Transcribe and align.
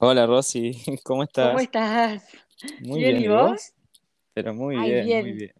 Hola 0.00 0.26
Rosy, 0.26 0.72
¿cómo 1.04 1.22
¿Cómo 1.38 1.58
estás? 1.58 1.60
estás? 1.60 2.22
Muy 2.80 3.00
¿Bien 3.00 3.12
bien, 3.12 3.22
y 3.24 3.24
¿y 3.24 3.28
vos? 3.28 3.72
Pero 4.34 4.54
muy 4.54 4.76
Ay, 4.76 4.92
bien, 4.92 5.04
muy 5.18 5.32
bien. 5.32 5.38
bien. 5.38 5.52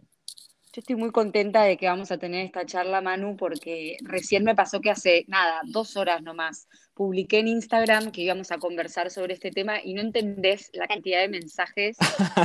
Yo 0.73 0.81
estoy 0.81 0.97
muy 0.97 1.11
contenta 1.11 1.65
de 1.65 1.77
que 1.77 1.87
vamos 1.87 2.13
a 2.13 2.19
tener 2.19 2.47
esta 2.47 2.65
charla, 2.65 3.01
Manu, 3.01 3.37
porque 3.37 3.97
recién 4.03 4.45
me 4.45 4.55
pasó 4.55 4.81
que 4.81 4.91
hace, 4.91 5.25
nada, 5.27 5.61
dos 5.67 5.97
horas 5.97 6.23
nomás, 6.23 6.69
publiqué 6.95 7.41
en 7.41 7.49
Instagram 7.49 8.13
que 8.13 8.23
íbamos 8.23 8.53
a 8.53 8.59
conversar 8.59 9.11
sobre 9.11 9.35
este 9.35 9.51
tema 9.51 9.83
y 9.83 9.95
no 9.95 10.01
entendés 10.01 10.71
la 10.73 10.87
cantidad 10.87 11.21
de 11.21 11.29
mensajes 11.29 11.97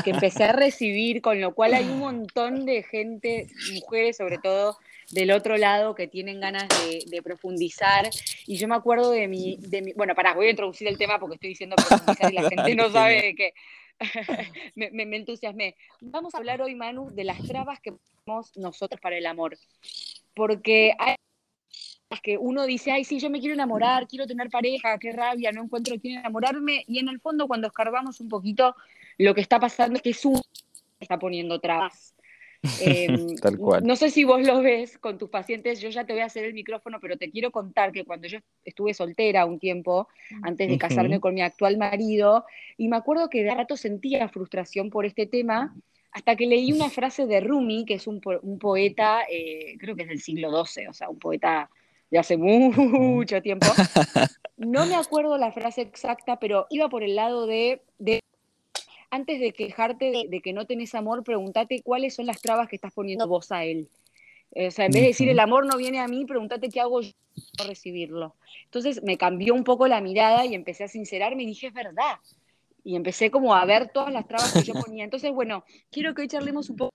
que 0.04 0.10
empecé 0.10 0.46
a 0.46 0.54
recibir, 0.54 1.22
con 1.22 1.40
lo 1.40 1.54
cual 1.54 1.76
hay 1.76 1.86
un 1.86 2.00
montón 2.00 2.66
de 2.66 2.82
gente, 2.84 3.48
mujeres 3.74 4.18
sobre 4.18 4.40
todo, 4.40 4.78
del 5.12 5.32
otro 5.32 5.58
lado 5.58 5.96
que 5.96 6.08
tienen 6.08 6.40
ganas 6.40 6.68
de, 6.70 7.04
de 7.08 7.22
profundizar. 7.22 8.10
Y 8.46 8.58
yo 8.58 8.68
me 8.68 8.76
acuerdo 8.76 9.12
de 9.12 9.28
mi, 9.28 9.58
de 9.58 9.82
mi, 9.82 9.94
bueno, 9.94 10.16
pará, 10.16 10.34
voy 10.34 10.48
a 10.48 10.52
introducir 10.52 10.88
el 10.88 10.98
tema 10.98 11.20
porque 11.20 11.36
estoy 11.36 11.50
diciendo 11.50 11.76
profundizar 11.76 12.32
y 12.32 12.36
la 12.36 12.50
gente 12.50 12.76
no 12.76 12.90
sabe 12.90 13.22
de 13.22 13.36
qué. 13.36 13.54
me, 14.76 14.92
me, 14.92 15.06
me 15.06 15.18
entusiasmé. 15.18 15.76
Vamos 16.02 16.36
a 16.36 16.38
hablar 16.38 16.62
hoy, 16.62 16.76
Manu, 16.76 17.10
de 17.12 17.24
las 17.24 17.42
trabas 17.44 17.80
que 17.80 17.94
ponemos 18.26 18.56
nosotros 18.58 19.00
para 19.00 19.18
el 19.18 19.26
amor. 19.26 19.58
Porque 20.34 20.94
hay 21.00 21.16
que 22.22 22.38
uno 22.38 22.66
dice, 22.66 22.92
ay, 22.92 23.04
sí, 23.04 23.20
yo 23.20 23.30
me 23.30 23.40
quiero 23.40 23.54
enamorar, 23.54 24.08
quiero 24.08 24.28
tener 24.28 24.50
pareja, 24.50 24.98
qué 25.00 25.12
rabia, 25.12 25.52
no 25.52 25.64
encuentro 25.64 25.96
quién 26.00 26.20
enamorarme. 26.20 26.84
Y 26.88 27.00
en 27.00 27.10
el 27.10 27.20
fondo, 27.20 27.48
cuando 27.48 27.68
escarbamos 27.68 28.20
un 28.20 28.30
poquito, 28.30 28.76
lo 29.18 29.36
que 29.36 29.42
está 29.42 29.60
pasando 29.60 29.98
es 29.98 30.02
que 30.02 30.12
es 30.12 30.26
uno 30.26 30.42
que 30.98 31.06
está 31.06 31.20
poniendo 31.20 31.60
trabas. 31.60 32.15
Eh, 32.82 33.08
Tal 33.42 33.58
cual. 33.58 33.84
no 33.84 33.96
sé 33.96 34.10
si 34.10 34.24
vos 34.24 34.42
lo 34.46 34.62
ves 34.62 34.98
con 34.98 35.18
tus 35.18 35.30
pacientes, 35.30 35.80
yo 35.80 35.90
ya 35.90 36.06
te 36.06 36.14
voy 36.14 36.22
a 36.22 36.26
hacer 36.26 36.46
el 36.46 36.54
micrófono, 36.54 37.00
pero 37.00 37.18
te 37.18 37.30
quiero 37.30 37.52
contar 37.52 37.92
que 37.92 38.06
cuando 38.06 38.28
yo 38.28 38.40
estuve 38.64 38.94
soltera 38.94 39.46
un 39.46 39.60
tiempo, 39.60 40.08
antes 40.44 40.70
de 40.70 40.78
casarme 40.78 41.20
con 41.20 41.34
mi 41.34 41.42
actual 41.42 41.78
marido, 41.78 42.46
y 42.78 42.88
me 42.88 42.98
acuerdo 42.98 43.30
que 43.30 43.44
de 43.44 43.54
rato 43.54 43.78
sentía 43.78 44.30
frustración 44.30 44.90
por 44.90 45.06
este 45.06 45.26
tema, 45.26 45.76
hasta 46.12 46.36
que 46.36 46.48
leí 46.48 46.72
una 46.72 46.90
frase 46.90 47.26
de 47.26 47.42
Rumi, 47.42 47.86
que 47.86 47.96
es 47.96 48.08
un, 48.08 48.22
po 48.22 48.40
un 48.42 48.58
poeta, 48.60 49.24
eh, 49.30 49.78
creo 49.80 49.96
que 49.96 50.04
es 50.04 50.10
del 50.10 50.22
siglo 50.22 50.66
XII, 50.66 50.88
o 50.88 50.94
sea, 50.94 51.10
un 51.10 51.20
poeta 51.20 51.70
de 52.10 52.20
hace 52.20 52.38
mucho 52.38 53.42
tiempo. 53.42 53.68
No 54.58 54.86
me 54.86 54.96
acuerdo 54.96 55.38
la 55.38 55.52
frase 55.52 55.82
exacta, 55.82 56.40
pero 56.40 56.66
iba 56.70 56.88
por 56.88 57.04
el 57.04 57.16
lado 57.16 57.46
de, 57.46 57.82
de 58.00 58.22
antes 59.10 59.40
de 59.40 59.52
quejarte 59.52 60.12
de, 60.12 60.26
de, 60.30 60.42
que 60.42 60.54
no 60.54 60.66
tenés 60.66 60.96
amor, 60.96 61.24
pregúntate 61.24 61.82
cuáles 61.82 62.16
son 62.16 62.26
las 62.26 62.42
trabas 62.42 62.68
que 62.68 62.76
estás 62.76 62.94
poniendo 62.94 63.28
vos 63.28 63.52
a 63.52 63.64
él. 63.66 63.90
O 64.56 64.72
sea, 64.72 64.86
en 64.86 64.92
vez 64.92 65.02
de 65.02 65.08
decir 65.10 65.30
el 65.30 65.40
amor 65.40 65.66
no 65.66 65.78
viene 65.78 66.00
a 66.00 66.08
mí, 66.08 66.26
pregúntate 66.26 66.70
qué 66.70 66.80
hago 66.80 67.02
yo 67.02 67.12
para 67.58 67.70
recibirlo. 67.70 68.36
Entonces 68.66 69.04
me 69.04 69.18
cambió 69.18 69.54
un 69.54 69.64
poco 69.64 69.88
la 69.88 70.00
mirada 70.00 70.46
y 70.46 70.56
empecé 70.56 70.86
a 70.86 70.88
sincerarme 70.88 71.44
y 71.44 71.48
dije, 71.48 71.68
es 71.68 71.74
verdad. 71.74 72.16
Y 72.84 72.96
empecé 72.96 73.32
como 73.32 73.54
a 73.54 73.66
ver 73.66 73.90
todas 73.90 74.14
las 74.14 74.28
trabas 74.28 74.54
que 74.54 74.64
yo 74.64 74.74
ponía. 74.86 75.04
Entonces, 75.04 75.32
bueno, 75.32 75.66
quiero 75.92 76.14
que 76.14 76.22
hoy 76.22 76.28
charlemos 76.30 76.70
un 76.70 76.78
poco, 76.78 76.94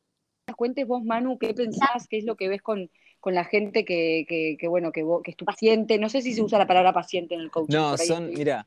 cuentes 0.56 0.86
vos, 0.86 1.04
Manu, 1.04 1.38
qué 1.38 1.52
pensás, 1.52 2.06
qué 2.08 2.18
es 2.18 2.24
lo 2.24 2.36
que 2.36 2.48
ves 2.48 2.62
con, 2.62 2.90
con 3.18 3.34
la 3.34 3.44
gente 3.44 3.84
que, 3.84 4.24
que, 4.26 4.56
que 4.58 4.68
bueno, 4.68 4.90
que, 4.90 5.02
vos, 5.02 5.22
que 5.22 5.32
es 5.32 5.36
tu 5.36 5.44
paciente. 5.44 5.98
No 5.98 6.08
sé 6.08 6.22
si 6.22 6.32
se 6.32 6.42
usa 6.42 6.58
la 6.58 6.66
palabra 6.66 6.94
paciente 6.94 7.34
en 7.34 7.42
el 7.42 7.50
coaching, 7.50 7.74
No, 7.74 7.98
son, 7.98 8.30
mira, 8.30 8.66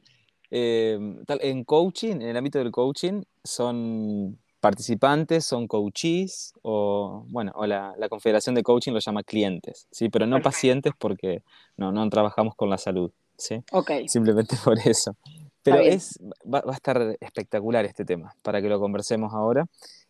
eh, 0.51 0.99
tal- 1.25 1.39
en 1.41 1.63
coaching, 1.63 2.15
en 2.15 2.21
el 2.23 2.37
ámbito 2.37 2.59
del 2.59 2.71
coaching, 2.71 3.23
son 3.43 4.37
participantes, 4.59 5.45
son 5.45 5.67
coachees, 5.67 6.53
o 6.61 7.25
bueno, 7.27 7.51
o 7.55 7.65
la, 7.65 7.93
la 7.97 8.07
Confederación 8.07 8.55
de 8.55 8.63
Coaching 8.63 8.93
lo 8.93 8.99
llama 8.99 9.23
clientes, 9.23 9.87
¿sí? 9.91 10.07
Pero 10.09 10.25
no 10.25 10.37
Perfecto. 10.37 10.49
pacientes 10.49 10.93
porque 10.97 11.43
no, 11.75 11.91
no 11.91 12.09
trabajamos 12.09 12.55
con 12.55 12.69
la 12.69 12.77
salud, 12.77 13.11
¿sí? 13.37 13.61
Ok, 13.73 13.91
Simplemente 14.07 14.55
por 14.63 14.79
eso. 14.79 15.15
Pero 15.63 15.79
es, 15.79 16.17
va, 16.45 16.61
va 16.61 16.71
a 16.71 16.75
estar 16.75 17.17
espectacular 17.19 17.83
este 17.85 18.05
tema 18.05 18.33
para 18.41 18.61
que 18.61 18.69
lo 18.69 18.79
conversemos 18.79 19.33
ahora. 19.33 19.65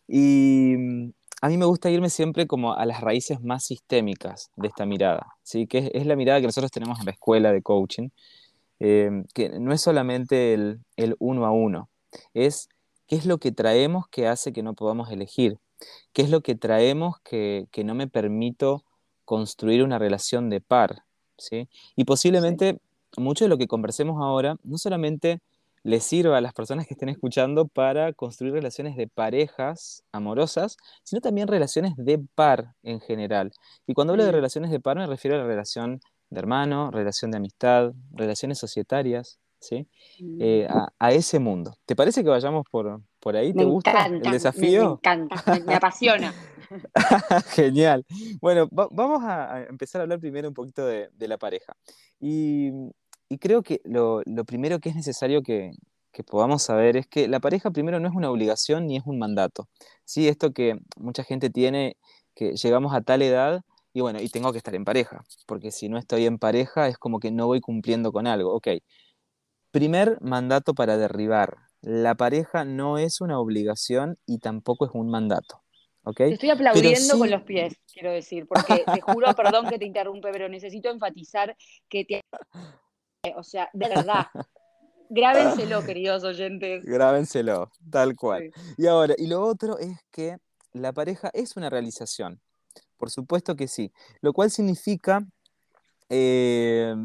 Y 0.06 0.74
mm, 0.76 1.10
a 1.42 1.48
mí 1.48 1.56
me 1.58 1.64
gusta 1.64 1.90
irme 1.90 2.08
siempre 2.10 2.46
como 2.46 2.74
a 2.74 2.86
las 2.86 3.00
raíces 3.00 3.40
más 3.40 3.64
sistémicas 3.64 4.50
de 4.56 4.68
esta 4.68 4.86
mirada, 4.86 5.26
¿sí? 5.42 5.66
Que 5.66 5.78
es, 5.78 5.90
es 5.94 6.06
la 6.06 6.14
mirada 6.16 6.40
que 6.40 6.46
nosotros 6.46 6.70
tenemos 6.70 7.00
en 7.00 7.06
la 7.06 7.12
escuela 7.12 7.52
de 7.52 7.60
coaching, 7.62 8.08
eh, 8.80 9.10
que 9.34 9.58
no 9.60 9.72
es 9.72 9.80
solamente 9.82 10.54
el, 10.54 10.80
el 10.96 11.16
uno 11.18 11.46
a 11.46 11.50
uno, 11.52 11.88
es 12.34 12.68
qué 13.06 13.16
es 13.16 13.26
lo 13.26 13.38
que 13.38 13.52
traemos 13.52 14.06
que 14.08 14.28
hace 14.28 14.52
que 14.52 14.62
no 14.62 14.74
podamos 14.74 15.10
elegir, 15.10 15.58
qué 16.12 16.22
es 16.22 16.30
lo 16.30 16.40
que 16.42 16.54
traemos 16.54 17.16
que, 17.24 17.66
que 17.72 17.84
no 17.84 17.94
me 17.94 18.08
permito 18.08 18.84
construir 19.24 19.82
una 19.82 19.98
relación 19.98 20.50
de 20.50 20.60
par, 20.60 21.04
¿sí? 21.38 21.68
Y 21.96 22.02
Sí. 22.02 22.04
posiblemente 22.04 22.78
mucho 23.16 23.44
de 23.44 23.48
lo 23.48 23.58
que 23.58 23.66
conversemos 23.68 24.20
ahora 24.22 24.56
no 24.64 24.78
solamente 24.78 25.40
les 25.82 26.02
sirva 26.04 26.38
a 26.38 26.40
las 26.40 26.54
personas 26.54 26.86
que 26.86 26.94
estén 26.94 27.10
escuchando 27.10 27.66
para 27.68 28.12
construir 28.14 28.54
relaciones 28.54 28.96
de 28.96 29.06
parejas 29.06 30.02
amorosas, 30.12 30.76
sino 31.02 31.20
también 31.20 31.46
relaciones 31.48 31.92
de 31.96 32.18
par 32.34 32.74
en 32.82 33.00
general. 33.00 33.52
Y 33.86 33.92
cuando 33.94 34.12
hablo 34.14 34.24
de 34.24 34.32
Mm, 34.32 34.32
relaciones 34.32 34.70
de 34.70 34.80
par 34.80 34.96
me 34.96 35.06
refiero 35.06 35.36
a 35.36 35.40
la 35.40 35.46
relación 35.46 36.00
de 36.34 36.40
hermano, 36.40 36.90
relación 36.90 37.30
de 37.30 37.38
amistad, 37.38 37.92
relaciones 38.12 38.58
societarias, 38.58 39.38
¿sí? 39.60 39.86
mm. 40.20 40.38
Eh, 40.40 40.66
a, 40.68 40.88
a 40.98 41.12
ese 41.12 41.38
mundo. 41.38 41.74
¿Te 41.86 41.96
parece 41.96 42.22
que 42.22 42.28
vayamos 42.30 42.66
por, 42.70 43.00
por 43.20 43.36
ahí? 43.36 43.52
Me 43.54 43.60
¿Te 43.62 43.64
gusta 43.64 43.90
el 43.92 43.96
encanta, 43.96 44.18
me, 44.18 44.28
me 44.28 44.32
desafío? 44.32 44.92
encanta, 44.92 45.42
me, 45.46 45.60
me 45.60 45.74
apasiona. 45.74 46.34
Genial. 47.54 48.04
Bueno, 48.40 48.68
va- 48.68 48.88
vamos 48.90 49.22
a, 49.24 49.54
a 49.54 49.64
empezar 49.64 50.00
a 50.00 50.02
hablar 50.04 50.20
primero 50.20 50.48
un 50.48 50.54
poquito 50.54 50.86
de, 50.86 51.08
de 51.12 51.28
la 51.28 51.38
pareja. 51.38 51.76
Y, 52.20 52.70
y 53.28 53.38
creo 53.38 53.62
que 53.62 53.80
lo, 53.84 54.22
lo 54.26 54.44
primero 54.44 54.78
que 54.80 54.88
es 54.90 54.94
necesario 54.96 55.42
que, 55.42 55.72
que 56.12 56.24
podamos 56.24 56.62
saber 56.62 56.96
es 56.96 57.06
que 57.06 57.28
la 57.28 57.40
pareja 57.40 57.70
primero 57.70 58.00
no 58.00 58.08
es 58.08 58.14
una 58.14 58.30
obligación 58.30 58.86
ni 58.86 58.96
es 58.96 59.02
un 59.06 59.18
mandato. 59.18 59.68
Sí, 60.04 60.28
esto 60.28 60.52
que 60.52 60.78
mucha 60.96 61.24
gente 61.24 61.50
tiene, 61.50 61.96
que 62.34 62.52
llegamos 62.56 62.94
a 62.94 63.00
tal 63.00 63.22
edad 63.22 63.62
y 63.94 64.00
bueno, 64.00 64.20
y 64.20 64.28
tengo 64.28 64.50
que 64.50 64.58
estar 64.58 64.74
en 64.74 64.84
pareja, 64.84 65.22
porque 65.46 65.70
si 65.70 65.88
no 65.88 65.98
estoy 65.98 66.26
en 66.26 66.38
pareja 66.38 66.88
es 66.88 66.98
como 66.98 67.20
que 67.20 67.30
no 67.30 67.46
voy 67.46 67.60
cumpliendo 67.60 68.10
con 68.12 68.26
algo. 68.26 68.52
Ok, 68.52 68.68
primer 69.70 70.18
mandato 70.20 70.74
para 70.74 70.96
derribar. 70.96 71.56
La 71.80 72.16
pareja 72.16 72.64
no 72.64 72.98
es 72.98 73.20
una 73.20 73.38
obligación 73.38 74.18
y 74.26 74.38
tampoco 74.38 74.86
es 74.86 74.90
un 74.94 75.10
mandato. 75.10 75.62
¿Ok? 76.02 76.16
Te 76.16 76.32
estoy 76.32 76.50
aplaudiendo 76.50 77.18
con 77.18 77.30
los 77.30 77.42
pies, 77.42 77.74
quiero 77.92 78.10
decir, 78.10 78.46
porque 78.48 78.84
te 78.92 79.00
juro, 79.00 79.26
perdón 79.36 79.68
que 79.68 79.78
te 79.78 79.86
interrumpe, 79.86 80.30
pero 80.32 80.48
necesito 80.48 80.90
enfatizar 80.90 81.56
que 81.88 82.04
te, 82.04 82.20
o 83.36 83.44
sea, 83.44 83.70
de 83.72 83.88
verdad, 83.88 84.26
grábenselo, 85.08 85.84
queridos 85.84 86.24
oyentes. 86.24 86.84
Grábenselo, 86.84 87.70
tal 87.90 88.16
cual. 88.16 88.50
Sí. 88.54 88.74
Y 88.78 88.86
ahora, 88.88 89.14
y 89.16 89.28
lo 89.28 89.40
otro 89.40 89.78
es 89.78 89.96
que 90.10 90.36
la 90.72 90.92
pareja 90.92 91.30
es 91.32 91.56
una 91.56 91.70
realización. 91.70 92.40
Por 93.04 93.10
supuesto 93.10 93.54
que 93.54 93.68
sí. 93.68 93.92
Lo 94.22 94.32
cual 94.32 94.50
significa 94.50 95.26
eh, 96.08 96.96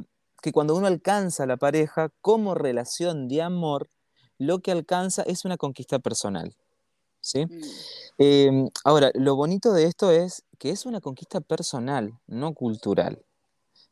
que 0.42 0.54
cuando 0.54 0.74
uno 0.78 0.88
alcanza 0.88 1.44
a 1.44 1.46
la 1.46 1.58
pareja 1.58 2.10
como 2.22 2.56
relación 2.56 3.28
de 3.28 3.42
amor, 3.42 3.90
lo 4.38 4.60
que 4.60 4.72
alcanza 4.72 5.24
es 5.24 5.44
una 5.44 5.58
conquista 5.58 6.00
personal. 6.00 6.56
¿Sí? 7.20 7.46
Mm, 7.46 7.62
Eh, 8.18 8.70
ahora, 8.86 9.12
lo 9.14 9.36
bonito 9.36 9.74
de 9.74 9.88
esto 9.88 10.10
es 10.12 10.46
que 10.58 10.70
es 10.70 10.86
una 10.86 11.02
conquista 11.02 11.42
personal, 11.42 12.18
no 12.28 12.54
cultural. 12.54 13.22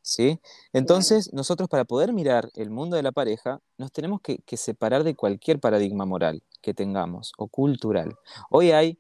¿sí? 0.02 0.40
Entonces, 0.72 1.34
nosotros 1.34 1.68
para 1.68 1.84
poder 1.84 2.14
mirar 2.14 2.50
el 2.56 2.70
mundo 2.70 2.96
de 2.96 3.04
la 3.04 3.12
pareja, 3.12 3.60
nos 3.78 3.92
tenemos 3.92 4.22
que, 4.22 4.38
que 4.46 4.56
separar 4.56 5.04
de 5.04 5.14
cualquier 5.14 5.60
paradigma 5.60 6.06
moral 6.06 6.42
que 6.62 6.74
tengamos 6.74 7.34
o 7.38 7.50
cultural. 7.50 8.16
Hoy 8.50 8.72
hay 8.72 8.98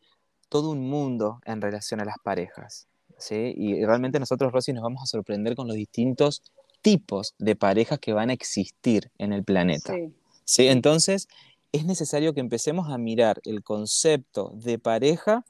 todo 0.50 0.72
un 0.72 0.90
mundo 0.90 1.40
en 1.46 1.62
relación 1.62 2.00
a 2.00 2.06
las 2.06 2.18
parejas, 2.24 2.88
¿sí? 3.18 3.54
Y 3.56 3.86
realmente 3.86 4.20
nosotros, 4.20 4.52
Rosy, 4.52 4.74
nos 4.74 4.84
vamos 4.84 5.02
a 5.04 5.08
sorprender 5.08 5.56
con 5.56 5.68
los 5.68 5.76
distintos 5.76 6.42
tipos 6.82 7.36
de 7.38 7.56
parejas 7.56 8.00
que 8.00 8.14
van 8.14 8.30
a 8.30 8.34
existir 8.34 9.12
en 9.18 9.34
el 9.34 9.44
planeta, 9.44 9.94
sí, 9.94 10.14
¿sí? 10.46 10.68
Entonces, 10.68 11.28
es 11.72 11.86
necesario 11.86 12.34
que 12.34 12.40
empecemos 12.40 12.90
a 12.90 12.98
mirar 12.98 13.42
el 13.44 13.64
concepto 13.64 14.52
de 14.56 14.80
pareja 14.80 15.44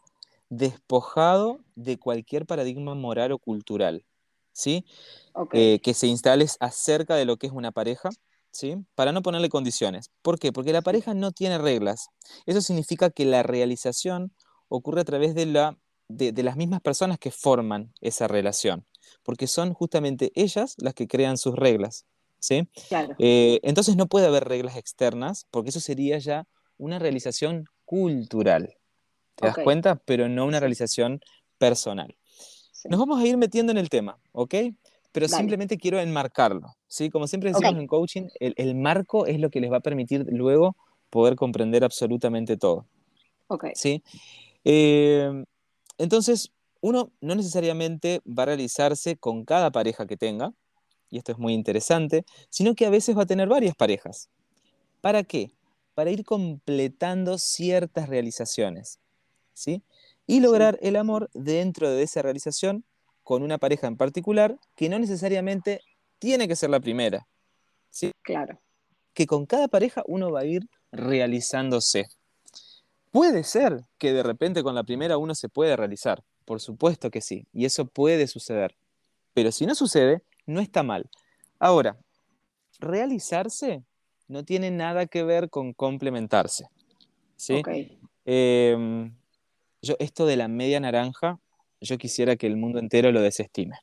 despojado 0.50 1.60
de 1.75 1.98
cualquier 1.98 2.46
paradigma 2.46 2.96
moral 2.96 3.34
o 3.34 3.38
cultural, 3.38 4.06
¿sí? 4.52 4.86
eh, 5.52 5.80
que 5.80 5.94
se 5.94 6.08
instale 6.08 6.48
acerca 6.60 7.16
de 7.16 7.25
lo 7.25 7.38
que 7.38 7.48
es 7.48 7.54
una 7.54 7.72
pareja, 7.72 8.10
¿sí? 8.52 8.78
Para 8.96 9.12
no 9.12 9.22
ponerle 9.22 9.50
condiciones. 9.50 10.10
¿Por 10.22 10.40
qué? 10.40 10.52
Porque 10.52 10.74
la 10.74 10.81
pareja 10.81 11.13
no 11.13 11.31
tiene 11.31 11.58
reglas. 11.58 12.10
Eso 12.46 12.62
significa 12.62 13.10
que 13.10 13.25
la 13.25 13.44
realización 13.44 14.34
ocurre 14.70 15.02
a 15.02 15.06
través 15.06 15.36
de, 15.36 15.46
la, 15.46 15.78
de, 16.07 16.31
de 16.31 16.44
las 16.44 16.56
mismas 16.56 16.81
personas 16.81 17.19
que 17.19 17.31
forman 17.31 17.94
esa 18.01 18.27
relación, 18.27 18.86
porque 19.24 19.48
son 19.48 19.74
justamente 19.74 20.31
ellas 20.36 20.75
las 20.77 20.94
que 20.94 21.07
crean 21.07 21.38
sus 21.38 21.56
reglas, 21.56 22.06
¿sí? 22.39 22.68
claro, 22.88 23.15
Eh, 23.19 23.59
entonces 23.63 23.95
no 23.95 24.07
puede 24.07 24.27
haber 24.27 24.45
reglas 24.45 24.77
externas, 24.77 25.45
porque 25.51 25.69
eso 25.69 25.80
sería 25.80 26.18
ya 26.19 26.48
una 26.77 27.00
realización 27.00 27.65
cultural, 27.86 28.75
¿te 29.36 29.48
das 29.48 29.57
cuenta? 29.63 29.95
Pero 30.06 30.30
no 30.30 30.45
una 30.45 30.59
realización 30.59 31.21
personal. 31.57 32.15
Nos 32.88 33.00
sí, 33.00 33.00
vamos 33.00 33.19
a 33.19 33.25
ir 33.27 33.38
metiendo 33.38 33.71
en 33.71 33.77
el 33.77 33.89
tema, 33.89 34.19
¿ok? 34.31 34.56
pero 35.12 35.27
Dale. 35.27 35.38
simplemente 35.42 35.77
quiero 35.77 36.00
enmarcarlo, 36.00 36.75
¿sí? 36.88 37.10
Como 37.10 37.25
siempre 37.27 37.50
decimos 37.50 37.80
en 37.80 37.88
coaching, 37.88 38.27
el, 38.39 38.53
el 38.57 38.75
marco 38.75 39.25
es 39.25 39.39
lo 39.39 39.50
que 39.50 39.60
les 39.60 39.71
va 39.71 39.77
a 39.77 39.80
permitir 39.81 40.25
luego 40.30 40.75
poder 41.10 41.36
comprender 41.36 41.83
absolutamente 41.83 42.56
todo, 42.57 42.86
Ok. 43.48 43.65
¿sí? 43.74 44.03
Eh, 44.63 45.44
entonces, 45.98 46.52
uno 46.82 47.12
no 47.22 47.36
necesariamente 47.36 48.22
va 48.26 48.44
a 48.44 48.48
realizarse 48.48 49.18
con 49.18 49.46
cada 49.46 49.72
pareja 49.72 50.06
que 50.06 50.18
tenga, 50.18 50.54
y 51.10 51.18
esto 51.18 51.32
es 51.32 51.38
muy 51.38 51.54
interesante, 51.54 52.26
sino 52.50 52.76
que 52.76 52.86
a 52.86 52.90
veces 52.90 53.18
va 53.18 53.24
a 53.24 53.28
tener 53.28 53.48
varias 53.48 53.76
parejas. 53.76 54.30
¿Para 55.02 55.24
qué? 55.24 55.52
Para 55.94 56.12
ir 56.12 56.24
completando 56.26 57.38
ciertas 57.38 58.10
realizaciones, 58.10 59.00
¿sí? 59.54 59.84
Y 60.26 60.42
lograr 60.42 60.78
el 60.82 60.96
amor 60.98 61.30
dentro 61.34 61.90
de 61.90 62.04
esa 62.04 62.22
realización 62.22 62.84
con 63.24 63.44
una 63.44 63.58
pareja 63.58 63.88
en 63.88 63.98
particular 63.98 64.58
que 64.76 64.90
no 64.90 65.00
necesariamente 65.00 65.82
tiene 66.20 66.48
que 66.48 66.56
ser 66.56 66.70
la 66.70 66.80
primera, 66.80 67.28
¿sí? 67.90 68.12
Claro. 68.22 68.60
Que 69.14 69.26
con 69.26 69.46
cada 69.46 69.68
pareja 69.68 70.04
uno 70.08 70.32
va 70.32 70.42
a 70.42 70.46
ir 70.46 70.70
realizándose. 70.92 72.08
Puede 73.12 73.44
ser 73.44 73.86
que 73.98 74.13
de 74.13 74.24
repente 74.24 74.63
con 74.63 74.75
la 74.75 74.83
primera 74.83 75.18
uno 75.18 75.33
se 75.36 75.50
puede 75.50 75.75
realizar, 75.75 76.24
por 76.45 76.59
supuesto 76.62 77.09
que 77.09 77.21
sí, 77.21 77.45
y 77.54 77.65
eso 77.65 77.86
puede 77.86 78.27
suceder. 78.27 78.75
Pero 79.33 79.51
si 79.51 79.65
no 79.65 79.75
sucede, 79.75 80.21
no 80.45 80.62
está 80.62 80.83
mal. 80.83 81.09
Ahora, 81.59 81.98
realizarse 82.80 83.83
no 84.27 84.44
tiene 84.44 84.71
nada 84.71 85.06
que 85.06 85.24
ver 85.24 85.50
con 85.50 85.74
complementarse. 85.74 86.68
¿sí? 87.36 87.56
Ok. 87.56 87.69
Eh, 88.25 89.12
yo, 89.81 89.95
esto 90.00 90.25
de 90.25 90.36
la 90.36 90.48
media 90.48 90.80
naranja, 90.80 91.39
yo 91.80 91.98
quisiera 91.98 92.36
que 92.36 92.48
el 92.48 92.57
mundo 92.57 92.80
entero 92.80 93.12
lo 93.12 93.21
desestime. 93.21 93.77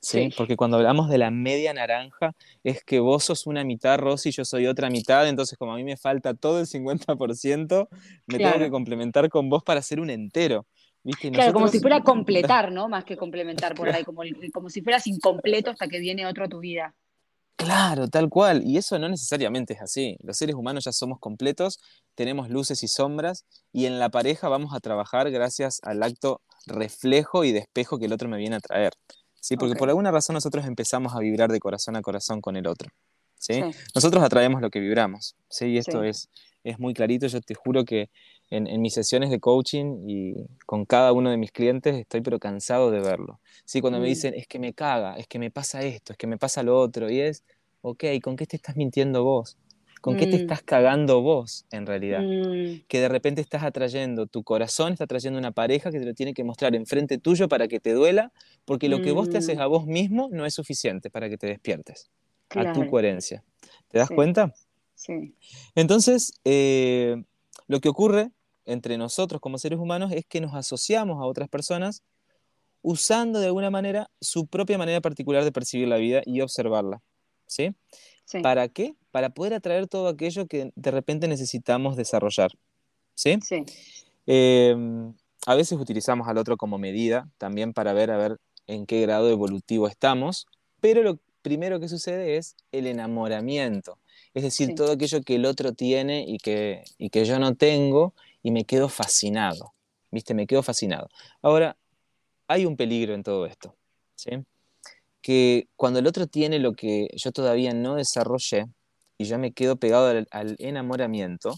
¿Sí? 0.00 0.30
Sí. 0.30 0.34
Porque 0.36 0.56
cuando 0.56 0.76
hablamos 0.76 1.08
de 1.08 1.18
la 1.18 1.30
media 1.30 1.72
naranja, 1.72 2.32
es 2.64 2.82
que 2.84 3.00
vos 3.00 3.24
sos 3.24 3.46
una 3.46 3.64
mitad, 3.64 3.98
Rosy, 3.98 4.30
y 4.30 4.32
yo 4.32 4.44
soy 4.44 4.66
otra 4.66 4.90
mitad, 4.90 5.28
entonces 5.28 5.58
como 5.58 5.72
a 5.72 5.76
mí 5.76 5.84
me 5.84 5.96
falta 5.96 6.34
todo 6.34 6.60
el 6.60 6.66
50%, 6.66 7.88
me 8.26 8.38
tengo 8.38 8.50
Claro. 8.50 8.64
que 8.64 8.70
complementar 8.70 9.28
con 9.28 9.48
vos 9.48 9.62
para 9.62 9.82
ser 9.82 10.00
un 10.00 10.10
entero. 10.10 10.66
¿viste? 11.02 11.30
Claro, 11.30 11.52
como 11.52 11.68
si 11.68 11.80
fuera 11.80 12.00
completar, 12.04 12.72
¿no? 12.72 12.88
Más 12.88 13.04
que 13.04 13.16
complementar 13.16 13.74
por 13.74 13.88
ahí, 13.88 14.04
como, 14.04 14.22
como 14.52 14.68
si 14.68 14.82
fueras 14.82 15.06
incompleto 15.06 15.70
hasta 15.70 15.88
que 15.88 15.98
viene 15.98 16.26
otro 16.26 16.44
a 16.44 16.48
tu 16.48 16.60
vida. 16.60 16.94
Claro, 17.56 18.08
tal 18.08 18.30
cual. 18.30 18.62
Y 18.64 18.78
eso 18.78 18.98
no 18.98 19.08
necesariamente 19.08 19.74
es 19.74 19.82
así. 19.82 20.16
Los 20.22 20.38
seres 20.38 20.54
humanos 20.54 20.84
ya 20.84 20.92
somos 20.92 21.18
completos, 21.18 21.78
tenemos 22.14 22.48
luces 22.48 22.82
y 22.82 22.88
sombras, 22.88 23.44
y 23.70 23.84
en 23.84 23.98
la 23.98 24.08
pareja 24.08 24.48
vamos 24.48 24.72
a 24.74 24.80
trabajar 24.80 25.30
gracias 25.30 25.78
al 25.82 26.02
acto 26.02 26.40
reflejo 26.66 27.44
y 27.44 27.52
de 27.52 27.58
espejo 27.60 27.98
que 27.98 28.06
el 28.06 28.12
otro 28.14 28.28
me 28.30 28.38
viene 28.38 28.56
a 28.56 28.60
traer. 28.60 28.92
¿Sí? 29.40 29.56
Porque 29.56 29.74
por 29.74 29.88
alguna 29.88 30.10
razón 30.10 30.34
nosotros 30.34 30.64
empezamos 30.66 31.14
a 31.14 31.18
vibrar 31.18 31.50
de 31.50 31.58
corazón 31.60 31.96
a 31.96 32.02
corazón 32.02 32.40
con 32.40 32.56
el 32.56 32.66
otro. 32.66 32.90
¿sí? 33.36 33.54
Sí. 33.54 33.62
Nosotros 33.94 34.22
atraemos 34.22 34.60
lo 34.60 34.70
que 34.70 34.80
vibramos. 34.80 35.34
¿sí? 35.48 35.66
Y 35.66 35.78
esto 35.78 36.02
Sí. 36.02 36.08
es, 36.08 36.28
es 36.62 36.78
muy 36.78 36.92
clarito. 36.94 37.26
Yo 37.26 37.40
te 37.40 37.54
juro 37.54 37.84
que 37.84 38.10
en, 38.50 38.66
en 38.66 38.80
mis 38.82 38.92
sesiones 38.94 39.30
de 39.30 39.40
coaching 39.40 40.08
y 40.08 40.34
con 40.66 40.84
cada 40.84 41.12
uno 41.12 41.30
de 41.30 41.36
mis 41.38 41.50
clientes 41.52 41.94
estoy 41.96 42.20
pero 42.20 42.38
cansado 42.38 42.90
de 42.90 43.00
verlo. 43.00 43.40
¿sí? 43.64 43.80
Cuando 43.80 43.98
me 43.98 44.06
Mm. 44.06 44.08
dicen, 44.08 44.34
es 44.34 44.46
que 44.46 44.58
me 44.58 44.74
caga, 44.74 45.16
es 45.16 45.26
que 45.26 45.38
me 45.38 45.50
pasa 45.50 45.82
esto, 45.82 46.12
es 46.12 46.18
que 46.18 46.26
me 46.26 46.36
pasa 46.36 46.62
lo 46.62 46.78
otro, 46.78 47.08
y 47.10 47.20
es, 47.20 47.44
ok, 47.82 48.04
¿con 48.22 48.36
qué 48.36 48.46
te 48.46 48.56
estás 48.56 48.76
mintiendo 48.76 49.24
vos? 49.24 49.56
¿Con 50.00 50.16
qué 50.16 50.26
te 50.26 50.36
Mm. 50.36 50.40
estás 50.40 50.62
cagando 50.62 51.20
vos 51.22 51.66
en 51.70 51.86
realidad? 51.86 52.26
Mm, 52.26 52.82
Que 52.88 53.00
de 53.00 53.08
repente 53.08 53.40
estás 53.40 53.62
atrayendo, 53.64 54.26
tu 54.26 54.44
corazón 54.44 54.92
está 54.92 55.04
atrayendo 55.04 55.38
una 55.38 55.52
pareja 55.52 55.90
que 55.92 56.00
te 56.00 56.06
lo 56.06 56.14
tiene 56.14 56.34
que 56.34 56.44
mostrar 56.44 56.74
enfrente 56.76 57.18
tuyo 57.18 57.48
para 57.48 57.68
que 57.68 57.80
te 57.80 57.92
duela, 57.94 58.32
porque 58.64 58.88
lo 58.88 59.00
que 59.00 59.12
vos 59.12 59.28
te 59.28 59.38
haces 59.38 59.58
Mm. 59.58 59.60
a 59.60 59.66
vos 59.66 59.86
mismo 59.86 60.28
no 60.32 60.46
es 60.46 60.54
suficiente 60.54 61.10
para 61.10 61.28
que 61.30 61.38
te 61.38 61.46
despiertes 61.48 62.10
a 62.54 62.66
tu 62.66 62.86
coherencia. 62.86 63.44
¿Te 63.88 63.98
das 63.98 64.08
Sí. 64.08 64.14
cuenta? 64.14 64.52
sí. 64.94 65.34
Entonces, 65.74 66.32
eh, 66.44 67.16
lo 67.68 67.80
que 67.80 67.88
ocurre 67.88 68.30
entre 68.64 68.98
nosotros 68.98 69.40
como 69.40 69.58
seres 69.58 69.78
humanos 69.78 70.12
es 70.12 70.24
que 70.26 70.40
nos 70.40 70.54
asociamos 70.54 71.20
a 71.20 71.26
otras 71.26 71.48
personas 71.48 72.02
usando 72.82 73.40
de 73.40 73.46
alguna 73.46 73.70
manera 73.70 74.10
su 74.20 74.46
propia 74.48 74.78
manera 74.78 75.00
particular 75.00 75.44
de 75.44 75.52
percibir 75.52 75.88
la 75.88 75.96
vida 75.98 76.22
y 76.26 76.40
observarla. 76.42 77.02
¿Sí? 77.46 77.74
Sí, 78.24 78.40
¿Para 78.42 78.68
qué? 78.68 78.94
Para 79.10 79.30
poder 79.30 79.54
atraer 79.54 79.86
todo 79.88 80.08
aquello 80.08 80.46
que 80.46 80.72
de 80.74 80.90
repente 80.90 81.28
necesitamos 81.28 81.96
desarrollar. 81.96 82.50
¿Sí? 83.14 83.38
sí, 83.42 83.64
Eh, 84.26 84.74
a 85.46 85.54
veces 85.54 85.78
utilizamos 85.78 86.28
al 86.28 86.38
otro 86.38 86.56
como 86.56 86.78
medida 86.78 87.28
también 87.38 87.72
para 87.72 87.92
ver 87.92 88.10
a 88.10 88.16
ver 88.16 88.38
en 88.66 88.86
qué 88.86 89.00
grado 89.00 89.28
evolutivo 89.30 89.88
estamos, 89.88 90.46
pero 90.80 91.02
lo 91.02 91.18
primero 91.42 91.80
que 91.80 91.88
sucede 91.88 92.36
es 92.36 92.56
el 92.72 92.86
enamoramiento, 92.86 93.98
es 94.34 94.42
decir, 94.42 94.68
Sí. 94.68 94.74
todo 94.74 94.92
aquello 94.92 95.22
que 95.22 95.36
el 95.36 95.46
otro 95.46 95.72
tiene 95.72 96.24
y 96.26 96.38
que, 96.38 96.84
y 96.98 97.10
que 97.10 97.24
yo 97.24 97.38
no 97.38 97.54
tengo 97.54 98.14
y 98.42 98.50
me 98.50 98.64
quedo 98.64 98.88
fascinado, 98.88 99.72
¿viste? 100.10 100.34
Me 100.34 100.46
quedo 100.46 100.62
fascinado. 100.62 101.08
Ahora, 101.42 101.76
hay 102.46 102.66
un 102.66 102.76
peligro 102.76 103.14
en 103.14 103.22
todo 103.22 103.46
esto, 103.46 103.74
¿sí? 104.14 104.30
Que 105.22 105.68
cuando 105.76 105.98
el 105.98 106.06
otro 106.06 106.26
tiene 106.26 106.58
lo 106.58 106.72
que 106.74 107.08
yo 107.16 107.32
todavía 107.32 107.72
no 107.72 107.96
desarrollé 107.96 108.66
y 109.20 109.24
yo 109.26 109.38
me 109.38 109.52
quedo 109.52 109.76
pegado 109.76 110.06
al, 110.08 110.26
al 110.30 110.56
enamoramiento, 110.58 111.54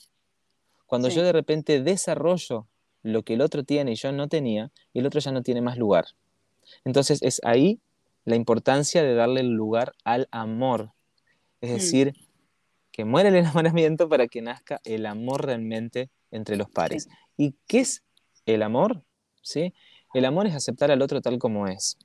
cuando 0.86 1.10
Sí. 1.10 1.16
yo 1.16 1.22
de 1.22 1.30
repente 1.30 1.80
desarrollo 1.80 2.66
lo 3.04 3.22
que 3.22 3.34
el 3.34 3.40
otro 3.40 3.62
tiene 3.62 3.92
y 3.92 3.94
yo 3.94 4.10
no 4.10 4.26
tenía, 4.28 4.72
el 4.94 5.06
otro 5.06 5.20
ya 5.20 5.30
no 5.30 5.42
tiene 5.42 5.60
más 5.60 5.78
lugar. 5.78 6.06
Entonces 6.84 7.22
es 7.22 7.40
ahí 7.44 7.80
la 8.24 8.34
importancia 8.34 9.04
de 9.04 9.14
darle 9.14 9.44
lugar 9.44 9.92
al 10.04 10.26
amor. 10.32 10.90
Es 11.60 11.70
Mm. 11.70 11.74
decir, 11.74 12.12
que 12.90 13.04
muera 13.04 13.28
el 13.28 13.36
enamoramiento 13.76 14.08
para 14.08 14.26
que 14.26 14.42
nazca 14.42 14.80
el 14.84 15.06
amor 15.06 15.46
realmente 15.46 16.10
entre 16.32 16.56
los 16.56 16.68
pares. 16.68 17.08
¿Y 17.36 17.54
qué 17.68 17.78
es 17.78 18.02
el 18.44 18.62
amor? 18.62 19.04
¿Sí? 19.40 19.72
El 20.14 20.24
amor 20.24 20.48
es 20.48 20.54
aceptar 20.56 20.90
al 20.90 21.00
otro 21.00 21.20
tal 21.20 21.38
como 21.38 21.68
es, 21.68 21.96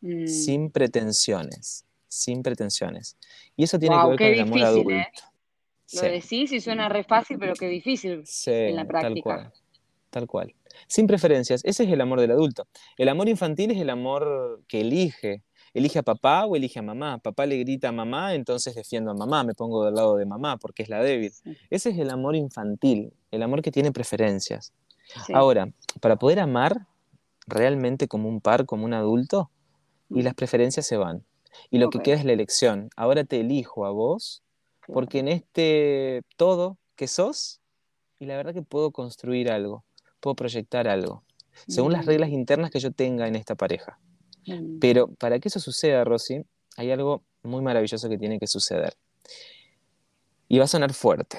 Mm. 0.00 0.26
sin 0.26 0.70
pretensiones, 0.70 1.84
sin 2.08 2.42
pretensiones. 2.42 3.16
Y 3.56 3.64
eso 3.64 3.78
tiene 3.78 3.96
que 4.00 4.08
ver 4.08 4.16
con 4.18 4.26
el 4.26 4.40
amor 4.40 4.62
adulto. 4.62 4.90
¿eh? 4.90 5.06
Lo 5.92 6.00
Sí. 6.00 6.06
decís 6.08 6.52
y 6.52 6.60
suena 6.60 6.88
re 6.88 7.04
fácil, 7.04 7.38
pero 7.38 7.54
qué 7.54 7.66
difícil 7.68 8.22
Sí, 8.26 8.50
en 8.50 8.76
la 8.76 8.82
tal 8.82 8.88
práctica. 8.88 9.22
cual. 9.22 9.52
Tal 10.10 10.26
cual. 10.26 10.54
Sin 10.86 11.06
preferencias. 11.06 11.62
Ese 11.64 11.84
es 11.84 11.90
el 11.90 12.00
amor 12.00 12.20
del 12.20 12.30
adulto. 12.30 12.66
El 12.96 13.08
amor 13.08 13.28
infantil 13.28 13.70
es 13.70 13.78
el 13.78 13.90
amor 13.90 14.62
que 14.68 14.80
elige. 14.82 15.42
Elige 15.74 15.98
a 15.98 16.02
papá 16.02 16.46
o 16.46 16.56
elige 16.56 16.78
a 16.78 16.82
mamá. 16.82 17.18
Papá 17.18 17.44
le 17.46 17.58
grita 17.58 17.88
a 17.88 17.92
mamá, 17.92 18.34
entonces 18.34 18.74
defiendo 18.74 19.10
a 19.10 19.14
mamá, 19.14 19.44
me 19.44 19.54
pongo 19.54 19.84
del 19.84 19.94
lado 19.94 20.16
de 20.16 20.24
mamá 20.24 20.56
porque 20.56 20.82
es 20.82 20.88
la 20.88 21.02
débil. 21.02 21.30
Sí. 21.30 21.56
Ese 21.70 21.90
es 21.90 21.98
el 21.98 22.10
amor 22.10 22.36
infantil, 22.36 23.12
el 23.30 23.42
amor 23.42 23.60
que 23.62 23.70
tiene 23.70 23.92
preferencias. 23.92 24.72
Ahora, 25.34 25.70
para 26.00 26.16
poder 26.16 26.40
amar 26.40 26.86
realmente 27.46 28.08
como 28.08 28.28
un 28.28 28.40
par, 28.40 28.66
como 28.66 28.84
un 28.84 28.94
adulto, 28.94 29.50
y 30.10 30.20
Mm. 30.20 30.24
las 30.24 30.34
preferencias 30.34 30.86
se 30.86 30.96
van. 30.96 31.24
Y 31.70 31.78
lo 31.78 31.90
que 31.90 32.00
queda 32.00 32.16
es 32.16 32.24
la 32.24 32.32
elección. 32.32 32.90
Ahora 32.96 33.24
te 33.24 33.40
elijo 33.40 33.84
a 33.86 33.90
vos 33.90 34.42
porque 34.86 35.18
en 35.18 35.28
este 35.28 36.22
todo 36.36 36.78
que 36.96 37.06
sos, 37.08 37.60
y 38.18 38.26
la 38.26 38.36
verdad 38.36 38.54
que 38.54 38.62
puedo 38.62 38.90
construir 38.90 39.50
algo, 39.50 39.84
puedo 40.20 40.34
proyectar 40.34 40.88
algo, 40.88 41.22
según 41.68 41.92
las 41.92 42.04
Mm. 42.04 42.08
reglas 42.08 42.30
internas 42.30 42.70
que 42.70 42.80
yo 42.80 42.90
tenga 42.90 43.28
en 43.28 43.36
esta 43.36 43.54
pareja. 43.54 43.98
Mm. 44.46 44.78
Pero 44.80 45.08
para 45.14 45.38
que 45.38 45.48
eso 45.48 45.60
suceda, 45.60 46.04
Rosy, 46.04 46.42
hay 46.76 46.90
algo 46.90 47.22
muy 47.42 47.62
maravilloso 47.62 48.08
que 48.08 48.18
tiene 48.18 48.38
que 48.38 48.46
suceder. 48.46 48.94
Y 50.48 50.58
va 50.58 50.64
a 50.64 50.68
sonar 50.68 50.92
fuerte, 50.94 51.38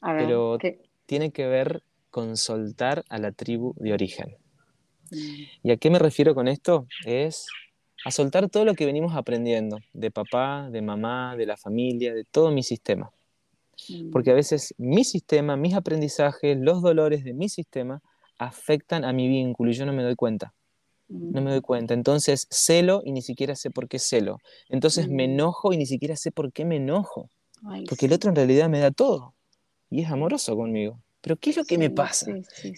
A 0.00 0.12
ver, 0.14 0.24
pero 0.24 0.56
¿qué? 0.58 0.80
tiene 1.06 1.30
que 1.30 1.46
ver 1.46 1.82
con 2.10 2.36
soltar 2.36 3.04
a 3.10 3.18
la 3.18 3.32
tribu 3.32 3.74
de 3.76 3.92
origen. 3.92 4.36
Mm. 5.10 5.42
¿Y 5.62 5.70
a 5.70 5.76
qué 5.76 5.90
me 5.90 5.98
refiero 5.98 6.34
con 6.34 6.48
esto? 6.48 6.86
Es 7.04 7.46
a 8.04 8.10
soltar 8.10 8.48
todo 8.48 8.64
lo 8.64 8.74
que 8.74 8.86
venimos 8.86 9.14
aprendiendo, 9.16 9.78
de 9.92 10.10
papá, 10.10 10.68
de 10.70 10.82
mamá, 10.82 11.36
de 11.36 11.46
la 11.46 11.56
familia, 11.56 12.14
de 12.14 12.24
todo 12.24 12.50
mi 12.50 12.62
sistema. 12.62 13.10
Mm. 13.88 14.10
Porque 14.10 14.30
a 14.30 14.34
veces 14.34 14.74
mi 14.78 15.04
sistema, 15.04 15.56
mis 15.56 15.74
aprendizajes, 15.74 16.56
los 16.58 16.82
dolores 16.82 17.24
de 17.24 17.34
mi 17.34 17.48
sistema 17.48 18.00
afectan 18.38 19.04
a 19.04 19.12
mi 19.12 19.28
vínculo 19.28 19.70
y 19.70 19.74
yo 19.74 19.84
no 19.86 19.92
me 19.92 20.02
doy 20.02 20.14
cuenta. 20.14 20.54
No 21.08 21.40
me 21.40 21.50
doy 21.50 21.62
cuenta. 21.62 21.94
Entonces 21.94 22.46
celo 22.50 23.00
y 23.04 23.12
ni 23.12 23.22
siquiera 23.22 23.54
sé 23.56 23.70
por 23.70 23.88
qué 23.88 23.98
celo. 23.98 24.38
Entonces 24.68 25.08
me 25.08 25.26
Mm. 25.26 25.30
enojo 25.32 25.72
y 25.72 25.78
ni 25.78 25.86
siquiera 25.86 26.16
sé 26.16 26.30
por 26.30 26.52
qué 26.52 26.64
me 26.66 26.76
enojo. 26.76 27.30
Porque 27.88 28.06
el 28.06 28.12
otro 28.12 28.28
en 28.30 28.36
realidad 28.36 28.68
me 28.68 28.78
da 28.78 28.90
todo. 28.90 29.34
Y 29.90 30.02
es 30.02 30.10
amoroso 30.10 30.54
conmigo. 30.54 31.00
Pero 31.22 31.36
¿qué 31.36 31.50
es 31.50 31.56
lo 31.56 31.64
que 31.64 31.78
me 31.78 31.88
pasa? 31.90 32.26
Sí. 32.52 32.74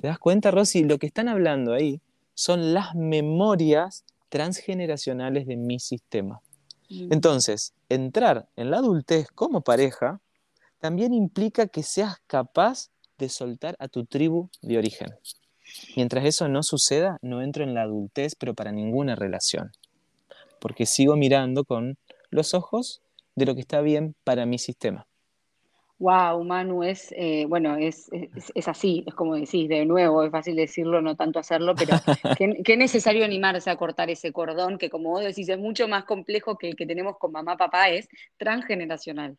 ¿Te 0.00 0.08
das 0.08 0.18
cuenta, 0.18 0.50
Rosy? 0.50 0.82
Lo 0.82 0.98
que 0.98 1.06
están 1.06 1.28
hablando 1.28 1.72
ahí 1.72 2.00
son 2.34 2.74
las 2.74 2.94
memorias 2.96 4.04
transgeneracionales 4.34 5.46
de 5.46 5.56
mi 5.56 5.78
sistema. 5.78 6.40
Mm. 6.90 7.12
Entonces, 7.12 7.72
entrar 7.88 8.48
en 8.56 8.72
la 8.72 8.78
adultez 8.78 9.28
como 9.32 9.60
pareja 9.60 10.20
también 10.80 11.14
implica 11.14 11.68
que 11.68 11.84
seas 11.84 12.16
capaz 12.26 12.90
de 13.16 13.28
soltar 13.28 13.76
a 13.78 13.86
tu 13.86 14.06
tribu 14.06 14.50
de 14.60 14.76
origen. 14.76 15.14
Mientras 15.94 16.24
eso 16.24 16.48
no 16.48 16.64
suceda, 16.64 17.16
no 17.22 17.42
entro 17.42 17.62
en 17.62 17.74
la 17.74 17.82
adultez, 17.82 18.34
pero 18.34 18.54
para 18.54 18.72
ninguna 18.72 19.14
relación. 19.14 19.70
porque 20.58 20.86
sigo 20.86 21.14
mirando 21.14 21.64
con 21.64 21.96
los 22.30 22.54
ojos 22.54 23.02
de 23.36 23.44
lo 23.44 23.54
que 23.54 23.60
está 23.60 23.82
bien 23.82 24.16
para 24.24 24.46
mi 24.46 24.58
sistema. 24.58 25.06
Wow, 25.98 26.42
Manu, 26.42 26.82
es, 26.82 27.12
eh, 27.16 27.46
bueno, 27.48 27.76
es, 27.76 28.10
es, 28.54 28.68
así, 28.68 29.04
es 29.06 29.14
como 29.14 29.36
decís, 29.36 29.68
de 29.68 29.86
nuevo, 29.86 30.24
es 30.24 30.32
fácil 30.32 30.56
decirlo, 30.56 31.00
no 31.00 31.14
tanto 31.14 31.38
hacerlo, 31.38 31.74
pero 31.76 31.96
qué, 32.64 32.76
necesario 32.76 33.24
animarse 33.24 33.70
a 33.70 33.76
cortar 33.76 34.10
ese 34.10 34.32
cordón 34.32 34.76
que, 34.76 34.90
como 34.90 35.10
vos 35.10 35.22
decís, 35.22 35.48
es 35.48 35.58
mucho 35.58 35.86
más 35.86 36.04
complejo 36.04 36.58
que 36.58 36.70
el 36.70 36.76
que 36.76 36.84
tenemos 36.84 37.16
con 37.18 37.30
mamá, 37.30 37.56
papá, 37.56 37.90
es 37.90 38.08
transgeneracional. 38.36 39.38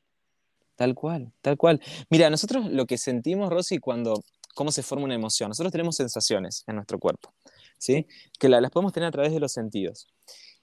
Tal 0.76 0.96
cual, 0.96 1.32
tal 1.42 1.58
cual. 1.58 1.82
Mira, 2.10 2.30
nosotros 2.30 2.72
lo 2.72 2.86
que 2.86 2.98
sentimos, 2.98 3.50
Rosy, 3.50 3.80
cuando, 3.80 4.24
cómo 4.54 4.72
se 4.72 4.82
forma 4.82 5.06
una 5.06 5.16
emoción, 5.16 5.50
nosotros 5.50 5.74
tenemos 5.74 5.98
sensaciones 5.98 6.64
en 6.68 6.76
nuestro 6.76 7.00
cuerpo, 7.00 7.34
¿sí? 7.78 8.08
Que 8.40 8.48
las 8.48 8.72
podemos 8.72 8.94
tener 8.94 9.08
a 9.08 9.12
través 9.12 9.34
de 9.34 9.42
los 9.42 9.52
sentidos. 9.52 10.08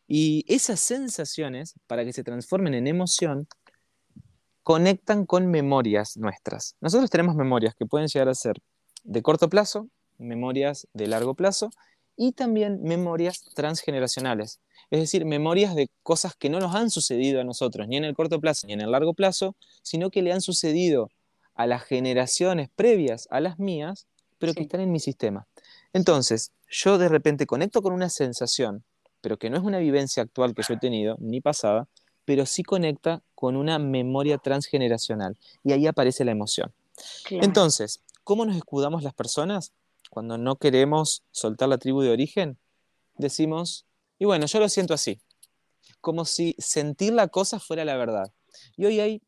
Y 0.08 0.44
esas 0.48 0.80
sensaciones, 0.80 1.74
para 1.86 2.04
que 2.04 2.12
se 2.12 2.24
transformen 2.24 2.74
en 2.74 2.86
emoción, 2.86 3.46
conectan 4.62 5.26
con 5.26 5.46
memorias 5.46 6.16
nuestras. 6.16 6.76
Nosotros 6.80 7.10
tenemos 7.10 7.34
memorias 7.34 7.74
que 7.74 7.86
pueden 7.86 8.08
llegar 8.08 8.28
a 8.28 8.34
ser 8.34 8.56
de 9.04 9.22
corto 9.22 9.48
plazo, 9.48 9.88
memorias 10.18 10.86
de 10.92 11.08
largo 11.08 11.34
plazo 11.34 11.70
y 12.16 12.32
también 12.32 12.82
memorias 12.82 13.42
transgeneracionales. 13.54 14.60
Es 14.90 15.00
decir, 15.00 15.24
memorias 15.24 15.74
de 15.74 15.88
cosas 16.02 16.36
que 16.36 16.50
no 16.50 16.60
nos 16.60 16.74
han 16.74 16.90
sucedido 16.90 17.40
a 17.40 17.44
nosotros, 17.44 17.88
ni 17.88 17.96
en 17.96 18.04
el 18.04 18.14
corto 18.14 18.40
plazo 18.40 18.66
ni 18.66 18.74
en 18.74 18.82
el 18.82 18.90
largo 18.90 19.14
plazo, 19.14 19.56
sino 19.82 20.10
que 20.10 20.22
le 20.22 20.32
han 20.32 20.40
sucedido 20.40 21.10
a 21.54 21.66
las 21.66 21.82
generaciones 21.82 22.68
previas 22.74 23.26
a 23.30 23.40
las 23.40 23.58
mías, 23.58 24.06
pero 24.38 24.54
que 24.54 24.62
están 24.62 24.80
en 24.80 24.92
mi 24.92 25.00
sistema. 25.00 25.46
Entonces, 25.92 26.52
yo 26.68 26.98
de 26.98 27.08
repente 27.08 27.46
conecto 27.46 27.82
con 27.82 27.92
una 27.92 28.08
sensación, 28.08 28.84
pero 29.20 29.38
que 29.38 29.50
no 29.50 29.56
es 29.56 29.62
una 29.62 29.78
vivencia 29.78 30.22
actual 30.22 30.54
que 30.54 30.62
yo 30.66 30.74
he 30.74 30.78
tenido, 30.78 31.16
ni 31.20 31.40
pasada, 31.40 31.88
pero 32.24 32.46
sí 32.46 32.62
conecta 32.62 33.22
con 33.34 33.56
una 33.56 33.78
memoria 33.78 34.38
transgeneracional 34.38 35.36
y 35.64 35.72
ahí 35.72 35.86
aparece 35.86 36.24
la 36.24 36.32
emoción. 36.32 36.72
Entonces, 37.30 38.02
¿cómo 38.24 38.44
nos 38.44 38.56
escudamos 38.56 39.02
las 39.02 39.14
personas 39.14 39.72
cuando 40.10 40.38
no 40.38 40.56
queremos 40.56 41.22
soltar 41.30 41.68
la 41.68 41.78
tribu 41.78 42.02
de 42.02 42.10
origen? 42.10 42.58
Decimos, 43.16 43.86
y 44.18 44.24
bueno, 44.24 44.46
yo 44.46 44.60
lo 44.60 44.68
siento 44.68 44.94
así, 44.94 45.20
como 46.00 46.24
si 46.24 46.54
sentir 46.58 47.12
la 47.12 47.28
cosa 47.28 47.58
fuera 47.58 47.84
la 47.84 47.96
verdad. 47.96 48.32
Y 48.76 48.84
hoy 48.84 49.00
hay 49.00 49.22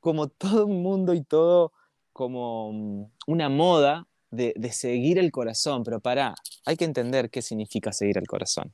como 0.00 0.28
todo 0.28 0.66
un 0.66 0.82
mundo 0.82 1.14
y 1.14 1.22
todo 1.22 1.72
como 2.12 2.72
mm, 2.72 3.04
una 3.26 3.48
moda 3.48 4.06
de, 4.30 4.54
de 4.56 4.72
seguir 4.72 5.18
el 5.18 5.30
corazón, 5.30 5.84
pero 5.84 6.00
para, 6.00 6.34
hay 6.64 6.76
que 6.76 6.84
entender 6.84 7.30
qué 7.30 7.42
significa 7.42 7.92
seguir 7.92 8.18
el 8.18 8.26
corazón. 8.26 8.72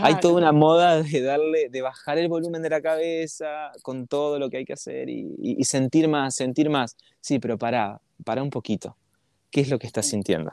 Hay 0.00 0.18
toda 0.20 0.34
una 0.34 0.52
moda 0.52 1.02
de 1.02 1.22
darle, 1.22 1.68
de 1.68 1.82
bajar 1.82 2.18
el 2.18 2.28
volumen 2.28 2.62
de 2.62 2.70
la 2.70 2.80
cabeza 2.80 3.70
con 3.82 4.06
todo 4.06 4.38
lo 4.38 4.50
que 4.50 4.58
hay 4.58 4.64
que 4.64 4.72
hacer 4.72 5.08
y, 5.08 5.62
sentir 5.64 6.08
más, 6.08 6.34
sentir 6.34 6.70
más. 6.70 6.96
Sí, 7.20 7.38
pero 7.38 7.58
para, 7.58 8.00
para 8.24 8.42
un 8.42 8.50
poquito. 8.50 8.96
¿Qué 9.50 9.60
es 9.60 9.70
lo 9.70 9.78
que 9.78 9.86
estás 9.86 10.06
sintiendo? 10.06 10.52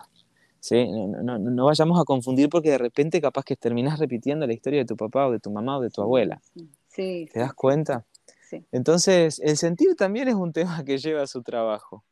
¿Sí? 0.59 0.87
No, 0.87 1.65
vayamos 1.65 1.99
a 1.99 2.05
confundir 2.05 2.49
porque 2.49 2.71
de 2.71 2.77
repente 2.77 3.21
capaz 3.21 3.43
que 3.43 3.55
terminas 3.55 3.99
repitiendo 3.99 4.47
la 4.47 4.53
historia 4.53 4.79
de 4.79 4.85
tu 4.85 4.95
papá 4.95 5.27
o 5.27 5.31
de 5.31 5.39
tu 5.39 5.51
mamá 5.51 5.77
o 5.77 5.81
de 5.81 5.89
tu 5.89 6.01
abuela. 6.01 6.41
Sí. 6.87 7.29
¿Te 7.31 7.39
das 7.39 7.53
cuenta? 7.53 8.05
Sí. 8.49 8.65
Entonces, 8.71 9.39
el 9.43 9.57
sentir 9.57 9.95
también 9.95 10.27
es 10.27 10.35
un 10.35 10.53
tema 10.53 10.83
que 10.83 10.97
lleva 10.97 11.23
a 11.23 11.27
su 11.27 11.43
trabajo. 11.43 12.03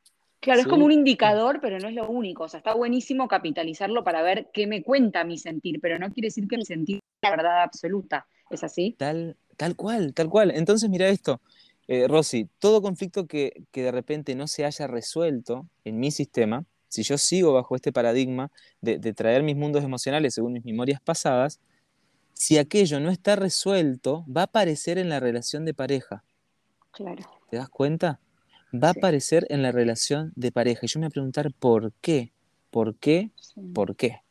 Claro, 0.44 0.60
es 0.60 0.68
como 0.68 0.84
un 0.84 0.92
indicador, 0.92 1.60
pero 1.62 1.80
no 1.80 1.88
es 1.88 1.96
lo 1.96 2.10
único. 2.10 2.44
O 2.44 2.50
sea, 2.50 2.58
está 2.58 2.74
buenísimo 2.74 3.30
capitalizarlo 3.30 4.04
para 4.04 4.22
ver 4.22 4.50
qué 4.52 4.68
me 4.68 4.84
cuenta 4.84 5.24
mi 5.24 5.38
sentir, 5.38 5.80
pero 5.80 5.98
no 5.98 6.12
quiere 6.12 6.28
decir 6.28 6.50
que 6.50 6.58
mi 6.58 6.66
sentir 6.66 6.98
es 6.98 7.02
la 7.22 7.30
verdad 7.30 7.64
absoluta. 7.64 8.28
¿Es 8.50 8.62
así? 8.62 8.94
Tal, 9.00 9.38
tal 9.56 9.78
cual, 9.78 10.14
tal 10.14 10.30
cual. 10.30 10.52
Entonces, 10.52 10.90
mira 10.90 11.08
esto, 11.08 11.40
eh, 11.88 12.10
Rosy, 12.10 12.50
todo 12.60 12.82
conflicto 12.82 13.26
que, 13.26 13.64
que, 13.72 13.84
de 13.84 13.92
repente 13.94 14.36
no 14.36 14.48
se 14.48 14.66
haya 14.66 14.86
resuelto 14.86 15.66
en 15.86 16.02
mi 16.02 16.12
sistema, 16.12 16.66
si 16.90 17.04
yo 17.04 17.18
sigo 17.18 17.54
bajo 17.54 17.78
este 17.78 17.94
paradigma 17.94 18.52
de, 18.82 19.00
de 19.00 19.14
traer 19.14 19.44
mis 19.44 19.56
mundos 19.56 19.82
emocionales 19.86 20.34
según 20.34 20.52
mis 20.52 20.66
memorias 20.66 21.00
pasadas, 21.00 21.62
si 22.34 22.58
aquello 22.58 23.00
no 23.00 23.10
está 23.10 23.38
resuelto, 23.38 24.26
va 24.26 24.42
a 24.42 24.46
aparecer 24.46 24.98
en 24.98 25.08
la 25.08 25.22
relación 25.22 25.64
de 25.64 25.74
pareja. 25.74 26.26
Claro. 26.92 27.24
¿Te 27.50 27.56
das 27.56 27.70
cuenta? 27.70 28.20
Va 28.74 28.90
a 28.90 28.92
aparecer 28.92 29.46
en 29.50 29.62
la 29.62 29.72
relación 29.72 30.34
de 30.36 30.52
pareja. 30.52 30.82
Y 30.84 30.88
yo 30.88 31.00
me 31.00 31.06
voy 31.06 31.10
a 31.10 31.12
preguntar 31.12 31.52
por 31.60 31.94
qué, 32.02 32.32
por 32.72 32.96
qué, 32.96 33.30
por 33.74 33.96
qué. 33.96 34.22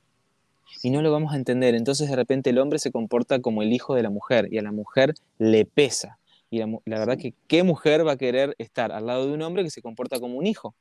Y 0.83 0.91
no 0.91 1.03
lo 1.03 1.13
vamos 1.13 1.33
a 1.33 1.37
entender. 1.37 1.75
Entonces 1.75 2.11
de 2.11 2.17
repente 2.17 2.51
el 2.51 2.59
hombre 2.59 2.79
se 2.79 2.91
comporta 2.91 3.41
como 3.41 3.63
el 3.63 3.73
hijo 3.73 3.95
de 3.95 4.03
la 4.03 4.11
mujer 4.11 4.49
y 4.51 4.59
a 4.59 4.63
la 4.63 4.73
mujer 4.73 5.15
le 5.39 5.65
pesa. 5.65 6.19
Y 6.51 6.59
la, 6.59 6.99
verdad 6.99 7.17
que 7.17 7.35
qué 7.47 7.63
mujer 7.63 8.07
va 8.07 8.13
a 8.13 8.17
querer 8.17 8.55
estar 8.59 8.93
al 8.93 9.07
lado 9.07 9.27
de 9.27 9.33
un 9.33 9.43
hombre 9.43 9.65
que 9.65 9.71
se 9.71 9.81
comporta 9.81 10.21
como 10.21 10.37
un 10.37 10.47
hijo. 10.47 10.75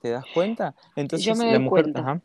¿Te 0.00 0.10
das 0.10 0.24
cuenta? 0.32 0.74
Entonces 0.94 1.26
yo 1.26 1.34
me 1.34 1.52
la 1.52 1.58
mujer... 1.58 1.92
Cuenta. 1.92 2.22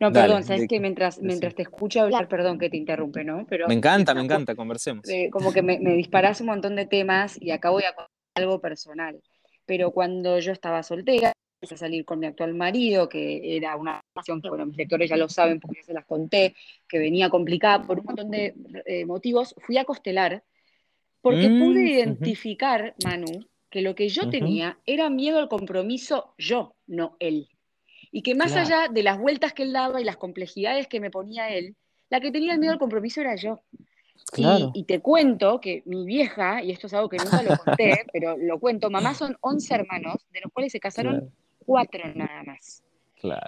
No, 0.00 0.12
perdón, 0.12 0.42
sabes 0.42 0.66
que 0.66 0.80
mientras, 0.80 1.20
mientras 1.22 1.54
te 1.54 1.62
escucho 1.62 2.00
hablar, 2.00 2.26
perdón 2.26 2.58
que 2.58 2.68
te 2.68 2.76
interrumpe, 2.76 3.22
¿no? 3.22 3.46
Pero, 3.48 3.68
me 3.68 3.74
encanta, 3.74 4.12
me 4.12 4.22
encanta, 4.22 4.56
conversemos. 4.56 5.08
Eh, 5.08 5.30
como 5.30 5.52
que 5.52 5.62
me, 5.62 5.78
me 5.78 5.92
disparas 5.92 6.40
un 6.40 6.48
montón 6.48 6.74
de 6.74 6.84
temas 6.84 7.40
y 7.40 7.52
acá 7.52 7.70
voy 7.70 7.84
a 7.84 7.94
algo 8.38 8.60
personal. 8.60 9.20
Pero 9.66 9.90
cuando 9.90 10.38
yo 10.38 10.52
estaba 10.52 10.82
soltera, 10.82 11.32
empecé 11.60 11.74
a 11.74 11.78
salir 11.78 12.04
con 12.04 12.18
mi 12.18 12.26
actual 12.26 12.54
marido, 12.54 13.08
que 13.08 13.56
era 13.56 13.76
una 13.76 14.00
relación 14.14 14.40
que, 14.40 14.48
bueno, 14.48 14.66
mis 14.66 14.76
lectores 14.76 15.10
ya 15.10 15.16
lo 15.16 15.28
saben 15.28 15.60
porque 15.60 15.82
se 15.82 15.92
las 15.92 16.06
conté, 16.06 16.54
que 16.88 16.98
venía 16.98 17.28
complicada 17.28 17.82
por 17.82 17.98
un 17.98 18.06
montón 18.06 18.30
de 18.30 18.54
eh, 18.86 19.04
motivos, 19.04 19.54
fui 19.58 19.76
a 19.76 19.84
Costelar 19.84 20.42
porque 21.20 21.48
mm, 21.48 21.58
pude 21.58 21.82
identificar, 21.82 22.94
Manu, 23.04 23.46
que 23.70 23.82
lo 23.82 23.94
que 23.94 24.08
yo 24.08 24.30
tenía 24.30 24.78
era 24.86 25.10
miedo 25.10 25.38
al 25.38 25.48
compromiso 25.48 26.34
yo, 26.38 26.74
no 26.86 27.16
él. 27.18 27.48
Y 28.10 28.22
que 28.22 28.34
más 28.34 28.56
allá 28.56 28.88
de 28.88 29.02
las 29.02 29.18
vueltas 29.18 29.52
que 29.52 29.64
él 29.64 29.72
daba 29.72 30.00
y 30.00 30.04
las 30.04 30.16
complejidades 30.16 30.86
que 30.86 31.00
me 31.00 31.10
ponía 31.10 31.50
él, 31.50 31.76
la 32.08 32.20
que 32.20 32.30
tenía 32.30 32.54
el 32.54 32.60
miedo 32.60 32.72
al 32.72 32.78
compromiso 32.78 33.20
era 33.20 33.36
yo. 33.36 33.60
Y, 34.36 34.84
te 34.84 35.00
cuento 35.00 35.60
que 35.60 35.82
mi 35.86 36.04
vieja, 36.04 36.62
y 36.62 36.70
esto 36.70 36.86
es 36.86 36.94
algo 36.94 37.08
que 37.08 37.16
nunca 37.16 37.42
lo 37.42 37.56
conté, 37.56 38.04
pero 38.12 38.36
lo 38.36 38.58
cuento, 38.58 38.90
mamá 38.90 39.14
son 39.14 39.36
11 39.40 39.74
hermanos, 39.74 40.26
de 40.32 40.40
los 40.42 40.52
cuales 40.52 40.72
se 40.72 40.80
casaron 40.80 41.32
cuatro 41.64 42.02
nada 42.14 42.42
más. 42.44 42.82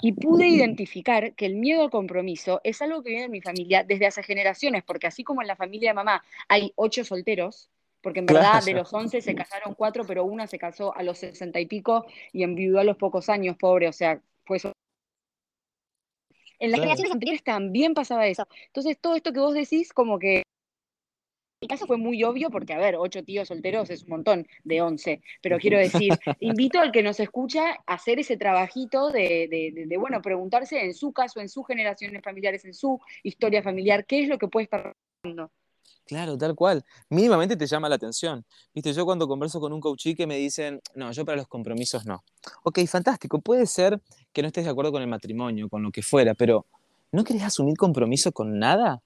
Y 0.02 0.12
pude 0.12 0.48
identificar 0.48 1.34
que 1.34 1.46
el 1.46 1.54
miedo 1.54 1.82
al 1.82 1.90
compromiso 1.90 2.60
es 2.64 2.82
algo 2.82 3.02
que 3.02 3.10
viene 3.10 3.26
en 3.26 3.30
mi 3.30 3.40
familia 3.40 3.84
desde 3.84 4.06
hace 4.06 4.22
generaciones, 4.22 4.82
porque 4.82 5.06
así 5.06 5.22
como 5.22 5.42
en 5.42 5.48
la 5.48 5.56
familia 5.56 5.90
de 5.90 5.94
mamá 5.94 6.24
hay 6.48 6.72
ocho 6.76 7.04
solteros, 7.04 7.70
porque 8.00 8.20
en 8.20 8.26
verdad 8.26 8.64
de 8.64 8.72
los 8.72 8.92
11 8.92 9.20
se 9.20 9.34
casaron 9.34 9.74
cuatro, 9.74 10.04
pero 10.06 10.24
una 10.24 10.46
se 10.46 10.58
casó 10.58 10.96
a 10.96 11.02
los 11.02 11.18
sesenta 11.18 11.60
y 11.60 11.66
pico 11.66 12.06
y 12.32 12.42
enviudó 12.42 12.80
a 12.80 12.84
los 12.84 12.96
pocos 12.96 13.28
años, 13.28 13.56
pobre, 13.56 13.88
o 13.88 13.92
sea, 13.92 14.20
fue 14.44 14.56
eso. 14.56 14.72
En 16.58 16.70
las 16.72 16.80
generaciones 16.80 17.12
anteriores 17.12 17.42
también 17.42 17.94
pasaba 17.94 18.26
eso. 18.26 18.46
Entonces, 18.66 18.98
todo 19.00 19.14
esto 19.14 19.32
que 19.32 19.40
vos 19.40 19.54
decís, 19.54 19.94
como 19.94 20.18
que 20.18 20.42
mi 21.60 21.68
caso 21.68 21.86
fue 21.86 21.98
muy 21.98 22.24
obvio 22.24 22.48
porque, 22.50 22.72
a 22.72 22.78
ver, 22.78 22.96
ocho 22.96 23.22
tíos 23.22 23.48
solteros 23.48 23.90
es 23.90 24.04
un 24.04 24.10
montón 24.10 24.46
de 24.64 24.80
once, 24.80 25.22
pero 25.42 25.58
quiero 25.58 25.78
decir, 25.78 26.10
invito 26.40 26.80
al 26.80 26.90
que 26.90 27.02
nos 27.02 27.20
escucha 27.20 27.72
a 27.86 27.94
hacer 27.94 28.18
ese 28.18 28.38
trabajito 28.38 29.10
de, 29.10 29.74
de, 29.86 29.96
bueno, 29.98 30.22
preguntarse 30.22 30.82
en 30.82 30.94
su 30.94 31.12
caso, 31.12 31.38
en 31.38 31.50
sus 31.50 31.66
generaciones 31.66 32.22
familiares, 32.22 32.64
en 32.64 32.72
su 32.72 32.98
historia 33.22 33.62
familiar, 33.62 34.06
qué 34.06 34.22
es 34.22 34.28
lo 34.28 34.38
que 34.38 34.48
puede 34.48 34.64
estar 34.64 34.94
pasando. 35.20 35.50
Claro, 36.06 36.38
tal 36.38 36.54
cual. 36.54 36.82
Mínimamente 37.10 37.56
te 37.56 37.66
llama 37.66 37.90
la 37.90 37.96
atención. 37.96 38.44
Viste, 38.74 38.94
yo 38.94 39.04
cuando 39.04 39.28
converso 39.28 39.60
con 39.60 39.74
un 39.74 39.80
coachí 39.80 40.14
que 40.14 40.26
me 40.26 40.36
dicen, 40.36 40.80
no, 40.94 41.12
yo 41.12 41.26
para 41.26 41.36
los 41.36 41.46
compromisos 41.46 42.06
no. 42.06 42.24
Ok, 42.64 42.80
fantástico. 42.86 43.38
Puede 43.40 43.66
ser 43.66 44.00
que 44.32 44.40
no 44.40 44.48
estés 44.48 44.64
de 44.64 44.70
acuerdo 44.70 44.92
con 44.92 45.02
el 45.02 45.08
matrimonio, 45.08 45.68
con 45.68 45.82
lo 45.82 45.92
que 45.92 46.02
fuera, 46.02 46.34
pero 46.34 46.64
¿no 47.12 47.22
querés 47.22 47.42
asumir 47.42 47.76
compromiso 47.76 48.32
con 48.32 48.58
nada? 48.58 49.02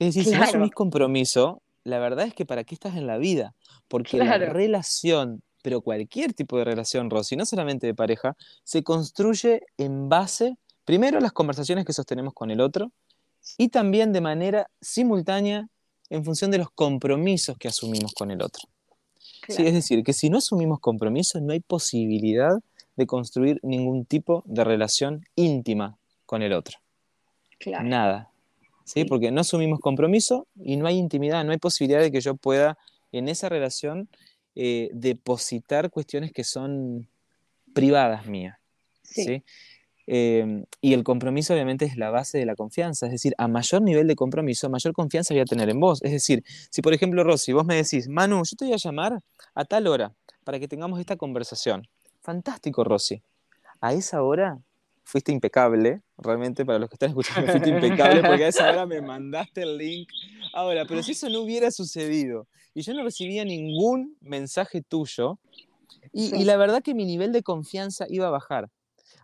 Es 0.00 0.14
decir, 0.14 0.24
si 0.24 0.36
no 0.36 0.42
asumís 0.42 0.72
compromiso, 0.72 1.62
la 1.84 1.98
verdad 1.98 2.26
es 2.26 2.34
que 2.34 2.46
para 2.46 2.64
qué 2.64 2.74
estás 2.74 2.96
en 2.96 3.06
la 3.06 3.18
vida, 3.18 3.54
porque 3.88 4.18
la 4.18 4.38
relación, 4.38 5.42
pero 5.62 5.80
cualquier 5.80 6.32
tipo 6.32 6.58
de 6.58 6.64
relación, 6.64 7.10
Rosy, 7.10 7.36
no 7.36 7.46
solamente 7.46 7.86
de 7.86 7.94
pareja, 7.94 8.36
se 8.64 8.82
construye 8.82 9.62
en 9.78 10.08
base, 10.08 10.56
primero, 10.84 11.18
a 11.18 11.20
las 11.20 11.32
conversaciones 11.32 11.84
que 11.84 11.92
sostenemos 11.92 12.34
con 12.34 12.50
el 12.50 12.60
otro 12.60 12.92
y 13.58 13.68
también 13.68 14.12
de 14.12 14.20
manera 14.20 14.68
simultánea 14.80 15.68
en 16.10 16.24
función 16.24 16.50
de 16.50 16.58
los 16.58 16.70
compromisos 16.70 17.56
que 17.58 17.68
asumimos 17.68 18.12
con 18.12 18.30
el 18.30 18.42
otro. 18.42 18.68
Sí, 19.48 19.66
es 19.66 19.74
decir, 19.74 20.04
que 20.04 20.12
si 20.12 20.30
no 20.30 20.38
asumimos 20.38 20.78
compromisos, 20.78 21.42
no 21.42 21.52
hay 21.52 21.60
posibilidad 21.60 22.58
de 22.96 23.06
construir 23.06 23.58
ningún 23.62 24.04
tipo 24.04 24.44
de 24.46 24.62
relación 24.62 25.24
íntima 25.34 25.96
con 26.26 26.42
el 26.42 26.52
otro. 26.52 26.78
Nada, 27.82 28.31
¿sí? 28.84 29.04
Porque 29.04 29.30
no 29.30 29.40
asumimos 29.40 29.80
compromiso 29.80 30.46
y 30.56 30.76
no 30.76 30.86
hay 30.86 30.96
intimidad, 30.98 31.44
no 31.44 31.52
hay 31.52 31.58
posibilidad 31.58 32.00
de 32.00 32.10
que 32.10 32.20
yo 32.20 32.34
pueda 32.34 32.78
en 33.12 33.28
esa 33.28 33.48
relación 33.48 34.08
depositar 34.54 35.90
cuestiones 35.90 36.30
que 36.32 36.44
son 36.44 37.08
privadas 37.72 38.26
mías. 38.26 38.58
¿sí? 39.02 39.42
Eh, 40.06 40.64
y 40.80 40.94
el 40.94 41.04
compromiso 41.04 41.54
obviamente 41.54 41.84
es 41.84 41.96
la 41.96 42.10
base 42.10 42.38
de 42.38 42.46
la 42.46 42.56
confianza, 42.56 43.06
es 43.06 43.12
decir, 43.12 43.34
a 43.38 43.46
mayor 43.46 43.82
nivel 43.82 44.08
de 44.08 44.16
compromiso, 44.16 44.68
mayor 44.68 44.92
confianza 44.92 45.32
voy 45.32 45.40
a 45.40 45.44
tener 45.44 45.68
en 45.70 45.78
vos. 45.78 46.02
Es 46.02 46.12
decir, 46.12 46.42
si 46.70 46.82
por 46.82 46.92
ejemplo, 46.92 47.22
Rosy, 47.24 47.52
vos 47.52 47.64
me 47.64 47.76
decís, 47.76 48.08
Manu, 48.08 48.42
yo 48.44 48.56
te 48.56 48.64
voy 48.64 48.74
a 48.74 48.78
llamar 48.78 49.20
a 49.54 49.64
tal 49.64 49.86
hora 49.86 50.12
para 50.44 50.58
que 50.58 50.68
tengamos 50.68 50.98
esta 50.98 51.16
conversación. 51.16 51.86
Fantástico, 52.20 52.84
Rosy. 52.84 53.22
A 53.80 53.92
esa 53.94 54.22
hora 54.22 54.58
fuiste 55.04 55.32
impecable, 55.32 56.02
realmente 56.16 56.64
para 56.64 56.78
los 56.78 56.88
que 56.88 56.94
están 56.94 57.10
escuchando, 57.10 57.50
fuiste 57.50 57.70
impecable 57.70 58.22
porque 58.26 58.44
a 58.44 58.48
esa 58.48 58.70
hora 58.70 58.86
me 58.86 59.00
mandaste 59.00 59.62
el 59.62 59.76
link. 59.78 60.08
Ahora, 60.54 60.84
pero 60.86 61.02
si 61.02 61.12
eso 61.12 61.28
no 61.28 61.40
hubiera 61.40 61.70
sucedido 61.70 62.46
y 62.74 62.82
yo 62.82 62.94
no 62.94 63.02
recibía 63.02 63.44
ningún 63.44 64.16
mensaje 64.20 64.82
tuyo, 64.82 65.38
y, 66.12 66.34
y 66.34 66.44
la 66.44 66.56
verdad 66.56 66.82
que 66.82 66.94
mi 66.94 67.04
nivel 67.04 67.32
de 67.32 67.42
confianza 67.42 68.06
iba 68.08 68.26
a 68.26 68.30
bajar. 68.30 68.70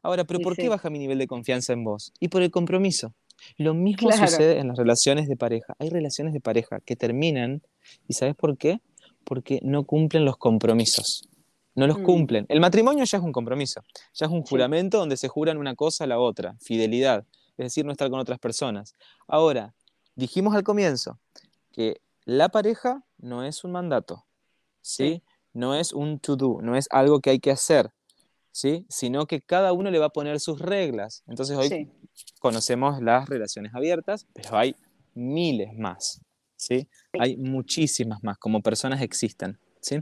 Ahora, 0.03 0.25
¿pero 0.25 0.41
por 0.41 0.57
qué 0.57 0.69
baja 0.69 0.91
mi 0.91 0.99
nivel 0.99 1.19
de 1.19 1.27
confianza 1.27 1.73
en 1.73 1.85
vos? 1.85 2.13
Y 2.21 2.29
por 2.29 2.43
el 2.43 2.51
compromiso. 2.51 3.15
Lo 3.57 3.75
mismo 3.75 4.11
sucede 4.11 4.59
en 4.59 4.69
las 4.69 4.77
relaciones 4.77 5.29
de 5.29 5.37
pareja. 5.37 5.75
Hay 5.79 5.91
relaciones 5.91 6.33
de 6.33 6.41
pareja 6.41 6.81
que 6.85 6.97
terminan, 6.97 7.63
¿y 8.09 8.15
sabes 8.15 8.35
por 8.35 8.57
qué? 8.59 8.81
Porque 9.25 9.61
no 9.63 9.85
cumplen 9.85 10.25
los 10.25 10.37
compromisos. 10.37 11.29
No 11.79 11.87
los 11.87 12.01
mm. 12.01 12.03
cumplen. 12.03 12.47
El 12.49 12.59
matrimonio 12.59 13.05
ya 13.05 13.19
es 13.19 13.25
un 13.25 13.31
compromiso, 13.31 13.85
ya 14.13 14.27
es 14.27 14.33
un 14.33 14.43
juramento 14.43 14.99
donde 14.99 15.17
se 15.17 15.29
juran 15.29 15.59
una 15.59 15.77
cosa 15.77 16.03
a 16.03 16.07
la 16.09 16.19
otra, 16.19 16.57
fidelidad, 16.61 17.25
es 17.57 17.67
decir, 17.67 17.85
no 17.85 17.93
estar 17.93 18.11
con 18.11 18.19
otras 18.19 18.41
personas. 18.41 18.97
Ahora, 19.29 19.77
dijimos 20.17 20.57
al 20.57 20.65
comienzo 20.65 21.21
que 21.71 22.01
la 22.25 22.49
pareja 22.49 23.05
no 23.19 23.45
es 23.45 23.63
un 23.63 23.71
mandato, 23.71 24.27
¿sí? 24.81 25.23
No 25.53 25.77
es 25.77 25.93
un 25.93 26.19
to-do, 26.19 26.61
no 26.63 26.75
es 26.75 26.89
algo 26.91 27.21
que 27.21 27.31
hay 27.31 27.39
que 27.39 27.53
hacer, 27.53 27.93
¿sí? 28.51 28.85
Sino 28.89 29.27
que 29.27 29.41
cada 29.41 29.73
uno 29.73 29.93
le 29.93 30.01
va 30.01 30.07
a 30.07 30.11
poner 30.11 30.41
sus 30.41 30.61
reglas. 30.61 31.23
Entonces 31.29 31.57
hoy 31.57 31.93
conocemos 32.41 33.01
las 33.01 33.29
relaciones 33.29 33.73
abiertas, 33.73 34.27
pero 34.33 34.57
hay 34.59 34.75
miles 35.15 35.73
más, 35.79 36.23
¿sí? 36.57 36.89
Hay 37.21 37.37
muchísimas 37.37 38.25
más, 38.25 38.37
como 38.37 38.63
personas 38.63 39.01
existen, 39.01 39.61
¿sí? 39.81 40.01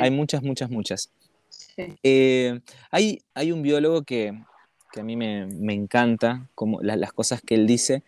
Hay 0.00 0.10
muchas, 0.10 0.42
muchas, 0.42 0.70
muchas. 0.70 1.10
Eh, 2.02 2.60
hay, 2.90 3.20
hay 3.34 3.52
un 3.52 3.62
biólogo 3.62 4.02
que, 4.02 4.32
a 4.96 5.02
mí 5.02 5.16
me, 5.16 5.74
encanta, 5.74 6.48
como 6.54 6.80
las 6.82 7.12
cosas 7.12 7.40
que 7.40 7.54
él 7.54 7.66
dice, 7.66 8.02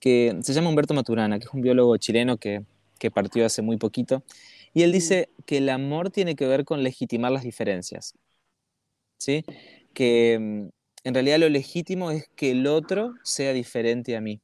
que 0.00 0.36
se 0.42 0.52
llama 0.52 0.68
Humberto 0.68 0.94
Maturana, 0.94 1.38
que 1.38 1.46
es 1.46 1.52
un 1.52 1.62
biólogo 1.62 1.96
chileno 1.96 2.36
que, 2.36 2.62
que 2.98 3.10
partió 3.10 3.44
hace 3.44 3.62
muy 3.62 3.76
poquito, 3.76 4.22
y 4.74 4.82
él 4.82 4.90
mm. 4.90 4.92
dice 4.92 5.28
que 5.44 5.58
el 5.58 5.68
amor 5.68 6.10
tiene 6.10 6.36
que 6.36 6.46
ver 6.46 6.64
con 6.64 6.82
legitimar 6.82 7.32
las 7.32 7.42
diferencias. 7.42 8.14
¿sí? 9.18 9.44
Que 9.94 10.38
mm, 10.38 10.68
en 11.04 11.14
realidad 11.14 11.38
lo 11.38 11.48
legítimo 11.48 12.10
es 12.10 12.28
que 12.36 12.52
el 12.52 12.66
otro 12.66 13.14
sea 13.22 13.52
diferente 13.52 14.16
a 14.16 14.20
mí, 14.20 14.40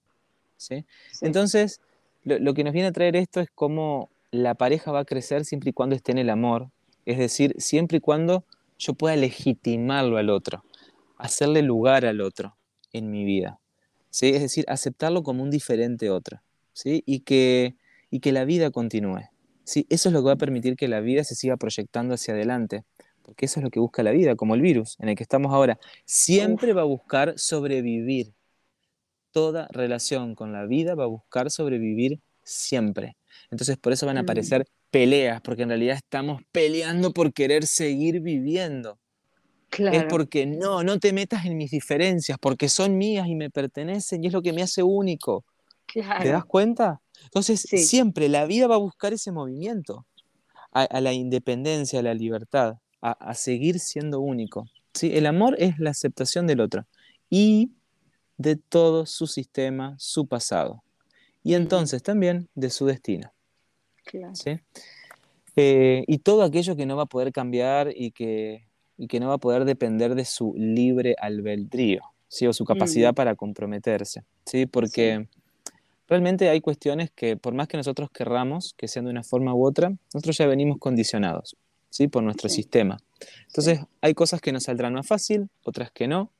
¿sí? 0.57 0.85
Entonces, 1.21 1.81
lo, 2.25 2.55
que 2.55 2.65
nos 2.65 2.73
viene 2.73 2.89
a 2.89 2.93
traer 2.93 3.17
esto 3.17 3.41
es 3.41 3.49
cómo 3.55 4.11
la 4.31 4.55
pareja 4.55 4.93
va 4.93 5.01
a 5.01 5.05
crecer 5.05 5.45
siempre 5.45 5.71
y 5.71 5.73
cuando 5.73 5.97
esté 5.97 6.13
en 6.13 6.19
el 6.19 6.31
amor, 6.31 6.69
es 7.05 7.19
decir, 7.19 7.55
siempre 7.59 7.99
y 7.99 8.01
cuando 8.01 8.45
yo 8.83 8.95
pueda 8.95 9.15
legitimarlo 9.17 10.17
al 10.19 10.31
otro, 10.31 10.65
hacerle 11.17 11.63
lugar 11.63 12.05
al 12.05 12.21
otro 12.21 12.57
en 12.93 13.11
mi 13.11 13.25
vida, 13.25 13.61
¿sí? 14.11 14.31
Es 14.31 14.43
decir, 14.43 14.65
aceptarlo 14.69 15.23
como 15.23 15.43
un 15.43 15.51
diferente 15.51 16.11
otro, 16.11 16.43
¿sí? 16.73 17.03
Y 17.07 17.21
que, 17.21 17.77
y 18.11 18.19
que 18.21 18.33
la 18.33 18.45
vida 18.45 18.71
continúe. 18.71 19.23
¿sí? 19.65 19.87
Eso 19.89 20.09
es 20.09 20.13
lo 20.13 20.21
que 20.21 20.27
va 20.27 20.33
a 20.33 20.37
permitir 20.37 20.77
que 20.77 20.89
la 20.89 21.01
vida 21.01 21.23
se 21.23 21.37
siga 21.37 21.57
proyectando 21.57 22.15
hacia 22.15 22.35
adelante 22.35 22.85
porque 23.23 23.47
eso 23.47 23.61
es 23.61 23.65
lo 23.65 23.71
que 23.71 23.81
busca 23.81 24.03
la 24.03 24.11
vida, 24.11 24.35
como 24.35 24.55
el 24.55 24.61
virus 24.61 24.97
en 24.99 25.09
el 25.09 25.17
que 25.17 25.23
estamos 25.23 25.53
ahora. 25.53 25.79
Siempre 26.05 26.73
va 26.73 26.83
a 26.83 26.87
buscar 26.87 27.35
sobrevivir. 27.37 28.35
Toda 29.31 29.69
relación 29.71 30.35
con 30.35 30.53
la 30.53 30.67
vida 30.67 30.95
va 30.95 31.05
a 31.05 31.07
buscar 31.07 31.51
sobrevivir 31.51 32.21
siempre. 32.43 33.17
Entonces 33.51 33.79
por 33.79 33.93
eso 33.93 34.07
van 34.07 34.19
a 34.19 34.23
mm. 34.23 34.25
aparecer 34.25 34.67
peleas, 34.93 35.41
porque 35.41 35.63
en 35.63 35.71
realidad 35.71 35.97
estamos 35.97 36.41
peleando 36.53 37.13
por 37.13 37.33
querer 37.33 37.67
seguir 37.67 38.21
viviendo. 38.21 39.01
Es 39.77 40.05
porque 40.05 40.47
no, 40.47 40.85
no 40.85 41.01
te 41.01 41.13
metas 41.13 41.47
en 41.47 41.57
mis 41.57 41.71
diferencias, 41.73 42.39
porque 42.39 42.69
son 42.69 42.97
mías 42.97 43.27
y 43.27 43.35
me 43.35 43.51
pertenecen 43.51 44.23
y 44.23 44.27
es 44.29 44.33
lo 44.33 44.43
que 44.43 44.53
me 44.53 44.63
hace 44.63 44.85
único. 44.85 45.45
¿Te 45.87 46.29
das 46.29 46.45
cuenta? 46.45 47.01
Entonces 47.25 47.61
siempre 47.61 48.29
la 48.29 48.45
vida 48.45 48.69
va 48.69 48.77
a 48.77 48.79
buscar 48.79 49.13
ese 49.13 49.33
movimiento 49.33 50.07
a 50.73 51.01
la 51.01 51.13
independencia, 51.13 51.99
a 51.99 52.03
la 52.03 52.15
libertad 52.15 52.77
a, 53.03 53.35
seguir 53.35 53.81
siendo 53.81 54.21
único. 54.21 54.67
¿sí? 54.95 55.11
El 55.15 55.27
amor 55.27 55.57
es 55.59 55.79
la 55.79 55.91
aceptación 55.91 56.47
del 56.47 56.61
otro 56.61 56.87
y 57.29 57.73
de 58.39 58.57
todo 58.57 59.07
su 59.07 59.27
sistema, 59.27 59.97
su 59.99 60.27
pasado. 60.27 60.83
Y 61.43 61.55
entonces 61.55 62.03
también 62.03 62.49
de 62.55 62.71
su 62.71 62.87
destino. 62.87 63.33
¿Sí? 64.33 64.59
Eh, 65.57 66.05
y 66.07 66.19
todo 66.19 66.43
aquello 66.43 66.77
que 66.77 66.87
no 66.87 66.97
va 66.97 67.05
a 67.05 67.07
poder 67.07 67.33
cambiar 67.33 67.93
y 67.95 68.11
que, 68.13 68.67
que 69.09 69.21
no 69.21 69.29
va 69.29 69.35
a 69.35 69.39
poder 69.39 69.65
depender 69.65 70.15
de 70.15 70.25
su 70.25 70.55
libre 70.57 71.15
albedrío, 71.19 72.03
¿sí? 72.29 72.47
o 72.47 72.53
su 72.53 72.65
capacidad 72.65 73.15
para 73.15 73.35
comprometerse. 73.35 74.25
¿sí? 74.47 74.67
Porque 74.67 75.29
realmente 76.09 76.49
hay 76.49 76.61
cuestiones 76.61 77.11
que 77.11 77.37
por 77.37 77.55
más 77.55 77.69
que 77.69 77.77
nosotros 77.77 78.11
querramos 78.11 78.75
que 78.77 78.89
sean 78.89 79.05
de 79.05 79.11
una 79.11 79.23
forma 79.23 79.55
u 79.55 79.67
otra, 79.67 79.93
nosotros 80.15 80.39
ya 80.39 80.47
venimos 80.47 80.79
condicionados. 80.79 81.57
¿sí? 81.93 82.09
por 82.09 82.23
nuestro 82.23 82.49
sistema. 82.49 82.99
Entonces, 83.47 83.81
hay 84.01 84.15
cosas 84.15 84.41
que 84.41 84.51
nos 84.51 84.65
saldrán 84.65 84.95
más 84.95 85.07
fácil, 85.07 85.49
otras 85.63 85.93
que 85.93 86.09
no. 86.09 86.33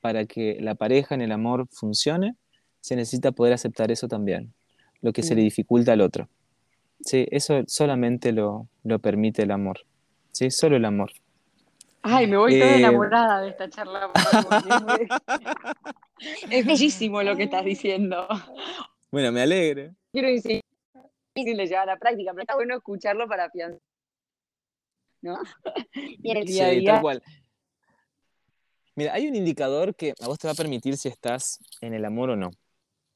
Para 0.00 0.26
que 0.26 0.58
la 0.60 0.74
pareja 0.74 1.14
en 1.14 1.20
el 1.20 1.30
amor 1.30 1.68
funcione, 1.70 2.34
se 2.80 2.96
necesita 2.96 3.32
poder 3.32 3.52
aceptar 3.52 3.90
eso 3.90 4.08
también, 4.08 4.52
lo 5.00 5.12
que 5.12 5.22
se 5.22 5.34
le 5.34 5.42
dificulta 5.42 5.92
al 5.92 6.00
otro. 6.00 6.28
¿Sí? 7.04 7.26
Eso 7.30 7.62
solamente 7.66 8.32
lo, 8.32 8.68
permite 9.00 9.42
el 9.42 9.50
amor, 9.50 9.80
¿sí? 10.32 10.50
solo 10.50 10.76
el 10.76 10.84
amor. 10.84 11.12
Ay, 12.02 12.26
me 12.26 12.38
voy 12.38 12.58
toda 12.58 12.72
eh, 12.72 12.78
enamorada 12.78 13.42
de 13.42 13.50
esta 13.50 13.68
charla. 13.68 14.10
es 16.50 16.66
bellísimo 16.66 17.22
lo 17.22 17.36
que 17.36 17.42
estás 17.42 17.64
diciendo. 17.64 18.26
Bueno, 19.10 19.32
me 19.32 19.42
alegre. 19.42 19.92
Quiero 20.12 20.28
decir, 20.28 20.62
es 20.94 21.02
difícil 21.34 21.58
de 21.58 21.66
llevar 21.66 21.90
a 21.90 21.94
la 21.94 21.98
práctica, 21.98 22.30
pero 22.32 22.42
está 22.42 22.54
bueno 22.54 22.76
escucharlo 22.76 23.28
para 23.28 23.44
afianzar 23.44 23.80
¿no? 25.22 25.38
sí, 26.46 26.84
tal 26.84 27.00
cual. 27.00 27.22
Mira, 28.94 29.14
hay 29.14 29.28
un 29.28 29.34
indicador 29.34 29.94
que 29.94 30.14
a 30.20 30.26
vos 30.26 30.38
te 30.38 30.48
va 30.48 30.52
a 30.52 30.56
permitir 30.56 30.96
si 30.96 31.08
estás 31.08 31.58
en 31.80 31.94
el 31.94 32.04
amor 32.04 32.30
o 32.30 32.36
no. 32.36 32.50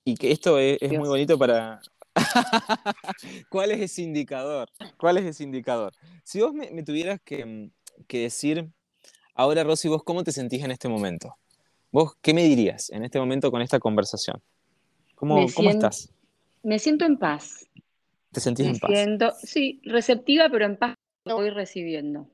Y 0.04 0.16
que 0.16 0.30
esto 0.30 0.58
es, 0.58 0.80
muy 0.92 1.08
bonito 1.08 1.38
para... 1.38 1.80
¿Cuál 3.48 3.72
es 3.72 3.80
ese 3.80 4.02
indicador? 4.02 4.68
¿Cuál 4.96 5.18
es 5.18 5.24
ese 5.24 5.44
indicador? 5.44 5.92
Si 6.22 6.40
vos 6.40 6.52
me, 6.52 6.82
tuvieras 6.82 7.20
que, 7.22 7.70
decir, 8.08 8.68
ahora 9.34 9.64
Rosy, 9.64 9.88
vos 9.88 10.02
cómo 10.04 10.24
te 10.24 10.32
sentís 10.32 10.62
en 10.62 10.70
este 10.70 10.88
momento? 10.88 11.36
¿Vos 11.90 12.16
qué 12.20 12.34
me 12.34 12.44
dirías 12.44 12.90
en 12.90 13.04
este 13.04 13.18
momento 13.18 13.50
con 13.50 13.62
esta 13.62 13.78
conversación? 13.78 14.40
¿Cómo, 15.14 15.46
¿cómo 15.54 15.70
estás? 15.70 16.12
Me 16.62 16.78
siento 16.78 17.04
en 17.04 17.18
paz. 17.18 17.66
¿Te 18.32 18.40
sentís 18.40 18.66
en 18.66 18.78
paz? 18.78 18.90
Siento, 18.90 19.32
sí, 19.42 19.80
receptiva, 19.84 20.48
pero 20.50 20.64
en 20.64 20.76
paz 20.76 20.94
voy 21.24 21.50
recibiendo. 21.50 22.28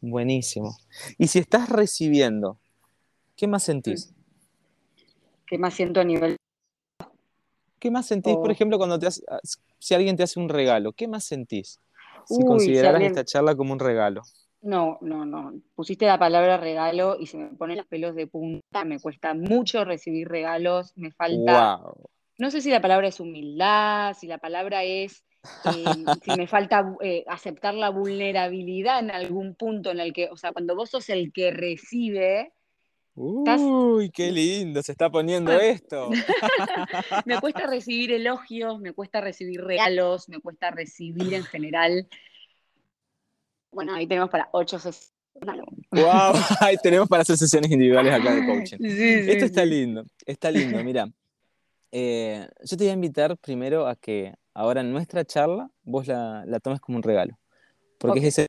Buenísimo. 0.00 0.76
Y 1.18 1.28
si 1.28 1.38
estás 1.38 1.68
recibiendo, 1.68 2.58
¿qué 3.36 3.46
más 3.46 3.62
sentís? 3.62 4.10
Mm. 4.10 4.14
¿Qué 5.46 5.58
más 5.58 5.74
siento 5.74 6.00
a 6.00 6.04
nivel? 6.04 6.36
¿Qué 7.82 7.90
más 7.90 8.06
sentís, 8.06 8.36
por 8.36 8.52
ejemplo, 8.52 8.78
cuando 8.78 8.96
te 8.96 9.08
hace, 9.08 9.24
si 9.80 9.92
alguien 9.92 10.16
te 10.16 10.22
hace 10.22 10.38
un 10.38 10.48
regalo? 10.48 10.92
¿Qué 10.92 11.08
más 11.08 11.24
sentís? 11.24 11.80
Si 12.26 12.44
consideraras 12.44 13.02
esta 13.02 13.24
charla 13.24 13.56
como 13.56 13.72
un 13.72 13.80
regalo. 13.80 14.22
No, 14.60 14.98
no, 15.00 15.24
no. 15.26 15.52
Pusiste 15.74 16.06
la 16.06 16.16
palabra 16.16 16.58
regalo 16.58 17.16
y 17.18 17.26
se 17.26 17.38
me 17.38 17.48
ponen 17.48 17.78
los 17.78 17.86
pelos 17.88 18.14
de 18.14 18.28
punta. 18.28 18.84
Me 18.84 19.00
cuesta 19.00 19.34
mucho 19.34 19.84
recibir 19.84 20.28
regalos. 20.28 20.92
Me 20.94 21.10
falta. 21.10 21.80
No 22.38 22.52
sé 22.52 22.60
si 22.60 22.70
la 22.70 22.80
palabra 22.80 23.08
es 23.08 23.18
humildad, 23.18 24.14
si 24.14 24.28
la 24.28 24.38
palabra 24.38 24.84
es 24.84 25.24
eh, 25.42 25.84
si 26.24 26.36
me 26.36 26.46
falta 26.46 26.94
eh, 27.00 27.24
aceptar 27.26 27.74
la 27.74 27.90
vulnerabilidad 27.90 29.00
en 29.00 29.10
algún 29.10 29.56
punto 29.56 29.90
en 29.90 29.98
el 29.98 30.12
que, 30.12 30.28
o 30.30 30.36
sea, 30.36 30.52
cuando 30.52 30.76
vos 30.76 30.90
sos 30.90 31.08
el 31.08 31.32
que 31.32 31.50
recibe. 31.50 32.52
Uy, 33.14 34.10
qué 34.10 34.32
lindo 34.32 34.82
se 34.82 34.92
está 34.92 35.10
poniendo 35.10 35.52
esto. 35.60 36.10
me 37.26 37.40
cuesta 37.40 37.66
recibir 37.66 38.12
elogios, 38.12 38.80
me 38.80 38.92
cuesta 38.92 39.20
recibir 39.20 39.60
regalos, 39.60 40.28
me 40.28 40.40
cuesta 40.40 40.70
recibir 40.70 41.34
en 41.34 41.44
general. 41.44 42.08
Bueno, 43.70 43.94
ahí 43.94 44.06
tenemos 44.06 44.30
para 44.30 44.48
ocho 44.52 44.78
sesiones. 44.78 45.12
Wow, 45.90 46.34
ahí 46.60 46.76
tenemos 46.82 47.08
para 47.08 47.22
hacer 47.22 47.38
sesiones 47.38 47.70
individuales 47.70 48.12
acá 48.12 48.34
de 48.34 48.46
coaching. 48.46 48.76
Esto 48.82 49.46
está 49.46 49.64
lindo, 49.64 50.04
está 50.26 50.50
lindo. 50.50 50.82
Mira, 50.84 51.06
eh, 51.90 52.46
yo 52.64 52.76
te 52.76 52.84
voy 52.84 52.90
a 52.90 52.94
invitar 52.94 53.36
primero 53.38 53.86
a 53.86 53.96
que 53.96 54.34
ahora 54.52 54.82
nuestra 54.82 55.24
charla 55.24 55.70
vos 55.82 56.06
la, 56.06 56.44
tomes 56.62 56.80
como 56.80 56.96
un 56.96 57.02
regalo. 57.02 57.38
Porque 57.98 58.20
es 58.20 58.26
ese... 58.26 58.46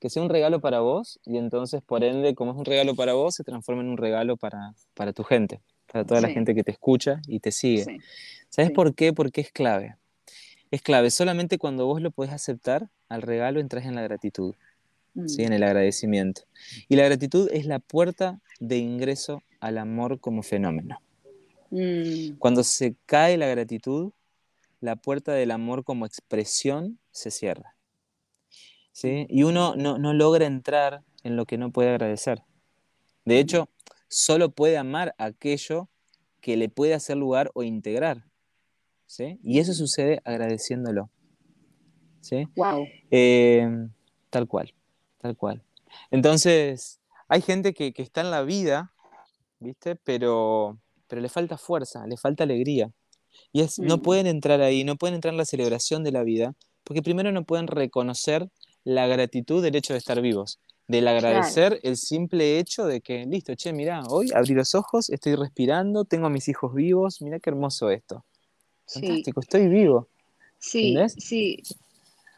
que 0.00 0.10
sea 0.10 0.22
un 0.22 0.28
regalo 0.28 0.60
para 0.60 0.80
vos 0.80 1.18
y 1.24 1.36
entonces, 1.38 1.82
por 1.82 2.04
ende, 2.04 2.34
como 2.34 2.52
es 2.52 2.58
un 2.58 2.64
regalo 2.64 2.94
para 2.94 3.14
vos, 3.14 3.34
se 3.34 3.44
transforma 3.44 3.82
en 3.82 3.88
un 3.88 3.96
regalo 3.96 4.36
para, 4.36 4.74
para 4.94 5.12
tu 5.12 5.24
gente, 5.24 5.60
para 5.90 6.04
toda 6.04 6.20
la 6.20 6.28
gente 6.28 6.54
que 6.54 6.62
te 6.62 6.70
escucha 6.70 7.20
y 7.26 7.40
te 7.40 7.52
sigue. 7.52 8.00
¿Sabes 8.48 8.70
por 8.70 8.94
qué? 8.94 9.12
Porque 9.12 9.40
es 9.40 9.52
clave. 9.52 9.96
Es 10.70 10.82
clave. 10.82 11.10
Solamente 11.10 11.58
cuando 11.58 11.86
vos 11.86 12.00
lo 12.00 12.10
podés 12.10 12.32
aceptar, 12.32 12.88
al 13.08 13.22
regalo 13.22 13.60
entras 13.60 13.86
en 13.86 13.94
la 13.94 14.02
gratitud, 14.02 14.54
¿sí? 15.26 15.42
en 15.42 15.50
mm. 15.50 15.54
el 15.54 15.62
agradecimiento. 15.62 16.42
Y 16.88 16.96
la 16.96 17.04
gratitud 17.04 17.48
es 17.52 17.66
la 17.66 17.78
puerta 17.78 18.40
de 18.60 18.78
ingreso 18.78 19.42
al 19.60 19.78
amor 19.78 20.20
como 20.20 20.42
fenómeno. 20.42 21.00
Mm. 21.70 22.36
Cuando 22.38 22.62
se 22.64 22.94
cae 23.06 23.36
la 23.36 23.46
gratitud, 23.46 24.12
la 24.80 24.96
puerta 24.96 25.32
del 25.32 25.50
amor 25.50 25.84
como 25.84 26.06
expresión 26.06 26.98
se 27.10 27.30
cierra. 27.30 27.74
¿Sí? 28.98 29.26
Y 29.28 29.44
uno 29.44 29.76
no, 29.76 29.96
logra 30.12 30.44
entrar 30.44 31.04
en 31.22 31.36
lo 31.36 31.46
que 31.46 31.56
no 31.56 31.70
puede 31.70 31.90
agradecer. 31.90 32.42
De 33.24 33.38
hecho, 33.38 33.68
solo 34.08 34.50
puede 34.50 34.76
amar 34.76 35.14
aquello 35.18 35.88
que 36.40 36.56
le 36.56 36.68
puede 36.68 36.94
hacer 36.94 37.16
lugar 37.16 37.52
o 37.54 37.62
integrar. 37.62 38.24
¿sí? 39.06 39.38
Y 39.44 39.60
eso 39.60 39.72
sucede 39.72 40.20
agradeciéndolo. 40.24 41.10
¿sí? 42.22 42.48
Wow. 42.56 42.88
Eh, 43.12 43.68
tal 44.30 44.48
cual, 44.48 44.74
tal 45.18 45.36
cual. 45.36 45.62
Entonces, 46.10 47.00
hay 47.28 47.40
gente 47.40 47.74
que, 47.74 47.92
está 47.98 48.22
en 48.22 48.32
la 48.32 48.42
vida, 48.42 48.92
¿viste? 49.60 49.94
Pero, 49.94 50.76
pero 51.06 51.22
le 51.22 51.28
falta 51.28 51.56
fuerza, 51.56 52.04
le 52.04 52.16
falta 52.16 52.42
alegría. 52.42 52.90
Y 53.52 53.60
es, 53.60 53.78
no 53.78 54.02
pueden 54.02 54.26
entrar 54.26 54.60
ahí, 54.60 54.82
no 54.82 54.96
pueden 54.96 55.14
entrar 55.14 55.34
en 55.34 55.38
la 55.38 55.44
celebración 55.44 56.02
de 56.02 56.10
la 56.10 56.24
vida, 56.24 56.56
porque 56.82 57.00
primero 57.00 57.30
no 57.30 57.44
pueden 57.44 57.68
reconocer 57.68 58.50
la 58.88 59.06
gratitud 59.06 59.62
del 59.62 59.76
hecho 59.76 59.92
de 59.92 59.98
estar 59.98 60.18
vivos, 60.22 60.60
del 60.86 61.08
agradecer 61.08 61.78
el 61.82 61.98
simple 61.98 62.58
hecho 62.58 62.86
de 62.86 63.02
que, 63.02 63.26
listo, 63.26 63.54
che, 63.54 63.70
mira, 63.74 64.00
hoy 64.08 64.30
abrí 64.34 64.54
los 64.54 64.74
ojos, 64.74 65.10
estoy 65.10 65.34
respirando, 65.34 66.06
tengo 66.06 66.26
a 66.26 66.30
mis 66.30 66.48
hijos 66.48 66.74
vivos, 66.74 67.20
mira 67.20 67.38
qué 67.38 67.50
hermoso 67.50 67.90
esto. 67.90 68.24
Fantástico, 68.86 69.40
estoy 69.40 69.68
vivo. 69.68 70.08
Sí, 70.58 70.96
sí. 71.18 71.62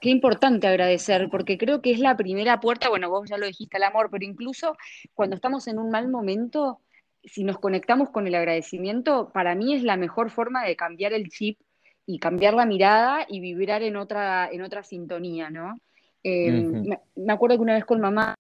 Qué 0.01 0.11
importante 0.11 0.67
agradecer, 0.67 1.29
porque 1.31 1.57
creo 1.57 1.83
que 1.83 1.93
es 1.93 2.01
la 2.01 2.17
primera 2.17 2.59
puerta, 2.59 2.89
bueno, 2.89 3.09
vos 3.09 3.31
ya 3.31 3.39
lo 3.39 3.47
dijiste, 3.47 3.77
al 3.77 3.85
amor, 3.85 4.09
pero 4.11 4.25
incluso 4.25 4.77
cuando 5.15 5.37
estamos 5.37 5.69
en 5.69 5.79
un 5.79 5.89
mal 5.89 6.09
momento, 6.09 6.81
si 7.23 7.45
nos 7.45 7.61
conectamos 7.61 8.11
con 8.11 8.27
el 8.27 8.35
agradecimiento, 8.35 9.31
para 9.33 9.55
mí 9.55 9.77
es 9.77 9.85
la 9.85 9.97
mejor 9.97 10.31
forma 10.31 10.65
de 10.65 10.75
cambiar 10.75 11.13
el 11.13 11.29
chip 11.29 11.61
y 12.07 12.19
cambiar 12.19 12.55
la 12.55 12.67
mirada 12.67 13.25
y 13.29 13.39
vibrar 13.39 13.85
en 13.85 13.95
otra, 13.95 14.49
en 14.51 14.63
otra 14.63 14.83
sintonía, 14.83 15.49
¿no? 15.49 15.79
Em, 16.23 16.97
me, 17.17 17.33
acuerdo 17.33 17.57
que 17.57 17.63
una 17.63 17.75
vez 17.75 17.85
con 17.85 18.01
mamá, 18.01 18.35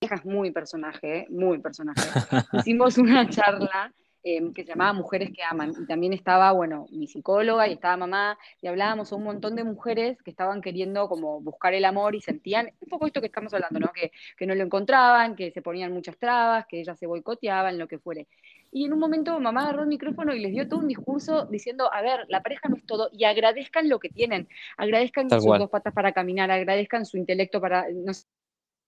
es 0.00 0.24
muy 0.24 0.50
personaje, 0.50 1.18
¿eh? 1.18 1.26
muy 1.30 1.58
personaje, 1.58 2.02
hicimos 2.52 2.98
una 2.98 3.28
charla 3.28 3.92
Em, 4.26 4.54
que 4.54 4.62
se 4.62 4.70
llamaba 4.70 4.94
Mujeres 4.94 5.30
que 5.36 5.42
Aman. 5.42 5.74
Y 5.78 5.86
también 5.86 6.14
estaba, 6.14 6.50
bueno, 6.52 6.86
mi 6.90 7.06
psicóloga 7.06 7.68
y 7.68 7.74
estaba 7.74 7.98
mamá, 7.98 8.38
y 8.62 8.66
hablábamos 8.68 9.12
a 9.12 9.16
un 9.16 9.24
montón 9.24 9.54
de 9.54 9.64
mujeres 9.64 10.16
que 10.22 10.30
estaban 10.30 10.62
queriendo 10.62 11.08
como 11.10 11.42
buscar 11.42 11.74
el 11.74 11.84
amor 11.84 12.14
y 12.14 12.22
sentían 12.22 12.72
un 12.80 12.88
poco 12.88 13.06
esto 13.06 13.20
que 13.20 13.26
estamos 13.26 13.52
hablando, 13.52 13.80
¿no? 13.80 13.92
Que, 13.92 14.12
que 14.38 14.46
no 14.46 14.54
lo 14.54 14.64
encontraban, 14.64 15.36
que 15.36 15.50
se 15.50 15.60
ponían 15.60 15.92
muchas 15.92 16.16
trabas, 16.16 16.64
que 16.66 16.80
ellas 16.80 16.98
se 16.98 17.06
boicoteaban, 17.06 17.76
lo 17.78 17.86
que 17.86 17.98
fuere. 17.98 18.26
Y 18.74 18.86
en 18.86 18.92
un 18.92 18.98
momento 18.98 19.38
mamá 19.38 19.62
agarró 19.62 19.82
el 19.82 19.88
micrófono 19.88 20.34
y 20.34 20.40
les 20.40 20.50
dio 20.50 20.68
todo 20.68 20.80
un 20.80 20.88
discurso 20.88 21.46
diciendo, 21.46 21.88
a 21.94 22.02
ver, 22.02 22.26
la 22.28 22.42
pareja 22.42 22.68
no 22.68 22.74
es 22.74 22.84
todo, 22.84 23.08
y 23.12 23.22
agradezcan 23.22 23.88
lo 23.88 24.00
que 24.00 24.08
tienen, 24.08 24.48
agradezcan 24.76 25.30
sus 25.30 25.44
dos 25.44 25.70
patas 25.70 25.94
para 25.94 26.10
caminar, 26.12 26.50
agradezcan 26.50 27.06
su 27.06 27.16
intelecto 27.16 27.60
para, 27.60 27.86
no 27.92 28.12
sé, 28.12 28.26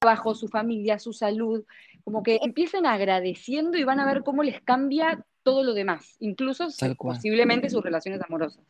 trabajo, 0.01 0.35
su 0.35 0.49
familia, 0.49 0.99
su 0.99 1.12
salud, 1.12 1.64
como 2.03 2.25
que 2.25 2.40
empiecen 2.42 2.85
agradeciendo 2.85 3.79
y 3.79 3.85
van 3.85 4.01
a 4.01 4.07
ver 4.07 4.25
cómo 4.25 4.42
les 4.42 4.61
cambia 4.61 5.25
todo 5.44 5.62
lo 5.62 5.72
demás, 5.72 6.16
incluso 6.18 6.66
posiblemente 6.99 7.70
sus 7.70 7.85
relaciones 7.85 8.20
amorosas. 8.22 8.64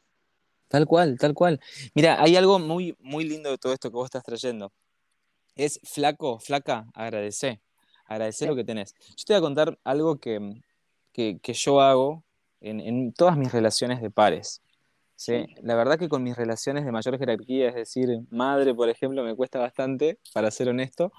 Tal 0.69 0.85
cual, 0.85 1.17
tal 1.19 1.33
cual. 1.33 1.61
Mira, 1.95 2.23
hay 2.23 2.37
algo 2.37 2.59
muy, 2.59 2.95
muy 3.01 3.25
lindo 3.25 3.51
de 3.51 3.57
todo 3.57 3.73
esto 3.73 3.89
que 3.89 3.97
vos 3.97 4.05
estás 4.05 4.23
trayendo. 4.23 4.71
Es 5.55 5.81
flaco, 5.83 6.39
flaca, 6.41 6.89
agradecer. 6.93 7.59
Agradecer 8.05 8.49
lo 8.49 8.55
que 8.55 8.65
tenés. 8.65 8.95
Yo 9.17 9.25
te 9.27 9.33
voy 9.33 9.39
a 9.39 9.41
contar 9.41 9.79
algo 9.83 10.19
que, 10.19 10.63
que, 11.17 11.53
yo 11.55 11.81
hago 11.81 12.25
en, 12.61 12.81
en, 12.81 13.13
todas 13.13 13.39
mis 13.39 13.51
relaciones 13.51 14.03
de 14.03 14.11
pares. 14.11 14.63
¿sí? 15.15 15.47
La 15.63 15.75
verdad 15.75 15.99
que 15.99 16.09
con 16.09 16.23
mis 16.23 16.37
relaciones 16.37 16.85
de 16.85 16.93
mayor 16.93 17.19
jerarquía, 17.19 17.69
es 17.69 17.75
decir, 17.75 18.21
madre, 18.31 18.75
por 18.75 18.91
ejemplo, 18.91 19.25
me 19.25 19.35
cuesta 19.35 19.59
bastante, 19.59 20.19
para 20.35 20.51
ser 20.51 20.69
honesto, 20.69 21.13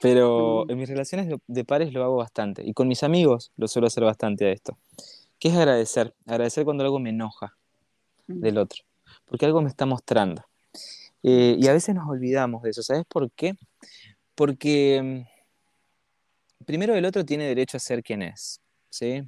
pero 0.00 0.68
en 0.70 0.78
mis 0.78 0.88
relaciones 0.88 1.38
de 1.46 1.64
pares 1.64 1.92
lo 1.92 2.02
hago 2.02 2.16
bastante. 2.16 2.62
Y 2.64 2.72
con 2.72 2.88
mis 2.88 3.02
amigos 3.02 3.52
lo 3.56 3.68
suelo 3.68 3.88
hacer 3.88 4.04
bastante 4.04 4.46
a 4.46 4.52
esto. 4.52 4.78
¿Qué 5.38 5.48
es 5.48 5.54
agradecer? 5.54 6.14
Agradecer 6.26 6.64
cuando 6.64 6.84
algo 6.84 6.98
me 6.98 7.10
enoja 7.10 7.56
del 8.26 8.56
otro. 8.56 8.82
Porque 9.26 9.44
algo 9.44 9.60
me 9.60 9.68
está 9.68 9.84
mostrando. 9.84 10.44
Eh, 11.22 11.56
y 11.58 11.68
a 11.68 11.72
veces 11.72 11.94
nos 11.94 12.08
olvidamos 12.08 12.62
de 12.62 12.70
eso. 12.70 12.82
¿Sabes 12.82 13.04
por 13.06 13.30
qué? 13.32 13.54
Porque 14.34 15.26
mm, 16.58 16.64
primero 16.64 16.94
el 16.94 17.04
otro 17.04 17.24
tiene 17.24 17.44
derecho 17.44 17.76
a 17.76 17.80
ser 17.80 18.02
quien 18.02 18.22
es. 18.22 18.62
¿sí? 18.92 19.22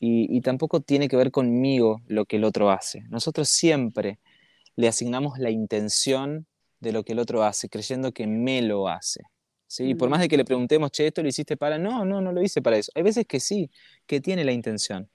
Y, 0.00 0.36
y 0.36 0.40
tampoco 0.40 0.80
tiene 0.80 1.08
que 1.08 1.16
ver 1.16 1.30
conmigo 1.30 2.02
lo 2.06 2.24
que 2.24 2.36
el 2.36 2.44
otro 2.44 2.70
hace. 2.70 3.02
Nosotros 3.08 3.48
siempre 3.48 4.18
le 4.76 4.88
asignamos 4.88 5.38
la 5.38 5.50
intención 5.50 6.46
de 6.80 6.92
lo 6.92 7.04
que 7.04 7.12
el 7.12 7.18
otro 7.18 7.42
hace, 7.42 7.68
creyendo 7.68 8.12
que 8.12 8.26
me 8.26 8.62
lo 8.62 8.88
hace. 8.88 9.22
¿sí? 9.66 9.94
Por 9.94 10.08
más 10.08 10.20
de 10.20 10.28
que 10.28 10.36
le 10.36 10.44
preguntemos, 10.44 10.90
che, 10.90 11.06
esto 11.06 11.22
lo 11.22 11.28
hiciste 11.28 11.56
para. 11.56 11.78
No, 11.78 12.04
no, 12.04 12.20
no 12.20 12.32
lo 12.32 12.42
hice 12.42 12.62
para 12.62 12.76
eso. 12.76 12.90
Hay 12.94 13.02
veces 13.02 13.26
que 13.26 13.40
sí, 13.40 13.70
que 14.06 14.20
tiene 14.20 14.44
la 14.44 14.52
intención. 14.52 15.08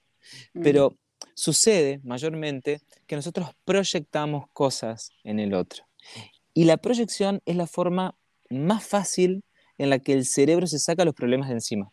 Pero 0.53 0.97
sucede 1.33 1.99
mayormente 2.03 2.81
que 3.07 3.15
nosotros 3.15 3.49
proyectamos 3.65 4.45
cosas 4.53 5.11
en 5.23 5.39
el 5.39 5.53
otro. 5.53 5.83
Y 6.53 6.65
la 6.65 6.77
proyección 6.77 7.41
es 7.45 7.55
la 7.55 7.67
forma 7.67 8.15
más 8.49 8.85
fácil 8.85 9.43
en 9.77 9.89
la 9.89 9.99
que 9.99 10.13
el 10.13 10.25
cerebro 10.25 10.67
se 10.67 10.79
saca 10.79 11.03
los 11.03 11.15
problemas 11.15 11.49
de 11.49 11.55
encima. 11.55 11.91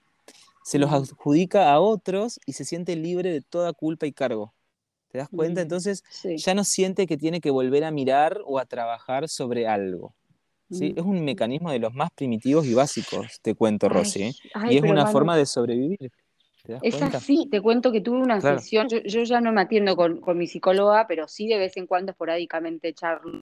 Se 0.62 0.78
los 0.78 0.92
adjudica 0.92 1.72
a 1.72 1.80
otros 1.80 2.38
y 2.46 2.52
se 2.52 2.64
siente 2.64 2.96
libre 2.96 3.32
de 3.32 3.40
toda 3.40 3.72
culpa 3.72 4.06
y 4.06 4.12
cargo. 4.12 4.54
¿Te 5.08 5.18
das 5.18 5.28
cuenta? 5.28 5.60
Entonces 5.60 6.04
ya 6.36 6.54
no 6.54 6.62
siente 6.62 7.06
que 7.06 7.16
tiene 7.16 7.40
que 7.40 7.50
volver 7.50 7.84
a 7.84 7.90
mirar 7.90 8.40
o 8.44 8.58
a 8.58 8.66
trabajar 8.66 9.28
sobre 9.28 9.66
algo. 9.66 10.14
¿sí? 10.70 10.94
Es 10.96 11.04
un 11.04 11.24
mecanismo 11.24 11.72
de 11.72 11.80
los 11.80 11.94
más 11.94 12.10
primitivos 12.12 12.64
y 12.66 12.74
básicos, 12.74 13.40
te 13.42 13.54
cuento, 13.54 13.88
Rosy. 13.88 14.32
y 14.68 14.76
es 14.76 14.82
una 14.82 15.06
forma 15.06 15.36
de 15.36 15.46
sobrevivir. 15.46 16.12
es 16.82 17.02
así, 17.02 17.48
te 17.50 17.60
cuento 17.60 17.90
que 17.90 18.00
tuve 18.00 18.18
una 18.18 18.40
sesión, 18.40 18.88
yo, 18.88 19.22
ya 19.24 19.40
no 19.40 19.52
me 19.52 19.62
atiendo 19.62 19.96
con, 19.96 20.20
mi 20.38 20.46
psicóloga, 20.46 21.06
pero 21.08 21.26
sí 21.26 21.48
de 21.48 21.58
vez 21.58 21.76
en 21.76 21.86
cuando 21.86 22.12
esporádicamente 22.12 22.94
charlo. 22.94 23.40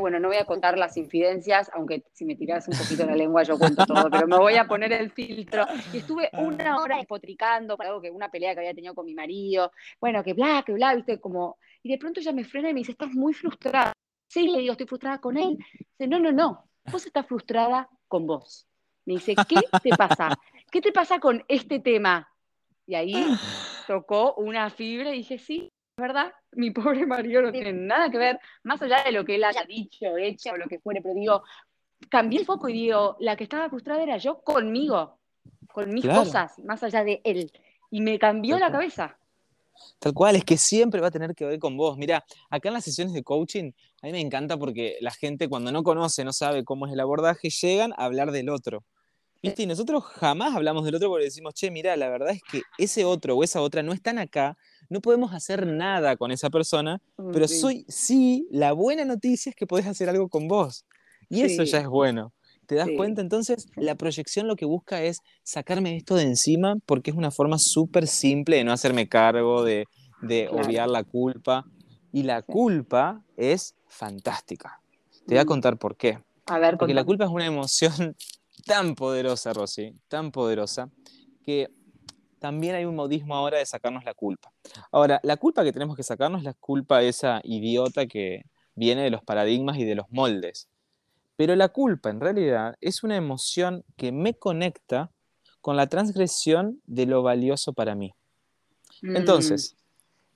Bueno, 0.00 0.18
no 0.18 0.28
voy 0.28 0.38
a 0.38 0.46
contar 0.46 0.78
las 0.78 0.96
infidencias, 0.96 1.70
aunque 1.74 2.04
si 2.12 2.24
me 2.24 2.36
tiras 2.36 2.66
un 2.68 2.78
poquito 2.78 3.04
la 3.04 3.14
lengua 3.14 3.42
yo 3.42 3.58
cuento 3.58 3.84
todo, 3.84 4.08
pero 4.10 4.26
me 4.26 4.38
voy 4.38 4.56
a 4.56 4.66
poner 4.66 4.92
el 4.92 5.10
filtro. 5.10 5.66
Y 5.92 5.98
estuve 5.98 6.30
una 6.32 6.78
hora 6.78 6.96
despotricando 6.96 7.76
por 7.76 7.84
algo 7.84 8.00
que 8.00 8.10
una 8.10 8.30
pelea 8.30 8.54
que 8.54 8.60
había 8.60 8.74
tenido 8.74 8.94
con 8.94 9.04
mi 9.04 9.14
marido, 9.14 9.70
bueno, 10.00 10.24
que 10.24 10.32
bla, 10.32 10.62
que 10.64 10.72
bla, 10.72 10.94
viste, 10.94 11.20
como... 11.20 11.58
Y 11.82 11.90
de 11.90 11.98
pronto 11.98 12.20
ella 12.20 12.32
me 12.32 12.44
frena 12.44 12.70
y 12.70 12.74
me 12.74 12.80
dice, 12.80 12.92
estás 12.92 13.12
muy 13.12 13.34
frustrada. 13.34 13.92
Sí, 14.26 14.48
le 14.48 14.60
digo, 14.60 14.72
estoy 14.72 14.86
frustrada 14.86 15.20
con 15.20 15.36
él. 15.36 15.58
Dice, 15.98 16.08
no, 16.08 16.18
no, 16.18 16.32
no, 16.32 16.64
vos 16.90 17.04
estás 17.04 17.26
frustrada 17.26 17.90
con 18.08 18.26
vos. 18.26 18.66
Me 19.04 19.14
dice, 19.14 19.34
¿qué 19.46 19.60
te 19.82 19.90
pasa? 19.90 20.30
¿Qué 20.70 20.80
te 20.80 20.92
pasa 20.92 21.18
con 21.18 21.44
este 21.48 21.78
tema? 21.80 22.26
Y 22.86 22.94
ahí 22.94 23.26
tocó 23.86 24.34
una 24.34 24.70
fibra 24.70 25.10
y 25.14 25.18
dije, 25.18 25.38
sí, 25.38 25.70
verdad, 25.96 26.32
mi 26.52 26.70
pobre 26.70 27.06
marido 27.06 27.42
no 27.42 27.52
tiene 27.52 27.72
nada 27.72 28.10
que 28.10 28.18
ver, 28.18 28.40
más 28.62 28.80
allá 28.82 29.02
de 29.04 29.12
lo 29.12 29.24
que 29.24 29.36
él 29.36 29.44
haya 29.44 29.64
dicho, 29.64 30.16
hecho 30.16 30.52
o 30.52 30.56
lo 30.56 30.66
que 30.66 30.78
fuere, 30.78 31.00
pero 31.02 31.14
digo, 31.14 31.42
cambié 32.08 32.40
el 32.40 32.46
foco 32.46 32.68
y 32.68 32.74
digo, 32.74 33.16
la 33.20 33.36
que 33.36 33.44
estaba 33.44 33.68
frustrada 33.68 34.02
era 34.02 34.16
yo 34.16 34.40
conmigo, 34.42 35.18
con 35.72 35.92
mis 35.92 36.06
cosas, 36.06 36.58
más 36.60 36.82
allá 36.82 37.04
de 37.04 37.20
él. 37.24 37.50
Y 37.90 38.00
me 38.00 38.18
cambió 38.18 38.58
la 38.58 38.70
cabeza. 38.70 39.18
Tal 39.98 40.12
cual, 40.12 40.36
es 40.36 40.44
que 40.44 40.56
siempre 40.56 41.00
va 41.00 41.08
a 41.08 41.10
tener 41.10 41.34
que 41.34 41.44
ver 41.44 41.58
con 41.58 41.76
vos. 41.76 41.96
Mira, 41.96 42.24
acá 42.50 42.68
en 42.68 42.74
las 42.74 42.84
sesiones 42.84 43.12
de 43.12 43.22
coaching, 43.22 43.72
a 44.02 44.06
mí 44.06 44.12
me 44.12 44.20
encanta 44.20 44.56
porque 44.56 44.96
la 45.00 45.10
gente 45.10 45.48
cuando 45.48 45.72
no 45.72 45.82
conoce, 45.82 46.24
no 46.24 46.32
sabe 46.32 46.64
cómo 46.64 46.86
es 46.86 46.92
el 46.92 47.00
abordaje, 47.00 47.50
llegan 47.50 47.92
a 47.96 48.04
hablar 48.04 48.30
del 48.30 48.48
otro. 48.48 48.84
¿Viste? 49.42 49.64
Y 49.64 49.66
nosotros 49.66 50.04
jamás 50.04 50.54
hablamos 50.54 50.84
del 50.84 50.94
otro 50.94 51.08
porque 51.08 51.24
decimos, 51.24 51.54
che, 51.54 51.70
mira, 51.70 51.96
la 51.96 52.08
verdad 52.08 52.30
es 52.30 52.42
que 52.50 52.62
ese 52.78 53.04
otro 53.04 53.36
o 53.36 53.42
esa 53.42 53.60
otra 53.60 53.82
no 53.82 53.92
están 53.92 54.18
acá, 54.18 54.56
no 54.88 55.00
podemos 55.00 55.34
hacer 55.34 55.66
nada 55.66 56.16
con 56.16 56.30
esa 56.30 56.48
persona, 56.48 57.00
pero 57.32 57.48
soy, 57.48 57.84
sí, 57.88 58.46
la 58.50 58.72
buena 58.72 59.04
noticia 59.04 59.50
es 59.50 59.56
que 59.56 59.66
podés 59.66 59.86
hacer 59.86 60.08
algo 60.08 60.28
con 60.28 60.46
vos. 60.46 60.86
Y 61.28 61.42
eso 61.42 61.64
ya 61.64 61.78
es 61.78 61.88
bueno. 61.88 62.32
¿Te 62.66 62.76
das 62.76 62.88
cuenta? 62.96 63.20
Entonces, 63.20 63.66
la 63.74 63.96
proyección 63.96 64.46
lo 64.46 64.54
que 64.54 64.64
busca 64.64 65.02
es 65.02 65.20
sacarme 65.42 65.96
esto 65.96 66.14
de 66.14 66.22
encima 66.22 66.76
porque 66.86 67.10
es 67.10 67.16
una 67.16 67.30
forma 67.30 67.58
súper 67.58 68.06
simple 68.06 68.56
de 68.56 68.64
no 68.64 68.72
hacerme 68.72 69.08
cargo, 69.08 69.64
de, 69.64 69.86
obviar 70.50 70.88
la 70.88 71.02
culpa. 71.02 71.64
Y 72.12 72.22
la 72.22 72.42
culpa 72.42 73.24
es 73.36 73.74
fantástica. 73.86 74.80
Te 75.26 75.34
voy 75.34 75.38
a 75.38 75.44
mm. 75.44 75.46
contar 75.46 75.78
por 75.78 75.96
qué. 75.96 76.18
A 76.46 76.58
ver, 76.58 76.76
Porque 76.76 76.94
la 76.94 77.00
contame. 77.02 77.06
culpa 77.06 77.24
es 77.24 77.30
una 77.30 77.46
emoción 77.46 78.16
tan 78.64 78.94
poderosa, 78.94 79.52
Rosy, 79.52 79.94
tan 80.08 80.30
poderosa, 80.30 80.90
que 81.44 81.68
también 82.38 82.74
hay 82.74 82.84
un 82.84 82.96
modismo 82.96 83.34
ahora 83.36 83.58
de 83.58 83.66
sacarnos 83.66 84.04
la 84.04 84.14
culpa. 84.14 84.52
Ahora, 84.90 85.20
la 85.22 85.36
culpa 85.36 85.62
que 85.64 85.72
tenemos 85.72 85.96
que 85.96 86.02
sacarnos 86.02 86.40
es 86.40 86.44
la 86.44 86.54
culpa 86.54 87.02
esa 87.02 87.40
idiota 87.44 88.06
que 88.06 88.42
viene 88.74 89.02
de 89.02 89.10
los 89.10 89.22
paradigmas 89.22 89.76
y 89.78 89.84
de 89.84 89.94
los 89.94 90.06
moldes. 90.10 90.68
Pero 91.36 91.54
la 91.56 91.68
culpa 91.68 92.10
en 92.10 92.20
realidad 92.20 92.74
es 92.80 93.02
una 93.04 93.16
emoción 93.16 93.84
que 93.96 94.12
me 94.12 94.34
conecta 94.34 95.10
con 95.60 95.76
la 95.76 95.86
transgresión 95.86 96.80
de 96.86 97.06
lo 97.06 97.22
valioso 97.22 97.72
para 97.72 97.94
mí. 97.94 98.12
Mm, 99.02 99.16
Entonces, 99.16 99.76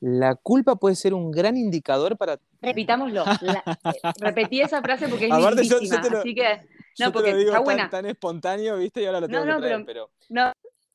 la 0.01 0.35
culpa 0.37 0.77
puede 0.77 0.95
ser 0.95 1.15
un 1.15 1.31
gran 1.31 1.57
indicador 1.57 2.17
para... 2.17 2.39
repitámoslo. 2.61 3.25
La- 3.41 3.65
repetí 4.21 4.61
esa 4.61 4.81
frase 4.83 5.09
porque 5.09 5.27
es 5.27 5.33
Aparte, 5.33 5.62
yo- 5.65 5.69
yo 5.71 5.79
lindísima, 5.81 6.03
te 6.03 6.11
lo- 6.11 6.19
así 6.21 6.35
que 6.35 6.61
Yo 6.97 7.07
no, 7.07 7.11
te 7.11 7.15
porque 7.15 7.31
lo 7.33 7.37
digo 7.39 7.51
está 7.51 7.59
tan, 7.59 7.65
buena. 7.65 7.91
tan 7.91 8.07
espontáneo, 8.07 8.77
¿viste? 8.79 9.03
Y 9.03 9.07
ahora 9.07 9.21
lo 9.21 9.29
No, 9.29 9.33
tengo 9.41 9.45
no, 9.47 9.55
que 9.57 9.61
traer, 9.67 9.85
pero- 9.87 10.11
pero... 10.11 10.29
No, 10.31 10.53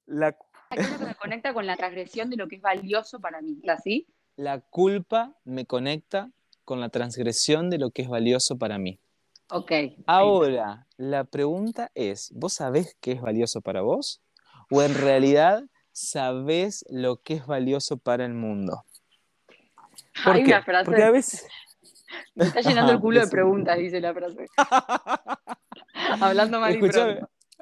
La, 0.08 0.36
aquello 0.70 0.98
que 0.98 1.06
me 1.06 1.16
conecta 1.16 1.54
con 1.54 1.66
la 1.68 1.76
transgresión 1.78 2.30
de 2.30 2.38
lo 2.38 2.48
que 2.48 2.56
es 2.58 2.62
valioso 2.62 3.20
para 3.20 3.42
mí. 3.42 3.60
¿Es 3.64 3.70
así? 3.70 4.08
la 4.38 4.60
culpa 4.62 5.36
me 5.44 5.66
conecta 5.66 6.32
con 6.66 6.80
la 6.80 6.90
transgresión 6.90 7.70
de 7.70 7.78
lo 7.78 7.92
que 7.92 8.02
es 8.02 8.08
valioso 8.10 8.58
para 8.58 8.78
mí. 8.80 8.98
Ok. 9.52 9.72
Ahora, 10.08 10.88
la 10.98 11.26
pregunta 11.26 11.92
es, 11.94 12.32
¿vos 12.34 12.54
sabés 12.54 12.96
qué 13.02 13.12
es 13.12 13.22
valioso 13.22 13.62
para 13.62 13.82
vos? 13.82 14.22
¿O 14.72 14.82
en 14.82 14.96
realidad 14.96 15.64
sabés 15.92 16.86
lo 16.90 17.18
que 17.18 17.36
es 17.36 17.46
valioso 17.46 17.98
para 17.98 18.26
el 18.26 18.34
mundo? 18.34 18.84
¿Por 20.24 20.36
Hay 20.36 20.44
qué? 20.44 20.52
una 20.52 20.64
frase. 20.64 20.86
Porque 20.86 21.04
a 21.04 21.12
veces... 21.12 21.46
Me 22.36 22.46
está 22.46 22.62
llenando 22.62 22.94
el 22.94 23.00
culo 23.00 23.20
de 23.22 23.28
preguntas, 23.28 23.78
dice 23.78 24.00
la 24.02 24.14
frase. 24.14 24.46
Hablando 26.19 26.60
mal 26.60 26.76
y. 26.76 26.80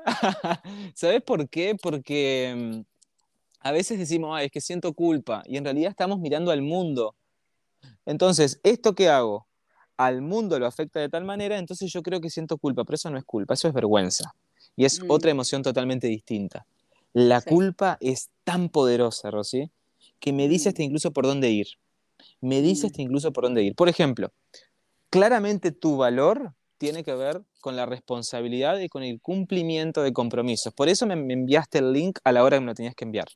¿Sabés 0.95 1.21
por 1.23 1.49
qué? 1.49 1.75
Porque 1.81 2.53
mm, 2.55 2.81
a 3.61 3.71
veces 3.71 3.99
decimos, 3.99 4.31
"Ay, 4.33 4.45
es 4.47 4.51
que 4.51 4.61
siento 4.61 4.93
culpa, 4.93 5.43
y 5.45 5.57
en 5.57 5.63
realidad 5.65 5.89
estamos 5.91 6.19
mirando 6.19 6.51
al 6.51 6.61
mundo. 6.61 7.15
Entonces, 8.05 8.59
¿esto 8.63 8.95
que 8.95 9.09
hago? 9.09 9.47
Al 9.97 10.21
mundo 10.21 10.57
lo 10.59 10.65
afecta 10.65 10.99
de 11.01 11.09
tal 11.09 11.25
manera, 11.25 11.57
entonces 11.57 11.91
yo 11.91 12.01
creo 12.01 12.21
que 12.21 12.29
siento 12.29 12.57
culpa, 12.57 12.85
pero 12.85 12.95
eso 12.95 13.09
no 13.09 13.17
es 13.17 13.25
culpa, 13.25 13.53
eso 13.53 13.67
es 13.67 13.73
vergüenza. 13.73 14.33
Y 14.75 14.85
es 14.85 15.01
Mm. 15.01 15.11
otra 15.11 15.31
emoción 15.31 15.61
totalmente 15.61 16.07
distinta. 16.07 16.65
La 17.13 17.41
Sí. 17.41 17.49
culpa 17.49 17.97
es 17.99 18.29
tan 18.45 18.69
poderosa, 18.69 19.29
Rosy, 19.31 19.69
que 20.19 20.31
me 20.31 20.47
dice 20.47 20.69
Mm. 20.69 20.71
hasta 20.71 20.83
incluso 20.83 21.11
por 21.11 21.25
dónde 21.25 21.49
ir. 21.49 21.67
Me 22.39 22.61
dice 22.61 22.85
Mm. 22.85 22.87
hasta 22.87 23.01
incluso 23.01 23.33
por 23.33 23.43
dónde 23.43 23.63
ir. 23.63 23.75
Por 23.75 23.89
ejemplo, 23.89 24.31
claramente 25.09 25.71
tu 25.71 25.97
valor 25.97 26.53
tiene 26.79 27.03
que 27.03 27.13
ver 27.13 27.43
con 27.61 27.75
la 27.75 27.85
responsabilidad 27.85 28.79
y 28.79 28.89
con 28.89 29.03
el 29.03 29.21
cumplimiento 29.21 30.01
de 30.01 30.13
compromisos. 30.13 30.73
Por 30.73 30.89
eso 30.89 31.05
me, 31.05 31.15
me 31.15 31.33
enviaste 31.33 31.77
el 31.77 31.93
link 31.93 32.17
a 32.23 32.31
la 32.31 32.43
hora 32.43 32.57
que 32.57 32.61
me 32.61 32.67
lo 32.67 32.73
tenías 32.73 32.95
que 32.95 33.05
enviar. 33.05 33.27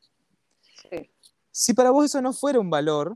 Sí. 0.90 1.12
Si 1.52 1.74
para 1.74 1.92
vos 1.92 2.06
eso 2.06 2.22
no 2.22 2.34
fuera 2.34 2.60
un 2.60 2.70
valor, 2.70 3.16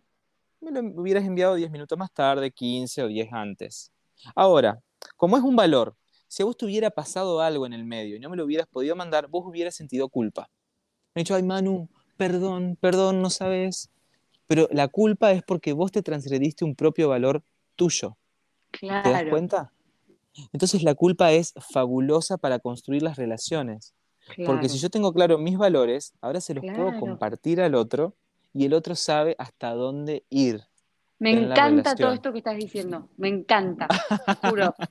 me 0.59 0.71
lo 0.71 0.81
hubieras 1.01 1.23
enviado 1.25 1.55
10 1.55 1.71
minutos 1.71 1.97
más 1.97 2.11
tarde, 2.11 2.51
15 2.51 3.03
o 3.03 3.07
10 3.07 3.31
antes. 3.31 3.91
Ahora, 4.35 4.79
como 5.15 5.37
es 5.37 5.43
un 5.43 5.55
valor, 5.55 5.95
si 6.27 6.43
a 6.43 6.45
vos 6.45 6.57
te 6.57 6.65
hubiera 6.65 6.89
pasado 6.91 7.39
algo 7.41 7.65
en 7.65 7.73
el 7.73 7.85
medio 7.85 8.17
y 8.17 8.19
no 8.19 8.29
me 8.29 8.35
lo 8.35 8.43
hubieras 8.43 8.67
podido 8.67 8.95
mandar, 8.95 9.27
vos 9.29 9.45
hubieras 9.45 9.75
sentido 9.75 10.09
culpa. 10.09 10.49
Me 11.15 11.21
he 11.21 11.23
dicho, 11.23 11.35
ay 11.35 11.43
Manu, 11.43 11.87
perdón, 12.17 12.77
perdón, 12.81 13.21
no 13.21 13.29
sabes. 13.29 13.89
Pero 14.45 14.67
la 14.71 14.87
culpa 14.89 15.31
es 15.31 15.41
porque 15.43 15.73
vos 15.73 15.91
te 15.91 16.01
transgrediste 16.01 16.65
un 16.65 16.75
propio 16.75 17.09
valor 17.09 17.43
tuyo. 17.75 18.17
¿Te 18.71 18.87
das 18.87 19.03
Claro. 19.03 19.29
cuenta? 19.29 19.71
Entonces 20.53 20.83
la 20.83 20.95
culpa 20.95 21.31
es 21.31 21.53
fabulosa 21.71 22.37
para 22.37 22.59
construir 22.59 23.03
las 23.03 23.17
relaciones. 23.17 23.93
Porque 24.27 24.43
claro. 24.45 24.69
si 24.69 24.77
yo 24.79 24.89
tengo 24.89 25.13
claro 25.13 25.37
mis 25.37 25.57
valores, 25.57 26.13
ahora 26.21 26.41
se 26.41 26.53
los 26.53 26.63
puedo 26.63 26.99
compartir 26.99 27.61
al 27.61 27.75
otro 27.75 28.15
y 28.53 28.65
el 28.65 28.73
otro 28.73 28.95
sabe 28.95 29.35
hasta 29.37 29.73
dónde 29.73 30.25
ir. 30.29 30.61
Me 31.19 31.31
en 31.31 31.45
encanta 31.45 31.95
todo 31.95 32.13
esto 32.13 32.31
que 32.31 32.39
estás 32.39 32.57
diciendo. 32.57 33.09
Me 33.17 33.27
encanta. 33.27 33.87
Juro. 34.41 34.73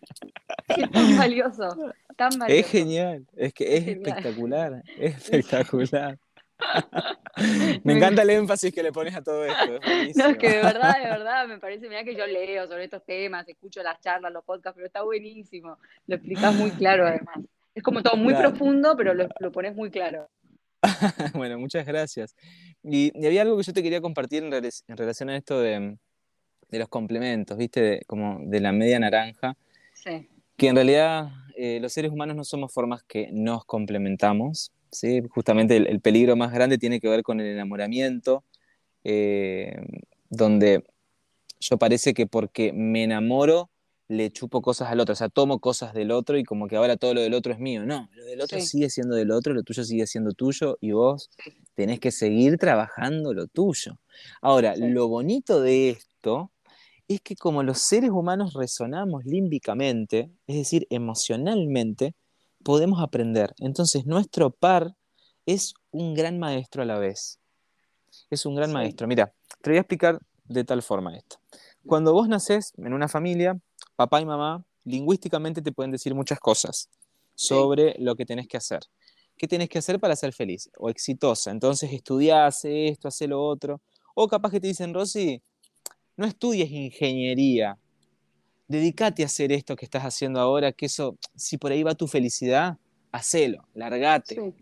Es 0.68 0.90
tan 0.90 1.16
valioso. 1.16 1.68
Tan 2.16 2.38
valioso. 2.38 2.60
Es 2.60 2.66
genial, 2.66 3.24
es 3.36 3.54
que 3.54 3.76
es 3.76 3.86
espectacular, 3.86 4.82
es 4.98 5.14
espectacular. 5.30 6.18
Me 7.84 7.94
encanta 7.96 8.22
el 8.22 8.30
énfasis 8.30 8.72
que 8.72 8.82
le 8.82 8.92
pones 8.92 9.14
a 9.14 9.22
todo 9.22 9.44
esto. 9.44 9.76
es 9.86 10.16
No, 10.16 10.26
es 10.26 10.38
que 10.38 10.48
de 10.48 10.56
verdad, 10.62 10.94
de 11.02 11.04
verdad, 11.10 11.46
me 11.48 11.58
parece, 11.58 11.88
mira 11.88 12.02
que 12.04 12.14
yo 12.16 12.26
leo 12.26 12.66
sobre 12.66 12.84
estos 12.84 13.04
temas, 13.04 13.46
escucho 13.48 13.82
las 13.82 14.00
charlas, 14.00 14.32
los 14.32 14.44
podcasts, 14.44 14.74
pero 14.74 14.86
está 14.86 15.02
buenísimo. 15.02 15.78
Lo 16.06 16.16
explicás 16.16 16.54
muy 16.54 16.70
claro 16.72 17.06
además. 17.06 17.36
Es 17.74 17.82
como 17.82 18.02
todo 18.02 18.16
muy 18.16 18.32
Claro. 18.32 18.50
profundo, 18.50 18.94
pero 18.96 19.12
lo, 19.14 19.28
lo 19.38 19.52
pones 19.52 19.74
muy 19.74 19.90
claro. 19.90 20.28
Bueno, 21.34 21.58
muchas 21.58 21.84
gracias. 21.84 22.34
Y, 22.82 23.10
y 23.20 23.26
había 23.26 23.42
algo 23.42 23.56
que 23.56 23.64
yo 23.64 23.72
te 23.72 23.82
quería 23.82 24.00
compartir 24.00 24.44
en, 24.44 24.50
rela- 24.52 24.82
en 24.88 24.96
relación 24.96 25.28
a 25.30 25.36
esto 25.36 25.60
de, 25.60 25.96
de 26.68 26.78
los 26.78 26.88
complementos, 26.88 27.56
¿viste? 27.58 27.80
De- 27.80 28.02
como 28.06 28.38
de 28.42 28.60
la 28.60 28.72
media 28.72 28.98
naranja, 28.98 29.56
Sí. 29.92 30.28
que 30.56 30.68
en 30.68 30.76
realidad 30.76 31.28
eh, 31.56 31.80
los 31.80 31.92
seres 31.92 32.12
humanos 32.12 32.36
no 32.36 32.44
somos 32.44 32.72
formas 32.72 33.02
que 33.02 33.28
nos 33.32 33.64
complementamos, 33.64 34.70
¿sí? 34.96 35.22
Justamente 35.30 35.76
el, 35.76 35.86
el 35.86 36.00
peligro 36.00 36.36
más 36.36 36.52
grande 36.52 36.78
tiene 36.78 37.00
que 37.00 37.08
ver 37.08 37.22
con 37.22 37.40
el 37.40 37.46
enamoramiento, 37.46 38.44
eh, 39.04 39.76
donde 40.28 40.84
yo 41.60 41.78
parece 41.78 42.14
que 42.14 42.26
porque 42.26 42.72
me 42.72 43.04
enamoro 43.04 43.70
le 44.08 44.30
chupo 44.30 44.62
cosas 44.62 44.88
al 44.88 45.00
otro, 45.00 45.14
o 45.14 45.16
sea, 45.16 45.28
tomo 45.28 45.58
cosas 45.58 45.92
del 45.92 46.12
otro 46.12 46.38
y 46.38 46.44
como 46.44 46.68
que 46.68 46.76
ahora 46.76 46.96
todo 46.96 47.12
lo 47.12 47.20
del 47.22 47.34
otro 47.34 47.52
es 47.52 47.58
mío. 47.58 47.84
No, 47.84 48.08
lo 48.14 48.24
del 48.24 48.40
otro 48.40 48.60
Sí. 48.60 48.66
sigue 48.66 48.88
siendo 48.88 49.16
del 49.16 49.32
otro, 49.32 49.52
lo 49.52 49.64
tuyo 49.64 49.82
sigue 49.82 50.06
siendo 50.06 50.30
tuyo 50.32 50.78
y 50.80 50.92
vos 50.92 51.28
tenés 51.74 51.98
que 51.98 52.12
seguir 52.12 52.56
trabajando 52.56 53.34
lo 53.34 53.48
tuyo. 53.48 53.98
Ahora, 54.40 54.76
Sí. 54.76 54.82
lo 54.88 55.08
bonito 55.08 55.60
de 55.60 55.90
esto 55.90 56.52
es 57.08 57.20
que 57.20 57.34
como 57.34 57.64
los 57.64 57.78
seres 57.78 58.10
humanos 58.10 58.54
resonamos 58.54 59.24
límbicamente, 59.24 60.30
es 60.46 60.54
decir, 60.56 60.86
emocionalmente, 60.88 62.14
podemos 62.66 63.00
aprender. 63.00 63.54
Entonces, 63.60 64.06
nuestro 64.06 64.50
par 64.50 64.96
es 65.46 65.72
un 65.92 66.14
gran 66.14 66.40
maestro 66.40 66.82
a 66.82 66.84
la 66.84 66.98
vez. 66.98 67.38
Es 68.28 68.44
un 68.44 68.56
gran 68.56 68.70
Sí. 68.70 68.74
maestro. 68.74 69.06
Mira, 69.06 69.32
te 69.62 69.70
voy 69.70 69.76
a 69.76 69.82
explicar 69.82 70.18
de 70.46 70.64
tal 70.64 70.82
forma 70.82 71.16
esto. 71.16 71.36
Cuando 71.86 72.12
vos 72.12 72.28
nacés 72.28 72.72
en 72.76 72.92
una 72.92 73.06
familia, 73.06 73.56
papá 73.94 74.20
y 74.20 74.26
mamá 74.26 74.64
lingüísticamente 74.82 75.62
te 75.62 75.70
pueden 75.70 75.92
decir 75.92 76.12
muchas 76.16 76.40
cosas 76.40 76.88
sobre 77.36 77.94
lo 78.00 78.16
que 78.16 78.26
tenés 78.26 78.48
que 78.48 78.56
hacer. 78.56 78.80
¿Qué 79.36 79.46
tenés 79.46 79.68
que 79.68 79.78
hacer 79.78 80.00
para 80.00 80.16
ser 80.16 80.32
feliz 80.32 80.68
o 80.76 80.90
exitosa? 80.90 81.52
Entonces 81.52 81.92
estudiá, 81.92 82.46
hace 82.46 82.88
esto, 82.88 83.06
hace 83.06 83.28
lo 83.28 83.44
otro. 83.44 83.80
O 84.16 84.26
capaz 84.26 84.50
que 84.50 84.58
te 84.60 84.66
dicen, 84.66 84.92
Rosy, 84.92 85.40
no 86.16 86.26
estudies 86.26 86.68
ingeniería, 86.72 87.78
dedícate 88.68 89.22
a 89.22 89.26
hacer 89.26 89.52
esto 89.52 89.76
que 89.76 89.84
estás 89.84 90.02
haciendo 90.02 90.40
ahora, 90.40 90.72
que 90.72 90.86
eso, 90.86 91.16
si 91.36 91.56
por 91.58 91.72
ahí 91.72 91.82
va 91.82 91.94
tu 91.94 92.06
felicidad, 92.06 92.76
hacelo, 93.12 93.66
largate. 93.74 94.34
Sí. 94.34 94.54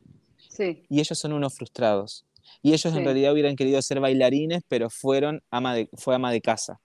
Sí. 0.49 0.87
Y 0.89 1.01
ellos 1.01 1.19
son 1.19 1.33
unos 1.33 1.55
frustrados. 1.55 2.25
Y 2.63 2.69
ellos 2.71 2.93
Sí. 2.93 2.99
en 2.99 3.05
realidad 3.05 3.33
hubieran 3.33 3.57
querido 3.57 3.81
ser 3.83 4.01
bailarines, 4.01 4.63
pero 4.69 4.89
fueron 4.91 5.43
ama 5.51 5.75
de, 5.75 5.89
fue 5.95 6.15
ama 6.15 6.31
de 6.31 6.41
casa. 6.41 6.81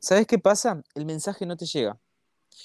¿Sabes 0.00 0.26
qué 0.26 0.38
pasa? 0.38 0.82
El 0.94 1.04
mensaje 1.04 1.44
no 1.46 1.56
te 1.56 1.66
llega. 1.66 1.92
Vos 1.92 2.00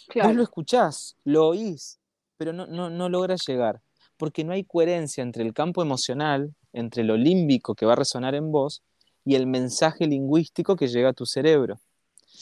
lo 0.08 0.14
Claro. 0.14 0.44
escuchás, 0.44 1.16
lo 1.26 1.48
oís, 1.48 2.00
pero 2.38 2.54
no, 2.54 2.66
no, 2.68 2.90
no 2.90 3.10
logra 3.10 3.36
llegar, 3.46 3.82
porque 4.18 4.44
no 4.44 4.54
hay 4.54 4.64
coherencia 4.64 5.22
entre 5.22 5.44
el 5.44 5.54
campo 5.54 5.82
emocional, 5.82 6.56
entre 6.74 7.04
lo 7.04 7.18
límbico 7.18 7.76
que 7.76 7.86
va 7.86 7.94
a 7.94 7.98
resonar 7.98 8.34
en 8.34 8.52
vos, 8.52 8.82
y 9.26 9.36
el 9.36 9.46
mensaje 9.46 10.08
lingüístico 10.08 10.76
que 10.76 10.88
llega 10.88 11.10
a 11.10 11.14
tu 11.14 11.26
cerebro. 11.26 11.80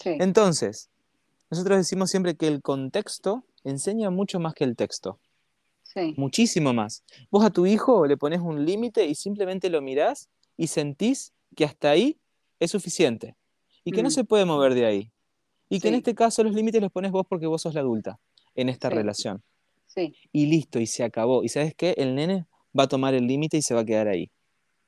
Entonces, 0.05 0.89
nosotros 1.53 1.77
decimos 1.77 2.09
siempre 2.09 2.35
que 2.35 2.47
el 2.47 2.61
contexto 2.61 3.43
enseña 3.63 4.09
mucho 4.09 4.39
más 4.39 4.53
que 4.53 4.63
el 4.63 4.75
texto, 4.75 5.19
Sí. 5.83 6.13
muchísimo 6.17 6.73
más. 6.73 7.03
Vos 7.29 7.45
a 7.45 7.49
tu 7.51 7.65
hijo 7.65 8.05
le 8.07 8.17
pones 8.17 8.39
un 8.39 8.65
límite 8.65 9.05
y 9.05 9.15
simplemente 9.15 9.69
lo 9.69 9.81
mirás 9.81 10.29
y 10.57 10.67
sentís 10.67 11.33
que 11.55 11.65
hasta 11.65 11.91
ahí 11.91 12.17
es 12.59 12.71
suficiente 12.71 13.35
y 13.83 13.91
que 13.91 14.01
no 14.01 14.09
Mm. 14.09 14.11
se 14.11 14.23
puede 14.23 14.45
mover 14.45 14.73
de 14.73 14.85
ahí. 14.85 15.11
Y 15.69 15.79
que 15.79 15.87
en 15.89 15.95
este 15.95 16.13
caso 16.15 16.43
los 16.43 16.53
límites 16.53 16.81
los 16.81 16.91
pones 16.91 17.11
vos 17.11 17.25
porque 17.27 17.47
vos 17.47 17.61
sos 17.61 17.73
la 17.73 17.81
adulta 17.81 18.19
en 18.55 18.69
esta 18.69 18.89
Sí. 18.89 18.95
relación. 18.95 19.43
Sí. 19.87 20.15
Y 20.31 20.47
listo, 20.47 20.79
y 20.79 20.87
se 20.87 21.03
acabó. 21.03 21.43
¿Y 21.43 21.49
sabes 21.49 21.73
qué? 21.75 21.93
El 21.97 22.15
nene 22.15 22.45
va 22.77 22.83
a 22.83 22.87
tomar 22.87 23.13
el 23.13 23.27
límite 23.27 23.57
y 23.57 23.61
se 23.61 23.73
va 23.75 23.81
a 23.81 23.85
quedar 23.85 24.07
ahí. 24.07 24.31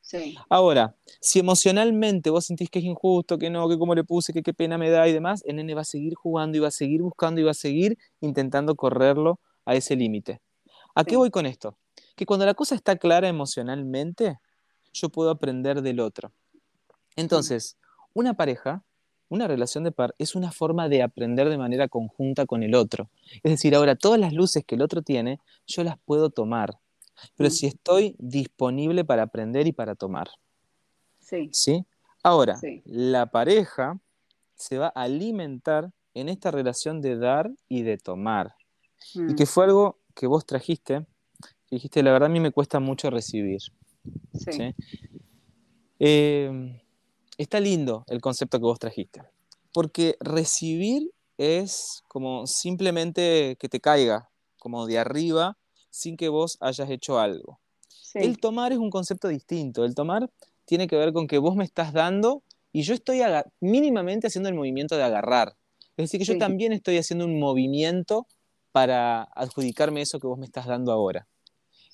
Sí. 0.05 0.35
Ahora, 0.49 0.95
si 1.19 1.39
emocionalmente 1.39 2.29
vos 2.29 2.45
sentís 2.45 2.69
que 2.69 2.77
es 2.77 2.85
injusto, 2.85 3.39
que 3.39 3.49
no, 3.49 3.67
que 3.67 3.79
cómo 3.79 3.95
le 3.95 4.03
puse, 4.03 4.33
que 4.33 4.43
qué 4.43 4.53
pena 4.53 4.77
me 4.77 4.91
da 4.91 5.07
y 5.07 5.13
demás, 5.13 5.41
el 5.47 5.55
nene 5.55 5.73
va 5.73 5.81
a 5.81 5.85
seguir 5.85 6.13
jugando 6.13 6.57
y 6.57 6.61
va 6.61 6.67
a 6.67 6.71
seguir 6.71 7.01
buscando 7.01 7.41
y 7.41 7.43
va 7.43 7.51
a 7.51 7.55
seguir 7.55 7.97
intentando 8.21 8.75
correrlo 8.75 9.39
a 9.65 9.73
ese 9.73 9.95
límite. 9.95 10.41
¿A 10.93 11.05
qué 11.05 11.17
voy 11.17 11.31
con 11.31 11.47
esto? 11.47 11.75
Que 12.15 12.27
cuando 12.27 12.45
la 12.45 12.53
cosa 12.53 12.75
está 12.75 12.97
clara 12.97 13.27
emocionalmente, 13.27 14.37
yo 14.93 15.09
puedo 15.09 15.31
aprender 15.31 15.81
del 15.81 15.99
otro. 15.99 16.31
Entonces, 17.15 17.77
una 18.13 18.35
pareja 18.35 18.83
una 19.27 19.47
relación 19.47 19.83
de 19.83 19.91
par 19.91 20.13
es 20.17 20.35
una 20.35 20.51
forma 20.51 20.87
de 20.87 21.01
aprender 21.01 21.49
de 21.49 21.57
manera 21.57 21.87
conjunta 21.87 22.45
con 22.45 22.63
el 22.63 22.75
otro. 22.75 23.09
Es 23.43 23.51
decir, 23.51 23.75
ahora 23.75 23.95
todas 23.95 24.19
las 24.19 24.33
luces 24.33 24.63
que 24.65 24.75
el 24.75 24.81
otro 24.81 25.01
tiene, 25.01 25.39
yo 25.65 25.83
las 25.83 25.97
puedo 25.97 26.29
tomar, 26.29 26.79
pero 27.35 27.49
si 27.49 27.67
estoy 27.67 28.15
disponible 28.19 29.05
para 29.05 29.23
aprender 29.23 29.67
y 29.67 29.71
para 29.73 29.95
tomar. 29.95 30.29
Sí, 31.19 31.49
¿Sí? 31.51 31.85
Ahora, 32.23 32.57
Sí. 32.57 32.81
la 32.85 33.27
pareja 33.27 33.99
se 34.55 34.77
va 34.77 34.87
a 34.95 35.03
alimentar 35.03 35.91
en 36.13 36.29
esta 36.29 36.51
relación 36.51 37.01
de 37.01 37.17
dar 37.17 37.51
y 37.67 37.83
de 37.83 37.97
tomar. 37.97 38.55
Y 39.13 39.19
Mm, 39.19 39.35
que 39.35 39.45
fue 39.45 39.65
algo 39.65 39.99
que 40.15 40.27
vos 40.27 40.45
trajiste, 40.45 41.05
que 41.67 41.75
dijiste, 41.75 42.01
la 42.03 42.11
verdad 42.11 42.27
a 42.27 42.31
mí 42.33 42.39
me 42.39 42.51
cuesta 42.51 42.79
mucho 42.79 43.09
recibir. 43.09 43.59
sí, 44.33 44.51
¿sí? 44.51 44.75
Eh, 45.99 46.81
está 47.37 47.59
lindo 47.59 48.03
el 48.07 48.21
concepto 48.21 48.59
que 48.59 48.65
vos 48.65 48.79
trajiste, 48.79 49.23
porque 49.73 50.15
recibir 50.19 51.11
es 51.37 52.01
como 52.07 52.47
simplemente 52.47 53.57
que 53.59 53.69
te 53.69 53.79
caiga, 53.79 54.29
como 54.59 54.85
de 54.85 54.99
arriba, 54.99 55.57
sin 55.95 56.17
que 56.17 56.27
vos 56.27 56.57
hayas 56.59 56.89
hecho 56.89 57.19
algo. 57.19 57.59
sí, 57.87 58.19
El 58.19 58.37
tomar 58.37 58.73
es 58.73 58.77
un 58.77 58.89
concepto 58.89 59.29
distinto. 59.29 59.85
El 59.85 59.95
tomar 59.95 60.29
tiene 60.65 60.87
que 60.87 60.97
ver 60.97 61.13
con 61.13 61.25
que 61.27 61.37
vos 61.37 61.55
me 61.55 61.63
estás 61.63 61.93
dando 61.93 62.43
y 62.73 62.81
yo 62.81 62.93
estoy 62.93 63.21
mínimamente 63.61 64.27
haciendo 64.27 64.49
el 64.49 64.55
movimiento 64.55 64.97
de 64.97 65.03
agarrar. 65.03 65.55
Es 65.95 66.03
decir, 66.05 66.19
que 66.19 66.25
yo 66.25 66.33
Sí. 66.33 66.39
también 66.39 66.73
estoy 66.73 66.97
haciendo 66.97 67.23
un 67.25 67.39
movimiento 67.39 68.27
para 68.73 69.23
adjudicarme 69.23 70.01
eso 70.01 70.19
que 70.19 70.27
vos 70.27 70.37
me 70.37 70.45
estás 70.45 70.65
dando 70.65 70.91
ahora. 70.91 71.27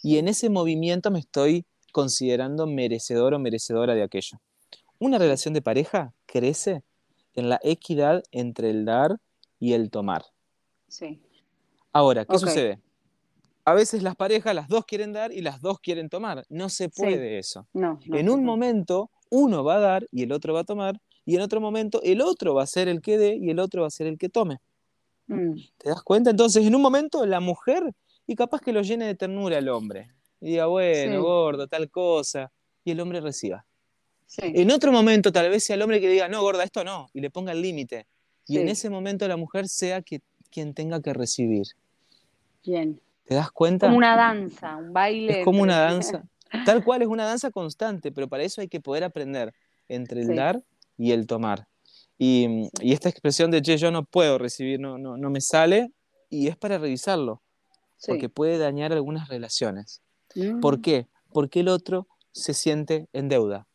Y 0.02 0.18
en 0.18 0.28
ese 0.28 0.50
movimiento 0.50 1.12
me 1.12 1.20
estoy 1.20 1.66
considerando 1.92 2.66
merecedor 2.66 3.36
o 3.36 3.40
merecedora 3.40 3.94
de 3.94 4.02
aquello. 4.02 4.42
Una 4.98 5.20
relación 5.20 5.54
de 5.54 5.62
pareja 5.62 6.14
crece 6.26 6.84
en 7.36 7.50
la 7.50 7.60
equidad 7.62 8.24
entre 8.32 8.72
el 8.72 8.86
dar 8.86 9.18
y 9.60 9.74
el 9.74 9.92
tomar. 9.92 10.26
sí. 10.88 11.22
Ahora, 11.94 12.24
¿qué 12.26 12.40
sucede? 12.40 12.80
A 13.66 13.74
veces 13.74 14.02
las 14.04 14.16
parejas, 14.16 14.56
las 14.56 14.68
dos 14.68 14.86
quieren 14.86 15.14
dar 15.14 15.32
y 15.32 15.42
las 15.42 15.62
dos 15.62 15.80
quieren 15.80 16.10
tomar. 16.10 16.46
No 16.50 16.70
se 16.70 16.86
Sí. 16.86 16.92
puede 17.02 17.38
eso. 17.38 17.68
No, 17.74 18.00
no 18.06 18.18
en 18.18 18.30
un 18.30 18.44
momento, 18.44 19.12
uno 19.30 19.64
va 19.64 19.76
a 19.76 19.80
dar 19.80 20.08
y 20.12 20.24
el 20.24 20.32
otro 20.32 20.54
va 20.54 20.62
a 20.62 20.64
tomar, 20.64 21.00
y 21.26 21.36
en 21.36 21.42
otro 21.42 21.62
momento, 21.62 22.02
el 22.04 22.22
otro 22.22 22.56
va 22.56 22.64
a 22.64 22.68
ser 22.68 22.88
el 22.88 23.02
que 23.02 23.18
dé 23.18 23.36
y 23.40 23.50
el 23.52 23.60
otro 23.60 23.82
va 23.82 23.88
a 23.88 23.92
ser 23.92 24.08
el 24.08 24.18
que 24.18 24.30
tome. 24.30 24.58
Mm, 25.28 25.54
¿Te 25.78 25.90
das 25.90 26.02
cuenta? 26.04 26.32
Entonces, 26.32 26.66
en 26.66 26.74
un 26.76 26.82
momento, 26.82 27.26
la 27.26 27.40
mujer, 27.40 27.84
y 28.26 28.36
capaz 28.36 28.60
que 28.62 28.74
lo 28.74 28.82
llene 28.82 29.06
de 29.06 29.16
ternura 29.16 29.58
el 29.60 29.70
hombre, 29.70 30.12
y 30.40 30.52
diga, 30.52 30.66
bueno, 30.66 31.12
Sí. 31.18 31.18
gordo, 31.22 31.68
tal 31.68 31.90
cosa, 31.90 32.52
y 32.84 32.92
el 32.92 33.00
hombre 33.00 33.22
reciba. 33.22 33.66
sí, 34.26 34.42
En 34.44 34.72
otro 34.72 34.92
momento, 34.94 35.32
tal 35.34 35.50
vez 35.50 35.64
sea 35.66 35.76
el 35.76 35.82
hombre 35.82 36.00
que 36.00 36.08
diga, 36.10 36.30
no, 36.30 36.42
gorda, 36.42 36.64
esto 36.64 36.84
no, 36.86 37.10
y 37.14 37.20
le 37.20 37.30
ponga 37.30 37.52
el 37.52 37.62
límite. 37.62 38.08
Y 38.48 38.58
en 38.60 38.68
Sí. 38.68 38.72
ese 38.72 38.90
momento, 38.90 39.28
la 39.28 39.36
mujer 39.38 39.68
sea 39.68 40.02
que, 40.02 40.22
quien 40.50 40.74
tenga 40.74 41.02
que 41.02 41.14
recibir. 41.14 41.68
bien. 42.66 43.00
¿Te 43.32 43.36
das 43.36 43.50
cuenta? 43.50 43.86
Como 43.88 43.98
una 43.98 44.18
danza, 44.18 44.76
un 44.76 44.92
baile. 44.92 45.40
Es 45.40 45.46
como 45.46 45.62
una 45.64 45.80
danza. 45.80 46.26
Tal 46.66 46.84
cual 46.84 47.02
es 47.02 47.08
una 47.08 47.24
danza 47.24 47.50
constante, 47.50 48.12
pero 48.12 48.28
para 48.28 48.44
eso 48.44 48.60
hay 48.60 48.68
que 48.68 48.82
poder 48.82 49.06
aprender 49.06 49.54
entre 49.88 50.20
el 50.20 50.28
Sí. 50.28 50.36
dar 50.36 50.62
y 50.98 51.14
el 51.14 51.28
tomar. 51.28 51.66
Y, 52.18 52.68
y 52.82 52.92
esta 52.92 53.08
expresión 53.08 53.50
de, 53.50 53.62
che, 53.62 53.78
yo 53.78 53.90
no 53.90 54.04
puedo 54.04 54.38
recibir, 54.38 54.82
no, 54.82 54.98
no, 54.98 55.16
no 55.16 55.30
me 55.30 55.40
sale, 55.40 55.94
y 56.30 56.50
es 56.50 56.58
para 56.58 56.78
revisarlo, 56.78 57.42
Sí. 57.96 58.12
porque 58.12 58.28
puede 58.28 58.58
dañar 58.58 58.92
algunas 58.92 59.30
relaciones. 59.30 60.02
Mm, 60.36 60.60
¿Por 60.60 60.82
qué? 60.82 61.08
Porque 61.32 61.62
el 61.62 61.70
otro 61.70 62.08
se 62.34 62.54
siente 62.54 63.08
en 63.14 63.30
deuda. 63.30 63.66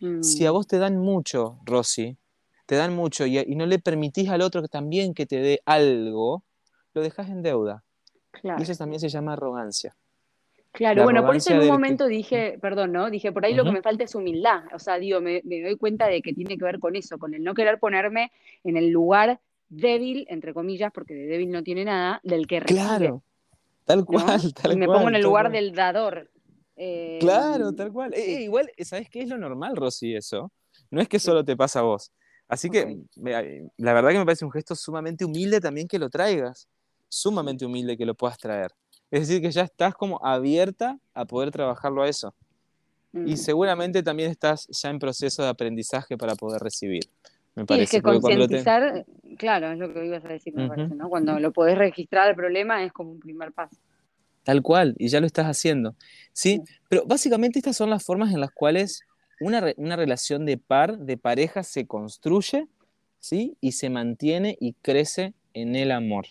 mm, 0.00 0.22
Si 0.22 0.44
a 0.44 0.50
vos 0.50 0.66
te 0.66 0.76
dan 0.76 0.98
mucho, 0.98 1.58
Rosy, 1.64 2.18
te 2.66 2.76
dan 2.76 2.94
mucho 2.94 3.24
y, 3.24 3.38
y 3.38 3.56
no 3.56 3.64
le 3.64 3.78
permitís 3.78 4.28
al 4.28 4.42
otro 4.42 4.60
que 4.60 4.68
también 4.68 5.14
que 5.14 5.24
te 5.24 5.36
dé 5.36 5.62
algo, 5.64 6.44
lo 6.92 7.00
dejas 7.00 7.30
en 7.30 7.40
deuda. 7.42 7.84
Claro. 8.32 8.58
Y 8.58 8.62
eso 8.64 8.74
también 8.74 8.98
se 9.00 9.08
llama 9.08 9.34
arrogancia. 9.34 9.94
Claro, 10.72 11.00
La 11.00 11.04
bueno, 11.04 11.24
por 11.26 11.36
eso 11.36 11.50
en 11.50 11.58
un 11.58 11.64
que- 11.66 11.70
momento 11.72 12.06
dije, 12.06 12.58
perdón, 12.60 12.92
¿no? 12.92 13.10
Dije, 13.10 13.30
por 13.30 13.44
ahí 13.44 13.52
lo 13.54 13.62
que 13.62 13.72
me 13.72 13.82
falta 13.82 14.04
es 14.04 14.14
humildad. 14.14 14.62
O 14.74 14.78
sea, 14.78 14.98
digo, 14.98 15.20
me, 15.20 15.42
me 15.44 15.60
doy 15.60 15.76
cuenta 15.76 16.06
de 16.06 16.22
que 16.22 16.32
tiene 16.32 16.56
que 16.56 16.64
ver 16.64 16.78
con 16.78 16.96
eso, 16.96 17.18
con 17.18 17.34
el 17.34 17.44
no 17.44 17.52
querer 17.54 17.78
ponerme 17.78 18.32
en 18.64 18.78
el 18.78 18.88
lugar 18.88 19.38
débil, 19.68 20.24
entre 20.30 20.54
comillas, 20.54 20.90
porque 20.92 21.12
de 21.14 21.26
débil 21.26 21.50
no 21.50 21.62
tiene 21.62 21.84
nada, 21.84 22.20
del 22.24 22.46
que 22.46 22.60
recibe. 22.60 22.80
Claro, 22.80 23.22
tal 23.84 23.98
¿no? 23.98 24.04
cual, 24.06 24.54
tal 24.54 24.72
y 24.72 24.76
me 24.76 24.86
cual, 24.86 24.98
pongo 24.98 25.08
en 25.10 25.16
el 25.16 25.22
lugar 25.22 25.44
cual. 25.44 25.52
del 25.52 25.72
dador. 25.74 26.30
Eh, 26.76 27.18
Claro, 27.20 27.72
tal 27.74 27.92
cual. 27.92 28.14
Eh, 28.14 28.36
eh, 28.36 28.42
igual, 28.44 28.70
¿sabes 28.78 29.10
qué 29.10 29.20
es 29.22 29.28
lo 29.28 29.36
normal, 29.36 29.76
Rosy, 29.76 30.14
eso? 30.14 30.50
No 30.90 31.02
es 31.02 31.08
que 31.08 31.18
solo 31.18 31.44
te 31.44 31.54
pasa 31.54 31.80
a 31.80 31.82
vos. 31.82 32.12
Así 32.48 32.70
que 32.70 32.98
me- 33.16 33.70
la 33.76 33.92
verdad 33.92 34.10
que 34.10 34.18
me 34.18 34.24
parece 34.24 34.44
un 34.46 34.50
gesto 34.52 34.74
sumamente 34.74 35.24
humilde 35.26 35.60
también 35.60 35.86
que 35.86 35.98
lo 35.98 36.08
traigas. 36.08 36.66
Sumamente 37.22 37.66
humilde 37.66 37.98
que 37.98 38.06
lo 38.06 38.14
puedas 38.14 38.38
traer. 38.38 38.72
Es 39.10 39.28
decir, 39.28 39.42
que 39.42 39.50
ya 39.50 39.62
estás 39.64 39.94
como 39.94 40.18
abierta 40.24 40.98
a 41.12 41.26
poder 41.26 41.50
trabajarlo 41.50 42.02
a 42.02 42.08
eso. 42.08 42.34
Y 43.12 43.34
Mm. 43.34 43.36
seguramente 43.36 44.02
también 44.02 44.30
estás 44.30 44.66
ya 44.68 44.88
en 44.88 44.98
proceso 44.98 45.42
de 45.42 45.50
aprendizaje 45.50 46.16
para 46.16 46.34
poder 46.34 46.62
recibir. 46.62 47.02
Me 47.54 47.64
Sí, 47.64 47.66
parece. 47.66 47.82
es 47.84 47.90
que 47.90 47.96
te- 47.98 48.02
concientizar, 48.02 49.04
claro, 49.36 49.72
es 49.72 49.78
lo 49.78 49.92
que 49.92 50.06
ibas 50.06 50.24
a 50.24 50.28
decir, 50.28 50.54
me 50.54 50.66
parece, 50.68 50.94
¿no? 50.94 51.10
Cuando 51.10 51.38
lo 51.38 51.52
podés 51.52 51.76
registrar 51.76 52.30
el 52.30 52.34
problema 52.34 52.82
es 52.82 52.92
como 52.94 53.10
un 53.10 53.20
primer 53.20 53.52
paso. 53.52 53.76
Tal 54.42 54.62
cual, 54.62 54.94
y 54.98 55.08
ya 55.08 55.20
lo 55.20 55.26
estás 55.26 55.44
haciendo. 55.44 55.94
¿sí? 56.32 56.62
Sí. 56.66 56.74
Pero 56.88 57.04
básicamente 57.04 57.58
estas 57.58 57.76
son 57.76 57.90
las 57.90 58.02
formas 58.02 58.32
en 58.32 58.40
las 58.40 58.50
cuales 58.52 59.02
una, 59.38 59.60
re- 59.60 59.74
una 59.76 59.96
relación 59.96 60.46
de 60.46 60.56
par, 60.56 60.96
de 60.96 61.18
pareja, 61.18 61.62
se 61.62 61.86
construye 61.86 62.66
¿sí? 63.20 63.54
y 63.60 63.72
se 63.72 63.90
mantiene 63.90 64.56
y 64.58 64.72
crece 64.80 65.34
en 65.52 65.76
el 65.76 65.90
amor. 65.92 66.24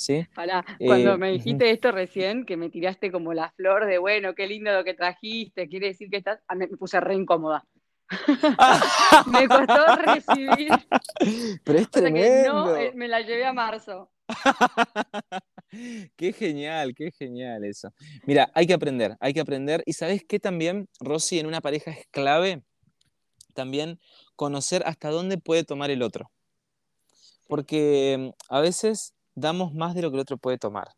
¿Sí? 0.00 0.26
Pará, 0.34 0.64
Eh, 0.78 0.86
cuando 0.86 1.18
me 1.18 1.30
dijiste 1.30 1.70
esto 1.70 1.92
recién, 1.92 2.46
que 2.46 2.56
me 2.56 2.70
tiraste 2.70 3.12
como 3.12 3.34
la 3.34 3.50
flor 3.52 3.84
de, 3.86 3.98
bueno, 3.98 4.34
qué 4.34 4.46
lindo 4.46 4.72
lo 4.72 4.82
que 4.82 4.94
trajiste, 4.94 5.68
quiere 5.68 5.88
decir 5.88 6.08
que 6.08 6.16
estás, 6.16 6.40
ah, 6.48 6.54
me 6.54 6.68
puse 6.68 6.98
re 7.00 7.14
incómoda. 7.14 7.64
Me 9.32 9.46
costó 9.46 9.96
recibir, 9.98 10.70
Pero 11.62 11.78
es 11.78 11.86
o 11.86 11.90
sea 11.92 12.02
que 12.02 12.10
tremendo. 12.10 12.52
no, 12.52 12.76
eh, 12.76 12.90
me 12.94 13.06
la 13.06 13.20
llevé 13.20 13.44
a 13.44 13.52
marzo. 13.52 14.10
Qué 16.16 16.32
genial, 16.32 16.92
qué 16.96 17.12
genial 17.12 17.64
eso. 17.64 17.92
Mira, 18.26 18.50
hay 18.54 18.66
que 18.66 18.74
aprender, 18.74 19.16
hay 19.20 19.32
que 19.32 19.40
aprender. 19.40 19.84
Y 19.86 19.92
sabes 19.92 20.24
qué 20.28 20.40
también, 20.40 20.88
Rosy, 20.98 21.38
en 21.38 21.46
una 21.46 21.60
pareja 21.60 21.92
es 21.92 22.06
clave 22.10 22.64
también 23.54 24.00
conocer 24.34 24.82
hasta 24.86 25.10
dónde 25.10 25.38
puede 25.38 25.62
tomar 25.62 25.90
el 25.92 26.02
otro. 26.02 26.32
Porque 27.46 28.16
mm, 28.18 28.54
a 28.54 28.60
veces 28.60 29.14
damos 29.34 29.74
más 29.74 29.94
de 29.94 30.02
lo 30.02 30.10
que 30.10 30.16
el 30.16 30.20
otro 30.20 30.38
puede 30.38 30.58
tomar. 30.58 30.88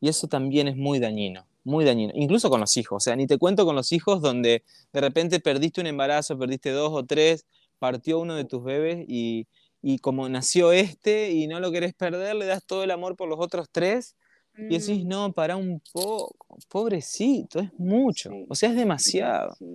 Y 0.00 0.08
eso 0.08 0.28
también 0.28 0.68
es 0.68 0.76
muy 0.76 0.98
dañino, 0.98 1.46
muy 1.64 1.84
dañino. 1.84 2.12
Incluso 2.14 2.50
con 2.50 2.60
los 2.60 2.76
hijos. 2.76 2.96
O 2.96 3.00
sea, 3.00 3.16
ni 3.16 3.26
te 3.26 3.38
cuento 3.38 3.64
con 3.64 3.76
los 3.76 3.92
hijos 3.92 4.20
donde 4.22 4.64
de 4.92 5.00
repente 5.00 5.40
perdiste 5.40 5.80
un 5.80 5.86
embarazo, 5.86 6.38
perdiste 6.38 6.70
dos 6.70 6.92
o 6.92 7.04
tres, 7.04 7.46
partió 7.78 8.18
uno 8.18 8.34
de 8.34 8.44
tus 8.44 8.62
bebés 8.64 9.04
y, 9.08 9.46
y 9.82 9.98
como 9.98 10.28
nació 10.28 10.72
este 10.72 11.32
y 11.32 11.46
no 11.46 11.60
lo 11.60 11.72
querés 11.72 11.94
perder, 11.94 12.36
le 12.36 12.46
das 12.46 12.64
todo 12.64 12.84
el 12.84 12.90
amor 12.90 13.16
por 13.16 13.28
los 13.28 13.38
otros 13.40 13.68
tres 13.70 14.16
y 14.58 14.78
decís, 14.78 15.04
Mm, 15.04 15.08
no, 15.08 15.32
para 15.32 15.56
un 15.56 15.80
poco, 15.92 16.58
pobrecito, 16.68 17.60
es 17.60 17.70
mucho, 17.78 18.30
Sí. 18.30 18.44
o 18.48 18.54
sea, 18.54 18.70
es 18.70 18.76
demasiado. 18.76 19.52
sí, 19.58 19.66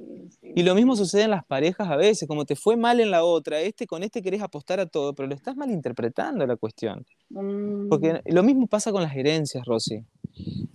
sí, 0.41 0.51
Y 0.55 0.63
lo 0.63 0.75
mismo 0.75 0.95
sucede 0.95 1.23
en 1.23 1.31
las 1.31 1.45
parejas 1.45 1.89
a 1.89 1.95
veces, 1.95 2.27
como 2.27 2.45
te 2.45 2.55
fue 2.55 2.75
mal 2.75 2.99
en 2.99 3.09
la 3.11 3.23
otra, 3.23 3.59
este 3.61 3.87
con 3.87 4.03
este 4.03 4.21
querés 4.21 4.41
apostar 4.41 4.79
a 4.79 4.85
todo, 4.85 5.13
pero 5.15 5.27
lo 5.29 5.35
estás 5.35 5.55
malinterpretando 5.55 6.45
la 6.45 6.55
cuestión. 6.57 7.05
Mm, 7.29 7.87
Porque 7.89 8.21
lo 8.25 8.43
mismo 8.43 8.67
pasa 8.67 8.91
con 8.91 9.01
las 9.03 9.15
herencias, 9.15 9.65
Rosy. 9.65 10.03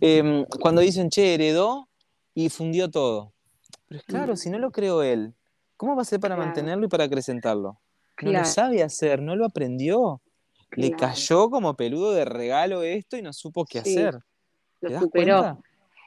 Em, 0.00 0.44
cuando 0.60 0.80
dicen, 0.80 1.10
che, 1.10 1.34
heredó 1.34 1.88
y 2.34 2.48
fundió 2.48 2.90
todo. 2.90 3.32
Pero 3.88 3.98
es 4.00 4.04
claro, 4.06 4.32
Mm. 4.32 4.36
si 4.36 4.50
no 4.50 4.58
lo 4.58 4.70
creó 4.70 5.02
él, 5.02 5.34
¿cómo 5.76 5.96
va 5.96 6.02
a 6.02 6.04
ser 6.04 6.20
para 6.20 6.34
Claro. 6.34 6.46
mantenerlo 6.46 6.86
y 6.86 6.88
para 6.88 7.04
acrecentarlo? 7.04 7.78
No 8.22 8.32
lo 8.32 8.44
sabe 8.44 8.82
hacer, 8.82 9.22
no 9.22 9.36
lo 9.36 9.44
aprendió. 9.46 10.20
Le 10.72 10.90
cayó 10.92 11.50
como 11.50 11.74
peludo 11.74 12.12
de 12.12 12.24
regalo 12.24 12.82
esto 12.82 13.16
y 13.16 13.22
no 13.22 13.32
supo 13.32 13.64
qué 13.64 13.80
Sí, 13.80 13.98
hacer. 13.98 14.18
Lo 14.80 14.88
¿Te 14.88 14.94
das 14.94 15.02
superó. 15.04 15.38
cuenta? 15.38 15.58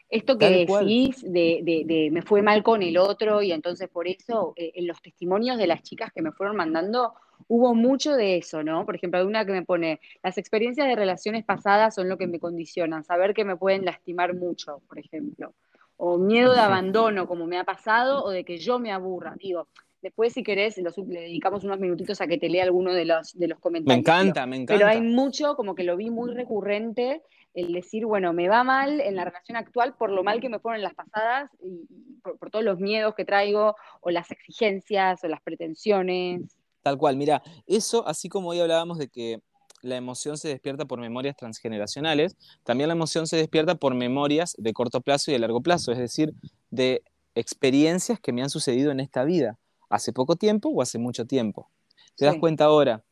Esto 0.10 0.38
que 0.38 0.66
Tal 0.68 0.88
decís 0.88 1.22
de, 1.24 1.62
de- 1.64 1.84
de 1.86 2.10
me 2.12 2.22
fue 2.22 2.42
mal 2.42 2.64
con 2.64 2.84
el 2.84 2.98
otro 2.98 3.42
y 3.42 3.54
entonces 3.54 3.88
por 3.88 4.08
eso 4.10 4.54
eh, 4.58 4.72
en 4.76 4.86
los 4.86 5.02
testimonios 5.02 5.58
de 5.58 5.68
las 5.68 5.84
chicas 5.84 6.12
que 6.14 6.22
me 6.22 6.34
fueron 6.34 6.58
mandando 6.58 7.14
hubo 7.48 7.74
mucho 7.74 8.14
de 8.16 8.38
eso, 8.38 8.62
¿no? 8.62 8.86
Por 8.86 8.96
ejemplo, 8.96 9.20
hay 9.20 9.26
una 9.26 9.46
que 9.46 9.54
me 9.54 9.64
pone, 9.64 10.00
las 10.22 10.38
experiencias 10.38 10.88
de 10.88 10.96
relaciones 10.96 11.46
pasadas 11.46 11.96
son 11.96 12.08
lo 12.10 12.18
que 12.18 12.28
me 12.28 12.40
condicionan, 12.40 13.04
saber 13.04 13.34
que 13.34 13.46
me 13.46 13.56
pueden 13.56 13.86
lastimar 13.86 14.36
mucho, 14.36 14.82
por 14.88 15.00
ejemplo. 15.00 15.54
O 15.98 16.18
miedo 16.18 16.54
de 16.54 16.60
abandono, 16.60 17.28
como 17.28 17.48
me 17.48 17.58
ha 17.58 17.64
pasado, 17.64 18.24
o 18.24 18.32
de 18.32 18.44
que 18.44 18.58
yo 18.58 18.80
me 18.80 18.92
aburra. 18.92 19.36
Digo, 19.38 19.68
después 20.02 20.34
si 20.34 20.44
querés 20.44 20.78
los- 20.78 20.98
le 20.98 21.22
dedicamos 21.22 21.64
unos 21.64 21.80
minutitos 21.80 22.20
a 22.22 22.28
que 22.28 22.38
te 22.38 22.50
lea 22.50 22.64
alguno 22.64 22.94
de 22.94 23.06
los, 23.06 23.34
de 23.38 23.48
los 23.48 23.58
Me 23.58 23.62
comentarios. 23.62 24.00
encanta, 24.00 24.46
me 24.46 24.56
encanta. 24.58 24.74
Pero 24.74 24.88
hay 24.88 25.02
mucho, 25.02 25.56
como 25.56 25.76
que 25.76 25.84
lo 25.84 25.96
vi 25.98 26.10
muy 26.10 26.34
recurrente, 26.34 27.22
el 27.54 27.74
decir, 27.74 28.06
bueno, 28.06 28.32
me 28.32 28.48
va 28.48 28.64
mal 28.64 29.02
en 29.02 29.16
la 29.16 29.26
relación 29.26 29.58
actual 29.58 29.96
por 29.98 30.10
lo 30.10 30.24
mal 30.24 30.40
que 30.40 30.48
me 30.50 30.60
fueron 30.60 30.82
las 30.82 30.94
pasadas 30.94 31.50
y 31.62 31.86
por, 32.22 32.38
por 32.38 32.50
todos 32.50 32.64
los 32.64 32.80
miedos 32.80 33.14
que 33.16 33.26
traigo, 33.26 33.76
o 34.00 34.10
las 34.10 34.32
exigencias, 34.32 35.24
o 35.24 35.28
las 35.28 35.42
pretensiones. 35.42 36.58
Tal 36.82 36.98
cual, 36.98 37.18
mira, 37.18 37.44
eso, 37.68 38.08
así 38.08 38.30
como 38.30 38.50
hoy 38.50 38.60
hablábamos 38.60 38.98
de 38.98 39.08
que 39.10 39.40
la 39.84 39.98
emoción 39.98 40.38
se 40.38 40.48
despierta 40.48 40.86
por 40.86 41.00
memorias 41.00 41.36
transgeneracionales, 41.36 42.38
también 42.64 42.88
la 42.88 42.94
emoción 42.94 43.28
se 43.28 43.36
despierta 43.38 43.76
por 43.76 43.96
memorias 43.96 44.56
de 44.58 44.74
corto 44.74 45.02
plazo 45.02 45.32
y 45.32 45.34
de 45.34 45.40
largo 45.40 45.62
plazo, 45.62 45.92
es 45.92 45.98
decir, 45.98 46.34
de 46.70 47.04
experiencias 47.36 48.20
que 48.20 48.32
me 48.32 48.44
han 48.44 48.50
sucedido 48.50 48.92
en 48.92 49.00
esta 49.00 49.24
vida, 49.24 49.58
hace 49.92 50.14
poco 50.14 50.36
tiempo 50.36 50.70
o 50.70 50.82
hace 50.82 50.98
mucho 50.98 51.26
tiempo. 51.26 51.70
¿Te 52.16 52.26
das 52.26 52.38
cuenta 52.38 52.66
ahora? 52.66 53.04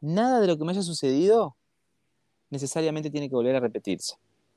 Nada 0.00 0.40
de 0.40 0.46
lo 0.46 0.58
que 0.58 0.64
me 0.64 0.72
haya 0.72 0.82
sucedido 0.82 1.56
necesariamente 2.50 3.10
tiene 3.10 3.28
que 3.28 3.34
volver 3.34 3.56
a 3.56 3.60
repetirse. 3.60 4.16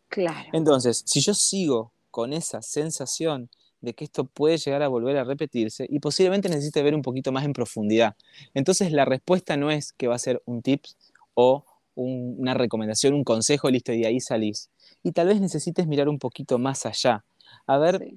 Claro. 0.10 0.50
Entonces, 0.52 1.04
si 1.06 1.22
yo 1.22 1.34
sigo 1.34 1.91
con 2.12 2.34
esa 2.34 2.62
sensación 2.62 3.50
de 3.82 3.93
que 3.93 4.06
esto 4.06 4.26
puede 4.26 4.58
llegar 4.58 4.82
a 4.82 4.88
volver 4.88 5.18
a 5.18 5.24
repetirse 5.24 5.86
y 5.89 6.00
posiblemente 6.00 6.50
necesite 6.50 6.82
ver 6.82 6.96
un 6.96 7.02
poquito 7.02 7.32
más 7.32 7.46
en 7.46 7.54
profundidad. 7.54 8.16
Entonces 8.54 8.91
la 8.91 9.06
respuesta 9.06 9.58
no 9.58 9.70
es 9.70 9.93
que 9.93 10.08
va 10.08 10.16
a 10.16 10.20
ser 10.20 10.41
un 10.46 10.62
tips 10.62 10.98
o 11.36 11.66
una 11.93 12.54
recomendación, 12.54 13.14
un 13.14 13.24
consejo, 13.24 13.70
listo, 13.70 13.93
y 13.93 14.02
de 14.02 14.08
ahí 14.08 14.20
salís. 14.20 14.70
Y 15.04 15.12
tal 15.12 15.28
vez 15.28 15.39
necesites 15.39 15.88
mirar 15.88 16.10
un 16.10 16.20
poquito 16.20 16.58
más 16.58 16.86
allá, 16.86 17.24
a 17.68 17.78
ver 17.78 18.16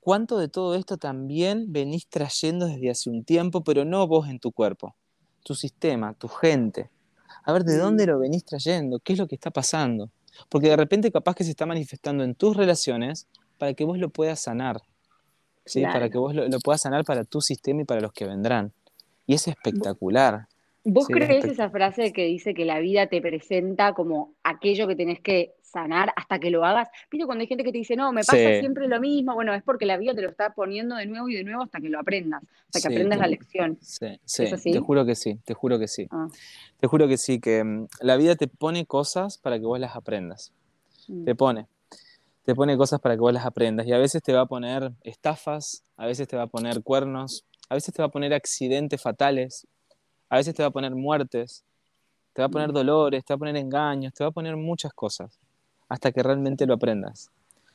cuánto 0.00 0.38
de 0.38 0.48
todo 0.48 0.74
esto 0.74 0.96
también 0.96 1.72
venís 1.72 2.08
trayendo 2.08 2.66
desde 2.66 2.90
hace 2.90 3.10
un 3.10 3.24
tiempo, 3.24 3.62
pero 3.62 3.84
no 3.84 4.06
vos 4.06 4.28
en 4.28 4.40
tu 4.40 4.52
cuerpo, 4.52 4.96
tu 5.42 5.54
sistema, 5.54 6.14
tu 6.14 6.28
gente. 6.28 6.90
A 7.44 7.52
ver 7.52 7.64
de 7.64 7.76
dónde 7.76 8.06
lo 8.06 8.18
venís 8.18 8.44
trayendo, 8.44 8.98
qué 8.98 9.12
es 9.12 9.18
lo 9.18 9.28
que 9.28 9.34
está 9.34 9.50
pasando. 9.50 10.10
Porque 10.48 10.68
de 10.68 10.76
repente 10.76 11.12
capaz 11.12 11.34
que 11.34 11.44
se 11.44 11.50
está 11.50 11.66
manifestando 11.66 12.24
en 12.24 12.34
tus 12.34 12.56
relaciones 12.56 13.28
para 13.58 13.74
que 13.74 13.84
vos 13.84 13.98
lo 13.98 14.10
puedas 14.10 14.40
sanar. 14.40 14.80
¿sí? 15.64 15.82
Para 15.82 16.08
que 16.08 16.18
vos 16.18 16.34
lo, 16.34 16.48
puedas 16.60 16.82
sanar 16.82 17.04
para 17.04 17.24
tu 17.24 17.40
sistema 17.40 17.82
y 17.82 17.84
para 17.84 18.00
los 18.00 18.12
que 18.12 18.26
vendrán. 18.26 18.72
Y 19.26 19.34
es 19.34 19.46
espectacular. 19.46 20.48
¿Vos 20.82 21.06
crees 21.08 21.44
esa 21.44 21.68
frase 21.70 22.12
que 22.12 22.24
dice 22.24 22.54
que 22.54 22.64
la 22.64 22.80
vida 22.80 23.06
te 23.06 23.20
presenta 23.20 23.92
como 23.92 24.32
aquello 24.42 24.88
que 24.88 24.96
tenés 24.96 25.20
que 25.20 25.54
sanar 25.70 26.12
hasta 26.16 26.38
que 26.38 26.50
lo 26.50 26.64
hagas? 26.64 26.88
Viste 27.10 27.26
cuando 27.26 27.42
hay 27.42 27.46
gente 27.46 27.64
que 27.64 27.72
te 27.72 27.78
dice, 27.78 27.96
no, 27.96 28.12
me 28.12 28.22
pasa 28.22 28.60
siempre 28.60 28.88
lo 28.88 29.00
mismo, 29.00 29.34
bueno, 29.34 29.54
es 29.54 29.62
porque 29.62 29.86
la 29.86 29.96
vida 29.96 30.14
te 30.14 30.22
lo 30.22 30.30
está 30.30 30.54
poniendo 30.54 30.96
de 30.96 31.06
nuevo 31.06 31.28
y 31.28 31.36
de 31.36 31.44
nuevo 31.44 31.62
hasta 31.62 31.80
que 31.80 31.88
lo 31.88 31.98
aprendas, 32.00 32.42
hasta 32.66 32.88
que 32.88 32.94
aprendas 32.94 33.18
la 33.18 33.26
lección. 33.26 33.78
Sí, 33.80 34.20
sí, 34.24 34.72
te 34.72 34.80
juro 34.80 35.04
que 35.04 35.14
sí, 35.14 35.38
te 35.44 35.54
juro 35.54 35.78
que 35.78 35.88
sí. 35.88 36.06
Ah. 36.10 36.28
Te 36.78 36.86
juro 36.86 37.08
que 37.08 37.16
sí, 37.16 37.40
que 37.40 37.62
mm, 37.62 37.88
la 38.00 38.16
vida 38.16 38.36
te 38.36 38.48
pone 38.48 38.86
cosas 38.86 39.38
para 39.38 39.58
que 39.58 39.66
vos 39.66 39.78
las 39.78 39.96
aprendas. 39.96 40.52
Mm. 41.08 41.24
Te 41.24 41.34
pone 41.34 41.66
te 42.42 42.54
pone 42.54 42.76
cosas 42.76 43.00
para 43.00 43.14
que 43.14 43.20
vos 43.20 43.32
las 43.32 43.46
aprendas. 43.46 43.86
Y 43.86 43.92
a 43.92 43.98
veces 43.98 44.22
te 44.22 44.32
va 44.32 44.40
a 44.40 44.46
poner 44.46 44.92
estafas, 45.02 45.84
a 45.96 46.06
veces 46.06 46.26
te 46.26 46.36
va 46.36 46.44
a 46.44 46.46
poner 46.46 46.82
cuernos, 46.82 47.44
a 47.68 47.74
veces 47.74 47.94
te 47.94 48.02
va 48.02 48.06
a 48.06 48.10
poner 48.10 48.34
accidentes 48.34 49.00
fatales, 49.00 49.68
a 50.28 50.36
veces 50.36 50.54
te 50.54 50.62
va 50.62 50.68
a 50.68 50.72
poner 50.72 50.94
muertes, 50.94 51.64
te 52.32 52.42
va 52.42 52.46
a 52.46 52.48
poner 52.48 52.70
mm. 52.70 52.72
dolores, 52.72 53.24
te 53.24 53.32
va 53.32 53.36
a 53.36 53.38
poner 53.38 53.56
engaños, 53.56 54.12
te 54.12 54.24
va 54.24 54.28
a 54.28 54.32
poner 54.32 54.56
muchas 54.56 54.92
cosas, 54.92 55.38
hasta 55.90 56.12
que 56.12 56.22
realmente 56.22 56.64
lo 56.64 56.74
aprendas. 56.74 57.30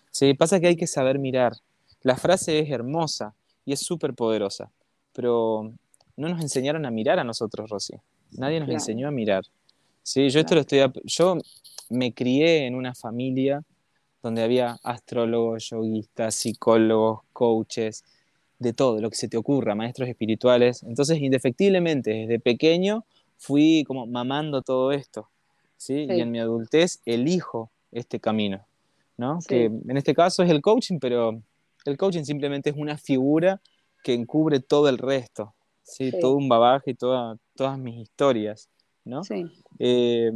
Sí, 0.09 0.33
pasa 0.33 0.59
que 0.59 0.67
hay 0.67 0.75
que 0.75 0.87
saber 0.87 1.19
mirar. 1.19 1.53
La 2.01 2.15
frase 2.15 2.59
es 2.59 2.71
hermosa 2.71 3.35
y 3.65 3.73
es 3.73 3.81
súper 3.81 4.15
poderosa, 4.15 4.71
pero 5.13 5.71
no 6.15 6.29
nos 6.29 6.41
enseñaron 6.41 6.85
a 6.85 6.91
mirar 6.91 7.19
a 7.19 7.23
nosotros, 7.23 7.69
Rosy. 7.69 7.95
Nadie 8.31 8.59
nos 8.59 8.69
enseñó 8.69 9.07
a 9.07 9.11
mirar. 9.11 9.43
Sí, 10.01 10.29
yo 10.29 10.39
esto 10.39 10.55
lo 10.55 10.61
estoy... 10.61 10.79
Yo 11.03 11.37
me 11.89 12.13
crié 12.13 12.65
en 12.65 12.75
una 12.75 12.95
familia 12.95 13.63
donde 14.23 14.41
había 14.41 14.77
astrólogos, 14.81 15.69
yoguistas, 15.69 16.35
psicólogos, 16.35 17.19
coaches, 17.33 18.03
de 18.59 18.71
todo, 18.71 19.01
lo 19.01 19.09
que 19.09 19.17
se 19.17 19.27
te 19.27 19.35
ocurra, 19.35 19.75
maestros 19.75 20.07
espirituales. 20.07 20.83
Entonces, 20.83 21.19
indefectiblemente, 21.19 22.11
desde 22.11 22.39
pequeño 22.39 23.05
fui 23.37 23.83
como 23.85 24.07
mamando 24.07 24.61
todo 24.61 24.93
esto, 24.93 25.29
¿sí? 25.75 26.07
Y 26.09 26.21
en 26.21 26.31
mi 26.31 26.39
adultez 26.39 27.01
elijo 27.05 27.69
este 27.95 28.19
camino, 28.19 28.65
¿no? 29.17 29.39
Que 29.47 29.65
en 29.65 29.97
este 29.97 30.13
caso 30.13 30.43
es 30.43 30.49
el 30.49 30.61
coaching, 30.61 30.99
pero 30.99 31.41
el 31.85 31.97
coaching 31.97 32.23
simplemente 32.23 32.69
es 32.69 32.75
una 32.77 32.97
figura 32.97 33.61
que 34.03 34.13
encubre 34.13 34.59
todo 34.59 34.89
el 34.89 34.97
resto, 34.97 35.53
¿sí? 35.83 36.11
Todo 36.19 36.35
un 36.35 36.49
babaje 36.49 36.91
y 36.91 36.95
todas 36.95 37.79
mis 37.79 37.95
historias, 37.95 38.69
¿no? 39.03 39.21
Eh, 39.79 40.31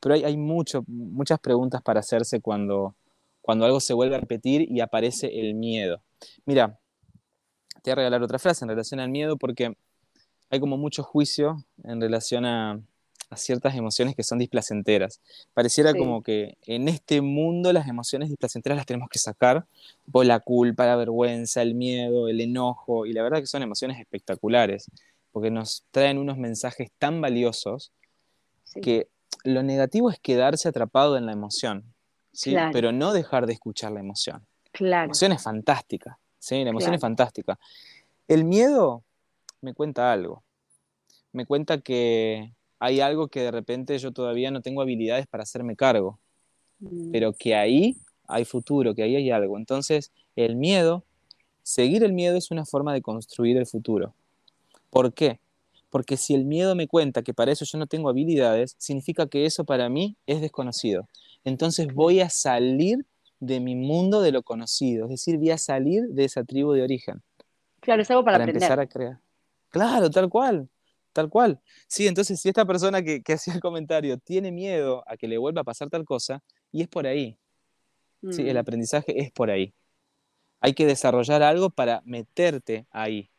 pero 0.00 0.14
hay, 0.14 0.24
hay 0.24 0.36
mucho, 0.36 0.84
muchas 0.86 1.38
preguntas 1.40 1.82
para 1.82 2.00
hacerse 2.00 2.40
cuando, 2.40 2.94
cuando 3.40 3.64
algo 3.64 3.80
se 3.80 3.94
vuelve 3.94 4.16
a 4.16 4.20
repetir 4.20 4.70
y 4.70 4.80
aparece 4.80 5.28
el 5.40 5.54
miedo. 5.54 6.00
Mira, 6.44 6.78
te 7.82 7.90
voy 7.90 7.92
a 7.92 7.96
regalar 7.96 8.22
otra 8.22 8.38
frase 8.38 8.64
en 8.64 8.70
relación 8.70 9.00
al 9.00 9.10
miedo 9.10 9.36
porque 9.36 9.76
hay 10.50 10.60
como 10.60 10.76
mucho 10.76 11.02
juicio 11.02 11.56
en 11.82 12.00
relación 12.00 12.44
a, 12.44 12.80
ciertas 13.36 13.74
emociones 13.74 14.14
que 14.14 14.22
son 14.22 14.38
displacenteras. 14.38 15.20
Pareciera 15.52 15.94
como 15.94 16.22
que 16.22 16.56
en 16.66 16.88
este 16.88 17.20
mundo 17.20 17.72
las 17.72 17.88
emociones 17.88 18.28
displacenteras 18.28 18.76
las 18.76 18.86
tenemos 18.86 19.08
que 19.08 19.18
sacar 19.18 19.66
por 20.10 20.26
la 20.26 20.40
culpa, 20.40 20.86
la 20.86 20.96
vergüenza, 20.96 21.62
el 21.62 21.74
miedo, 21.74 22.28
el 22.28 22.40
enojo, 22.40 23.06
y 23.06 23.12
la 23.12 23.22
verdad 23.22 23.40
que 23.40 23.46
son 23.46 23.62
emociones 23.62 23.98
espectaculares, 23.98 24.90
porque 25.32 25.50
nos 25.50 25.84
traen 25.90 26.18
unos 26.18 26.38
mensajes 26.38 26.90
tan 26.98 27.20
valiosos 27.20 27.92
que 28.82 29.08
lo 29.44 29.62
negativo 29.62 30.10
es 30.10 30.18
quedarse 30.18 30.68
atrapado 30.68 31.16
en 31.16 31.26
la 31.26 31.32
emoción. 31.32 31.94
¿sí? 32.34 32.56
Pero 32.72 32.92
no 32.92 33.12
dejar 33.12 33.46
de 33.46 33.54
escuchar 33.54 33.92
la 33.92 34.00
emoción. 34.00 34.44
La 34.78 35.04
emoción 35.04 35.32
es 35.32 35.42
fantástica, 35.42 36.18
¿sí? 36.38 36.64
La 36.64 36.70
emoción 36.70 36.94
es 36.94 37.00
fantástica. 37.00 37.58
El 38.26 38.44
miedo 38.44 39.04
me 39.60 39.72
cuenta 39.72 40.12
algo. 40.12 40.42
Me 41.32 41.46
cuenta 41.46 41.80
que 41.80 42.52
hay 42.84 43.00
algo 43.00 43.28
que 43.28 43.40
de 43.40 43.50
repente 43.50 43.98
yo 43.98 44.12
todavía 44.12 44.50
no 44.50 44.60
tengo 44.60 44.82
habilidades 44.82 45.26
para 45.26 45.42
hacerme 45.42 45.76
cargo, 45.76 46.18
mm. 46.80 47.10
pero 47.12 47.32
que 47.32 47.54
ahí 47.54 47.96
hay 48.26 48.44
futuro, 48.44 48.94
que 48.94 49.02
ahí 49.02 49.16
hay 49.16 49.30
algo. 49.30 49.58
Entonces, 49.58 50.12
el 50.36 50.56
miedo, 50.56 51.04
seguir 51.62 52.04
el 52.04 52.12
miedo 52.12 52.36
es 52.36 52.50
una 52.50 52.64
forma 52.64 52.92
de 52.92 53.02
construir 53.02 53.56
el 53.56 53.66
futuro. 53.66 54.14
¿Por 54.90 55.12
qué? 55.12 55.38
Porque 55.90 56.16
si 56.16 56.34
el 56.34 56.44
miedo 56.44 56.74
me 56.74 56.88
cuenta 56.88 57.22
que 57.22 57.34
para 57.34 57.52
eso 57.52 57.64
yo 57.64 57.78
no 57.78 57.86
tengo 57.86 58.08
habilidades, 58.08 58.74
significa 58.78 59.26
que 59.26 59.46
eso 59.46 59.64
para 59.64 59.88
mí 59.88 60.16
es 60.26 60.40
desconocido 60.40 61.08
entonces 61.44 61.92
voy 61.92 62.20
a 62.20 62.30
salir 62.30 63.04
de 63.38 63.60
mi 63.60 63.76
mundo 63.76 64.22
de 64.22 64.32
lo 64.32 64.42
conocido, 64.42 65.04
es 65.04 65.10
decir, 65.10 65.38
voy 65.38 65.50
a 65.50 65.58
salir 65.58 66.04
de 66.08 66.24
esa 66.24 66.44
tribu 66.44 66.72
de 66.72 66.82
origen. 66.82 67.22
Claro, 67.80 68.00
es 68.00 68.10
algo 68.10 68.24
para, 68.24 68.38
para 68.38 68.50
empezar 68.50 68.80
a 68.80 68.86
crear. 68.86 69.18
Claro, 69.68 70.10
tal 70.10 70.30
cual, 70.30 70.68
tal 71.14 71.30
cual. 71.30 71.60
Sí, 71.86 72.06
entonces 72.06 72.38
si 72.38 72.50
esta 72.50 72.66
persona 72.66 73.02
que, 73.02 73.22
hacía 73.32 73.54
el 73.54 73.60
comentario 73.60 74.18
tiene 74.18 74.52
miedo 74.52 75.02
a 75.06 75.16
que 75.16 75.26
le 75.26 75.38
vuelva 75.38 75.62
a 75.62 75.64
pasar 75.64 75.88
tal 75.88 76.04
cosa, 76.04 76.42
y 76.70 76.82
es 76.82 76.88
por 76.88 77.06
ahí. 77.06 77.38
Sí, 78.30 78.48
el 78.48 78.56
mm. 78.56 78.58
aprendizaje 78.58 79.20
es 79.20 79.30
por 79.30 79.50
ahí. 79.50 79.74
Hay 80.60 80.72
que 80.72 80.86
desarrollar 80.86 81.42
algo 81.42 81.70
para 81.70 82.02
meterte 82.04 82.86
ahí. 82.90 83.30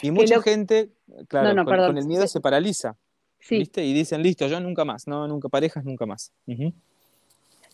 Y 0.00 0.10
mucha 0.10 0.42
gente, 0.42 0.90
claro, 1.28 1.64
con, 1.64 1.98
el 1.98 2.06
miedo 2.06 2.26
se 2.26 2.40
paraliza. 2.40 2.96
¿Viste? 3.48 3.84
Y 3.84 3.92
dicen, 3.92 4.22
listo, 4.22 4.46
yo 4.46 4.60
nunca 4.60 4.84
más. 4.84 5.06
No, 5.06 5.26
nunca 5.28 5.48
parejas, 5.48 5.84
nunca 5.84 6.06
más. 6.06 6.32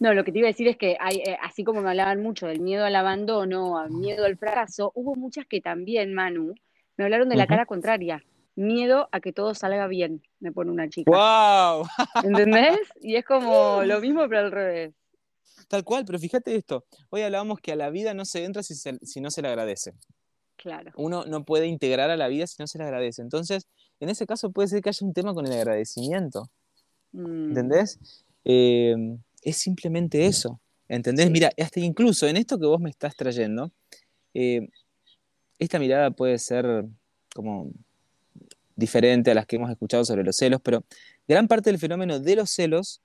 No, 0.01 0.15
lo 0.15 0.25
que 0.25 0.33
te 0.33 0.39
iba 0.39 0.49
a 0.49 0.53
decir 0.53 0.69
es 0.69 0.77
que 0.77 0.97
hay, 1.01 1.17
eh, 1.17 1.39
así 1.43 1.65
como 1.65 1.81
me 1.81 1.89
hablaban 1.89 2.23
mucho 2.23 2.47
del 2.47 2.61
miedo 2.61 2.85
al 2.85 2.95
abandono, 2.95 3.79
al 3.79 3.91
miedo 3.91 4.25
al 4.25 4.37
fracaso, 4.37 4.93
hubo 4.95 5.15
muchas 5.15 5.47
que 5.47 5.61
también, 5.61 6.15
Manu, 6.15 6.55
me 6.97 7.05
hablaron 7.05 7.29
de 7.29 7.37
la 7.37 7.47
cara 7.47 7.67
contraria. 7.67 8.23
Miedo 8.59 9.09
a 9.13 9.21
que 9.21 9.33
todo 9.33 9.55
salga 9.55 9.87
bien, 9.87 10.21
me 10.41 10.51
pone 10.51 10.73
una 10.73 10.89
chica. 10.89 11.13
¡Wow! 11.13 11.87
¿Entendés? 12.25 12.77
Y 13.01 13.15
es 13.15 13.25
como 13.25 13.85
lo 13.85 14.01
mismo, 14.01 14.29
pero 14.29 14.41
al 14.41 14.51
revés. 14.51 14.95
Tal 15.69 15.85
cual, 15.85 16.05
pero 16.05 16.19
fíjate 16.19 16.57
esto. 16.57 16.85
Hoy 17.11 17.23
hablábamos 17.23 17.61
que 17.61 17.71
a 17.71 17.77
la 17.77 17.89
vida 17.91 18.15
no 18.15 18.25
se 18.25 18.45
entra 18.45 18.65
si, 18.65 18.75
si 18.75 19.21
no 19.21 19.31
se 19.31 19.43
le 19.43 19.49
agradece. 19.49 19.95
Claro. 20.57 20.91
Uno 20.97 21.25
no 21.25 21.45
puede 21.45 21.69
integrar 21.69 22.11
a 22.11 22.17
la 22.17 22.27
vida 22.27 22.49
si 22.49 22.57
no 22.59 22.67
se 22.67 22.79
le 22.79 22.85
agradece. 22.85 23.23
Entonces, 23.23 23.69
en 24.01 24.09
ese 24.09 24.27
caso 24.27 24.51
puede 24.51 24.67
ser 24.67 24.83
que 24.83 24.89
haya 24.89 25.07
un 25.07 25.13
tema 25.13 25.33
con 25.35 25.47
el 25.47 25.53
agradecimiento. 25.53 26.51
Mm. 27.13 27.51
¿Entendés? 27.51 28.25
Eh, 28.45 28.97
es 29.41 29.57
simplemente 29.57 30.27
eso. 30.27 30.59
¿Entendés? 30.89 31.31
Mira, 31.31 31.53
hasta 31.63 31.79
incluso 31.79 32.27
en 32.27 32.37
esto 32.37 32.59
que 32.59 32.67
vos 32.67 32.81
me 32.81 32.91
estás 32.91 33.15
trayendo, 33.15 33.71
eh, 34.35 34.69
esta 35.61 35.79
mirada 35.79 36.11
puede 36.11 36.39
ser 36.39 36.87
como 37.33 37.71
diferente 38.79 39.33
a 39.33 39.35
las 39.35 39.45
que 39.45 39.57
hemos 39.57 39.71
escuchado 39.71 40.05
sobre 40.05 40.23
los 40.23 40.37
celos, 40.37 40.61
pero 40.63 40.85
gran 41.27 41.49
parte 41.49 41.69
del 41.69 41.81
fenómeno 41.81 42.21
de 42.21 42.37
los 42.37 42.49
celos 42.51 43.03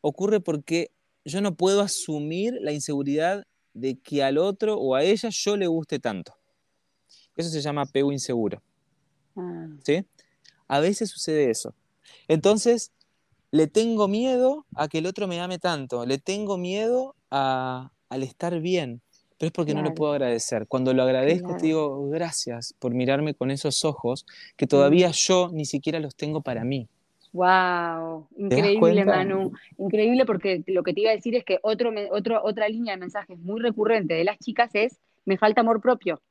ocurre 0.00 0.40
porque 0.40 0.90
yo 1.24 1.40
no 1.40 1.54
puedo 1.54 1.80
asumir 1.80 2.54
la 2.60 2.72
inseguridad 2.72 3.46
de 3.72 3.96
que 4.00 4.24
al 4.24 4.36
otro 4.36 4.76
o 4.76 4.96
a 4.96 5.04
ella 5.04 5.28
yo 5.30 5.56
le 5.56 5.68
guste 5.68 6.00
tanto. 6.00 6.34
Eso 7.36 7.50
se 7.50 7.60
llama 7.60 7.82
apego 7.82 8.10
inseguro. 8.10 8.60
Ah. 9.36 9.68
¿Sí? 9.84 10.04
A 10.66 10.80
veces 10.80 11.10
sucede 11.10 11.50
eso. 11.50 11.72
Entonces, 12.26 12.90
le 13.52 13.68
tengo 13.68 14.08
miedo 14.08 14.66
a 14.74 14.88
que 14.88 14.98
el 14.98 15.06
otro 15.06 15.28
me 15.28 15.40
ame 15.40 15.60
tanto, 15.60 16.04
le 16.04 16.18
tengo 16.18 16.58
miedo 16.58 17.14
al 17.30 18.22
estar 18.24 18.58
bien, 18.58 19.02
pero 19.42 19.48
es 19.48 19.52
porque 19.54 19.74
no 19.74 19.82
lo 19.82 19.92
puedo 19.92 20.12
agradecer. 20.12 20.68
Cuando 20.68 20.94
lo 20.94 21.02
agradezco, 21.02 21.56
te 21.56 21.66
digo, 21.66 22.08
gracias 22.10 22.76
por 22.78 22.94
mirarme 22.94 23.34
con 23.34 23.50
esos 23.50 23.84
ojos 23.84 24.24
que 24.56 24.68
todavía 24.68 25.08
mm. 25.08 25.14
yo 25.14 25.50
ni 25.52 25.64
siquiera 25.64 25.98
los 25.98 26.14
tengo 26.14 26.42
para 26.42 26.62
mí. 26.62 26.86
Wow, 27.32 28.28
increíble 28.36 29.04
Manu, 29.04 29.50
increíble 29.78 30.26
porque 30.26 30.62
lo 30.68 30.84
que 30.84 30.94
te 30.94 31.00
iba 31.00 31.10
a 31.10 31.14
decir 31.14 31.34
es 31.34 31.44
que 31.44 31.58
otro, 31.62 31.90
otro, 32.12 32.40
otra 32.44 32.68
línea 32.68 32.94
de 32.94 33.00
mensajes 33.00 33.36
muy 33.36 33.60
recurrente 33.60 34.14
de 34.14 34.22
las 34.22 34.38
chicas 34.38 34.70
es, 34.74 35.00
me 35.24 35.36
falta 35.36 35.62
amor 35.62 35.80
propio, 35.80 36.22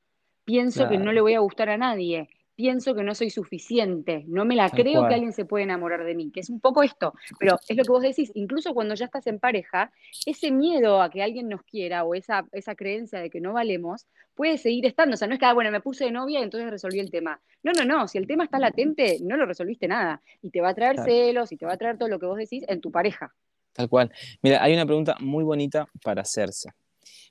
pienso 0.46 0.88
que 0.88 0.98
no 0.98 1.12
le 1.12 1.20
voy 1.20 1.34
a 1.34 1.40
gustar 1.40 1.68
a 1.68 1.76
nadie, 1.76 2.30
pienso 2.62 2.94
que 2.94 3.02
no 3.02 3.16
soy 3.16 3.32
suficiente, 3.32 4.24
no 4.28 4.46
me 4.46 4.56
la 4.56 4.70
creo 4.70 5.08
que 5.08 5.16
alguien 5.16 5.34
se 5.34 5.46
puede 5.46 5.64
enamorar 5.64 6.06
de 6.06 6.14
mí, 6.14 6.30
que 6.30 6.42
es 6.42 6.50
un 6.52 6.60
poco 6.60 6.84
esto, 6.84 7.16
pero 7.40 7.58
es 7.68 7.76
lo 7.76 7.84
que 7.84 7.92
vos 7.92 8.04
decís, 8.04 8.32
incluso 8.36 8.76
cuando 8.76 8.94
ya 8.94 9.06
estás 9.06 9.26
en 9.26 9.40
pareja, 9.40 9.92
ese 10.28 10.52
miedo 10.52 11.02
a 11.02 11.10
que 11.10 11.24
alguien 11.24 11.50
nos 11.50 11.64
quiera 11.64 12.04
o 12.04 12.14
esa, 12.14 12.46
esa 12.52 12.76
creencia 12.76 13.20
de 13.20 13.32
que 13.32 13.42
no 13.42 13.54
valemos 13.54 14.06
puede 14.36 14.60
seguir 14.60 14.86
estando, 14.86 15.16
o 15.16 15.18
sea, 15.18 15.28
no 15.28 15.34
es 15.34 15.40
que, 15.40 15.48
ah, 15.48 15.56
bueno, 15.56 15.72
me 15.72 15.82
puse 15.82 16.06
de 16.06 16.12
novia 16.12 16.40
y 16.40 16.44
entonces 16.44 16.70
resolví 16.70 17.00
el 17.00 17.10
tema. 17.10 17.42
No, 17.64 17.72
no, 17.72 17.84
no, 17.84 18.08
si 18.08 18.20
el 18.20 18.28
tema 18.28 18.44
está 18.44 18.60
latente, 18.60 19.18
no 19.24 19.38
lo 19.38 19.48
resolviste 19.48 19.88
nada 19.88 20.22
y 20.44 20.52
te 20.52 20.62
va 20.62 20.70
a 20.70 20.76
traer 20.76 21.00
celos 21.00 21.52
y 21.52 21.58
te 21.58 21.66
va 21.66 21.74
a 21.74 21.78
traer 21.78 21.98
todo 21.98 22.10
lo 22.10 22.20
que 22.20 22.28
vos 22.28 22.38
decís 22.38 22.64
en 22.68 22.80
tu 22.80 22.92
pareja. 22.92 23.34
Tal 23.74 23.90
cual. 23.90 24.12
Mira, 24.44 24.64
hay 24.64 24.74
una 24.74 24.86
pregunta 24.86 25.18
muy 25.20 25.44
bonita 25.44 25.88
para 26.04 26.22
hacerse. 26.22 26.70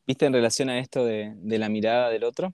¿Viste 0.04 0.26
en 0.26 0.32
relación 0.32 0.70
a 0.70 0.80
esto 0.80 1.04
de, 1.04 1.34
de 1.36 1.58
la 1.58 1.68
mirada 1.68 2.10
del 2.10 2.24
otro? 2.24 2.52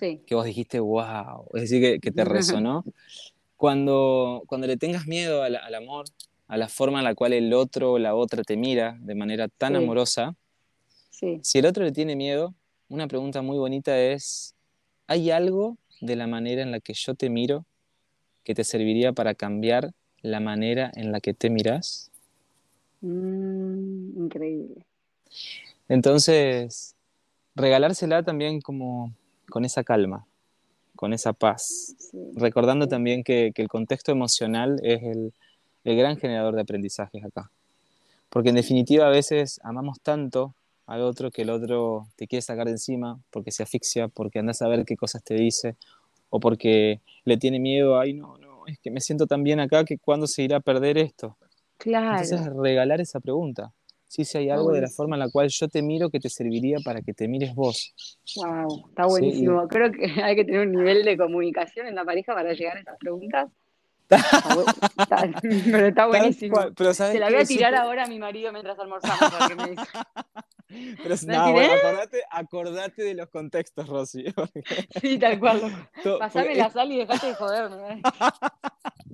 Que 0.00 0.34
vos 0.34 0.44
dijiste, 0.44 0.80
wow, 0.80 1.46
es 1.54 1.62
decir, 1.62 2.00
que, 2.00 2.10
te 2.10 2.24
resonó. 2.24 2.84
cuando, 3.56 4.42
cuando 4.46 4.66
le 4.66 4.76
tengas 4.76 5.06
miedo 5.06 5.42
al, 5.42 5.74
amor, 5.74 6.06
a 6.46 6.56
la 6.56 6.68
forma 6.68 6.98
en 6.98 7.04
la 7.04 7.14
cual 7.14 7.32
el 7.32 7.52
otro 7.52 7.92
o 7.92 7.98
la 7.98 8.14
otra 8.14 8.42
te 8.42 8.56
mira 8.56 8.96
de 9.00 9.14
manera 9.14 9.48
tan 9.48 9.76
amorosa, 9.76 10.36
si 11.10 11.58
el 11.58 11.66
otro 11.66 11.84
le 11.84 11.92
tiene 11.92 12.14
miedo, 12.14 12.54
una 12.88 13.08
pregunta 13.08 13.40
muy 13.40 13.56
bonita 13.56 13.98
es, 13.98 14.54
¿hay 15.06 15.30
algo 15.30 15.78
de 16.00 16.16
la 16.16 16.26
manera 16.26 16.62
en 16.62 16.70
la 16.70 16.80
que 16.80 16.92
yo 16.92 17.14
te 17.14 17.30
miro 17.30 17.64
que 18.44 18.54
te 18.54 18.64
serviría 18.64 19.12
para 19.12 19.34
cambiar 19.34 19.92
la 20.20 20.40
manera 20.40 20.92
en 20.94 21.10
la 21.10 21.20
que 21.20 21.32
te 21.34 21.50
miras? 21.50 22.10
Mm, 23.00 24.24
increíble. 24.24 24.84
Entonces, 25.88 26.94
regalársela 27.54 28.22
también 28.22 28.60
como 28.60 29.14
con 29.48 29.64
esa 29.64 29.84
calma, 29.84 30.26
con 30.94 31.12
esa 31.12 31.32
paz, 31.32 31.94
recordando 32.34 32.88
también 32.88 33.22
que, 33.22 33.52
el 33.54 33.68
contexto 33.68 34.12
emocional 34.12 34.80
es 34.82 35.02
el, 35.02 35.32
gran 35.84 36.16
generador 36.16 36.56
de 36.56 36.62
aprendizajes 36.62 37.24
acá. 37.24 37.50
Porque 38.28 38.48
en 38.48 38.56
definitiva 38.56 39.06
a 39.06 39.10
veces 39.10 39.60
amamos 39.62 40.00
tanto 40.00 40.54
al 40.86 41.02
otro 41.02 41.30
que 41.30 41.42
el 41.42 41.50
otro 41.50 42.08
te 42.16 42.26
quiere 42.26 42.42
sacar 42.42 42.66
de 42.66 42.72
encima 42.72 43.20
porque 43.30 43.52
se 43.52 43.62
asfixia, 43.62 44.08
porque 44.08 44.40
andas 44.40 44.62
a 44.62 44.68
ver 44.68 44.84
qué 44.84 44.96
cosas 44.96 45.22
te 45.22 45.34
dice, 45.34 45.76
o 46.28 46.40
porque 46.40 47.00
le 47.24 47.36
tiene 47.36 47.60
miedo, 47.60 48.00
ay 48.00 48.14
no, 48.14 48.36
no, 48.38 48.66
es 48.66 48.80
que 48.80 48.90
me 48.90 49.00
siento 49.00 49.28
tan 49.28 49.44
bien 49.44 49.60
acá 49.60 49.84
que 49.84 49.96
cuándo 49.96 50.26
se 50.26 50.42
irá 50.42 50.56
a 50.56 50.60
perder 50.60 50.98
esto. 50.98 51.36
Claro. 51.78 52.20
Entonces 52.20 52.52
regalar 52.52 53.00
esa 53.00 53.20
pregunta 53.20 53.72
sí, 54.08 54.24
si 54.24 54.38
hay 54.38 54.50
algo 54.50 54.72
de 54.72 54.80
la 54.80 54.88
forma 54.88 55.16
en 55.16 55.20
la 55.20 55.30
cual 55.30 55.48
yo 55.48 55.68
te 55.68 55.82
miro 55.82 56.10
que 56.10 56.20
te 56.20 56.28
serviría 56.28 56.78
para 56.84 57.02
que 57.02 57.12
te 57.12 57.28
mires 57.28 57.54
vos. 57.54 57.94
Wow, 58.36 58.88
está 58.88 59.06
buenísimo. 59.06 59.66
Creo 59.68 59.92
que 59.92 60.06
hay 60.22 60.36
que 60.36 60.44
tener 60.44 60.66
un 60.66 60.72
nivel 60.72 61.04
de 61.04 61.16
comunicación 61.16 61.86
en 61.86 61.94
la 61.94 62.04
pareja 62.04 62.34
para 62.34 62.52
llegar 62.52 62.76
a 62.76 62.80
esas 62.80 62.96
preguntas. 62.98 63.50
pero 65.70 65.86
está 65.86 66.06
buenísimo. 66.06 66.56
Se 66.92 67.18
la 67.18 67.28
voy 67.28 67.40
a 67.40 67.44
tirar 67.44 67.74
ahora 67.74 68.04
a 68.04 68.06
mi 68.06 68.18
marido 68.18 68.52
mientras 68.52 68.78
almorzamos. 68.78 69.56
me 69.56 69.70
dice. 69.70 69.82
Pero 70.68 71.14
no, 71.26 71.52
bueno, 71.52 71.74
acordate, 71.74 72.22
acordate, 72.28 73.02
de 73.02 73.14
los 73.14 73.28
contextos, 73.28 73.86
Rosy. 73.86 74.24
Sí, 75.00 75.18
tal 75.18 75.38
cual. 75.38 75.88
Pasame 76.18 76.56
la 76.56 76.70
sal 76.70 76.90
y 76.90 76.98
dejate 76.98 77.28
de 77.28 77.34
joderme. 77.34 78.02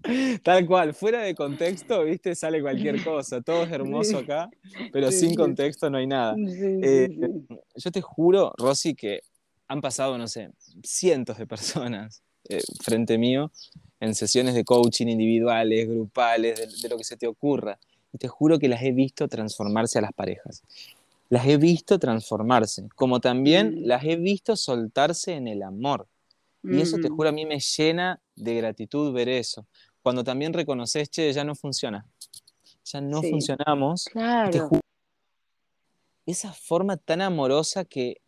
¿eh? 0.04 0.38
Tal 0.42 0.66
cual, 0.66 0.94
fuera 0.94 1.20
de 1.20 1.34
contexto, 1.34 2.04
viste, 2.04 2.34
sale 2.34 2.60
cualquier 2.62 3.04
cosa. 3.04 3.42
Todo 3.42 3.64
es 3.64 3.70
hermoso 3.70 4.18
acá, 4.18 4.48
pero 4.92 5.12
sin 5.12 5.34
contexto 5.34 5.90
no 5.90 5.98
hay 5.98 6.06
nada. 6.06 6.34
Eh, 6.38 7.10
yo 7.76 7.90
te 7.90 8.00
juro, 8.00 8.52
Rosy, 8.56 8.94
que 8.94 9.20
han 9.68 9.80
pasado, 9.80 10.16
no 10.18 10.26
sé, 10.26 10.50
cientos 10.82 11.36
de 11.38 11.46
personas 11.46 12.22
eh, 12.48 12.60
frente 12.82 13.18
mío 13.18 13.52
en 14.02 14.14
sesiones 14.14 14.54
de 14.54 14.64
coaching 14.64 15.06
individuales, 15.06 15.88
grupales, 15.88 16.82
de, 16.82 16.88
lo 16.88 16.96
que 16.96 17.04
se 17.04 17.16
te 17.16 17.26
ocurra. 17.26 17.78
Y 18.12 18.18
te 18.18 18.28
juro 18.28 18.58
que 18.58 18.68
las 18.68 18.82
he 18.82 18.92
visto 18.92 19.28
transformarse 19.28 19.98
a 19.98 20.02
las 20.02 20.12
parejas. 20.12 20.62
Las 21.28 21.46
he 21.46 21.56
visto 21.56 21.98
transformarse, 21.98 22.88
como 22.94 23.20
también 23.20 23.74
mm. 23.74 23.86
las 23.86 24.04
he 24.04 24.16
visto 24.16 24.56
soltarse 24.56 25.34
en 25.34 25.48
el 25.48 25.62
amor. 25.62 26.06
Y 26.62 26.80
eso 26.80 26.98
te 26.98 27.08
mm. 27.08 27.16
juro 27.16 27.28
a 27.30 27.32
mí 27.32 27.46
me 27.46 27.58
llena 27.58 28.20
de 28.36 28.54
gratitud 28.54 29.12
ver 29.12 29.28
eso 29.28 29.66
cuando 30.02 30.24
también 30.24 30.52
reconoces, 30.52 31.08
che, 31.10 31.32
ya 31.32 31.44
no 31.44 31.54
funciona, 31.54 32.04
ya 32.84 33.00
no 33.00 33.22
funcionamos, 33.22 34.06
esa 36.26 36.52
forma 36.52 36.96
tan 36.96 37.20
amorosa 37.20 37.84
que 37.84 38.20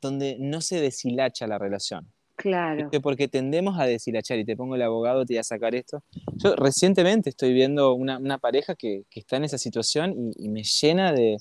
donde 0.00 0.36
no 0.38 0.60
se 0.60 0.80
deshilacha 0.80 1.46
la 1.46 1.58
relación. 1.58 2.10
Claro. 2.40 2.90
Porque 3.02 3.28
tendemos 3.28 3.78
a 3.78 3.86
deshilachar, 3.86 4.38
y 4.38 4.44
te 4.44 4.56
pongo 4.56 4.74
el 4.74 4.82
abogado, 4.82 5.24
te 5.26 5.34
voy 5.34 5.38
a 5.38 5.44
sacar 5.44 5.74
esto. 5.74 6.02
Yo 6.36 6.56
recientemente 6.56 7.30
estoy 7.30 7.52
viendo 7.52 7.94
una, 7.94 8.38
pareja 8.38 8.74
que, 8.74 9.04
está 9.10 9.36
en 9.36 9.44
esa 9.44 9.58
situación 9.58 10.32
y, 10.36 10.48
me 10.48 10.62
llena 10.62 11.12
de, 11.12 11.36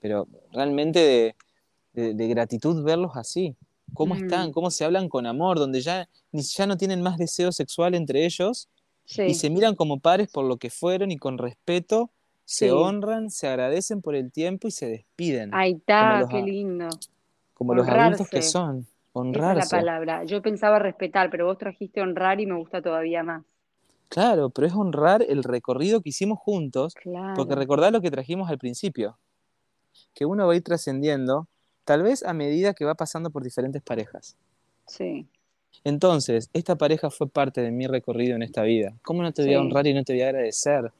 pero 0.00 0.28
realmente 0.52 1.34
de, 1.94 2.28
gratitud 2.28 2.84
verlos 2.84 3.12
así. 3.14 3.56
¿Cómo 3.94 4.14
mm. 4.14 4.24
están? 4.24 4.52
¿Cómo 4.52 4.70
se 4.70 4.84
hablan 4.84 5.08
con 5.08 5.26
amor? 5.26 5.58
Donde 5.58 5.80
ya, 5.80 6.08
ya 6.32 6.66
no 6.66 6.76
tienen 6.76 7.00
más 7.00 7.16
deseo 7.16 7.52
sexual 7.52 7.94
entre 7.94 8.24
ellos, 8.24 8.68
y 9.06 9.34
se 9.34 9.50
miran 9.50 9.74
como 9.74 10.00
pares 10.00 10.28
por 10.28 10.44
lo 10.44 10.56
que 10.56 10.70
fueron 10.70 11.10
y 11.10 11.18
con 11.18 11.36
respeto 11.38 12.10
se 12.46 12.72
honran, 12.72 13.30
se 13.30 13.48
agradecen 13.48 14.02
por 14.02 14.14
el 14.14 14.30
tiempo 14.30 14.68
y 14.68 14.70
se 14.70 14.86
despiden. 14.86 15.50
Ahí 15.54 15.72
está, 15.72 16.26
qué 16.30 16.42
lindo. 16.42 16.88
Como 17.54 17.74
los 17.74 17.88
adultos 17.88 18.28
que 18.28 18.42
son. 18.42 18.86
Honrarse. 19.16 19.60
Esa 19.60 19.66
es 19.66 19.72
la 19.72 19.78
palabra. 19.78 20.24
Yo 20.24 20.42
pensaba 20.42 20.80
respetar, 20.80 21.30
pero 21.30 21.46
vos 21.46 21.56
trajiste 21.56 22.00
honrar 22.00 22.40
y 22.40 22.46
me 22.46 22.56
gusta 22.56 22.82
todavía 22.82 23.22
más. 23.22 23.44
Claro, 24.08 24.50
pero 24.50 24.66
es 24.66 24.74
honrar 24.74 25.24
el 25.26 25.44
recorrido 25.44 26.00
que 26.00 26.08
hicimos 26.10 26.38
juntos, 26.40 26.94
porque 27.36 27.54
recordar 27.54 27.92
lo 27.92 28.00
que 28.00 28.10
trajimos 28.10 28.50
al 28.50 28.58
principio, 28.58 29.18
que 30.14 30.24
uno 30.26 30.46
va 30.46 30.52
a 30.52 30.56
ir 30.56 30.62
trascendiendo, 30.62 31.46
tal 31.84 32.02
vez 32.02 32.24
a 32.24 32.32
medida 32.32 32.74
que 32.74 32.84
va 32.84 32.94
pasando 32.94 33.30
por 33.30 33.44
diferentes 33.44 33.82
parejas. 33.82 34.36
Sí. 34.86 35.26
Entonces, 35.84 36.50
esta 36.52 36.76
pareja 36.76 37.10
fue 37.10 37.28
parte 37.28 37.60
de 37.60 37.70
mi 37.70 37.86
recorrido 37.86 38.34
en 38.34 38.42
esta 38.42 38.62
vida. 38.62 38.94
¿Cómo 39.02 39.22
no 39.22 39.32
te 39.32 39.44
voy 39.44 39.54
a 39.54 39.60
honrar 39.60 39.86
y 39.86 39.94
no 39.94 40.02
te 40.02 40.12
voy 40.12 40.22
a 40.22 40.28
agradecer? 40.28 40.92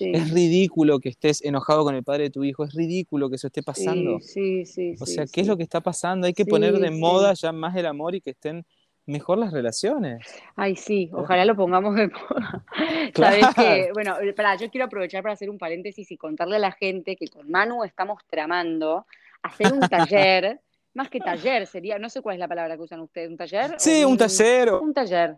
Es 0.00 0.30
ridículo 0.30 0.98
que 0.98 1.10
estés 1.10 1.44
enojado 1.44 1.84
con 1.84 1.94
el 1.94 2.02
padre 2.02 2.24
de 2.24 2.30
tu 2.30 2.44
hijo, 2.44 2.64
es 2.64 2.74
ridículo 2.74 3.28
que 3.28 3.36
eso 3.36 3.46
esté 3.46 3.62
pasando. 3.62 4.18
Sí, 4.20 4.64
sí, 4.66 4.94
O 5.00 5.06
sea, 5.06 5.26
¿qué 5.26 5.42
es 5.42 5.46
lo 5.46 5.56
que 5.56 5.62
está 5.62 5.80
pasando? 5.80 6.26
Hay 6.26 6.32
que 6.32 6.46
poner 6.46 6.78
de 6.78 6.90
moda 6.90 7.34
ya 7.34 7.52
más 7.52 7.76
el 7.76 7.86
amor 7.86 8.14
y 8.14 8.20
que 8.20 8.30
estén 8.30 8.64
mejor 9.06 9.38
las 9.38 9.52
relaciones. 9.52 10.26
Ay, 10.56 10.76
sí, 10.76 11.10
ojalá 11.12 11.44
lo 11.44 11.56
pongamos 11.56 11.94
de 11.96 12.08
moda. 12.08 12.64
Sabes 13.14 13.46
que, 13.54 13.90
bueno, 13.92 14.16
para, 14.36 14.56
yo 14.56 14.70
quiero 14.70 14.86
aprovechar 14.86 15.22
para 15.22 15.34
hacer 15.34 15.50
un 15.50 15.58
paréntesis 15.58 16.10
y 16.10 16.16
contarle 16.16 16.56
a 16.56 16.60
la 16.60 16.72
gente 16.72 17.16
que 17.16 17.28
con 17.28 17.50
Manu 17.50 17.84
estamos 17.84 18.20
tramando 18.28 19.06
hacer 19.42 19.72
un 19.72 19.80
taller 19.80 20.60
más 20.94 21.08
que 21.08 21.20
taller, 21.20 21.66
sería, 21.66 21.98
no 21.98 22.08
sé 22.08 22.20
cuál 22.20 22.34
es 22.34 22.40
la 22.40 22.48
palabra 22.48 22.76
que 22.76 22.82
usan 22.82 23.00
ustedes, 23.00 23.30
¿un 23.30 23.36
taller? 23.36 23.74
Sí, 23.78 24.04
un, 24.04 24.16
taller. 24.16 24.72
Un 24.74 24.92
taller. 24.92 25.36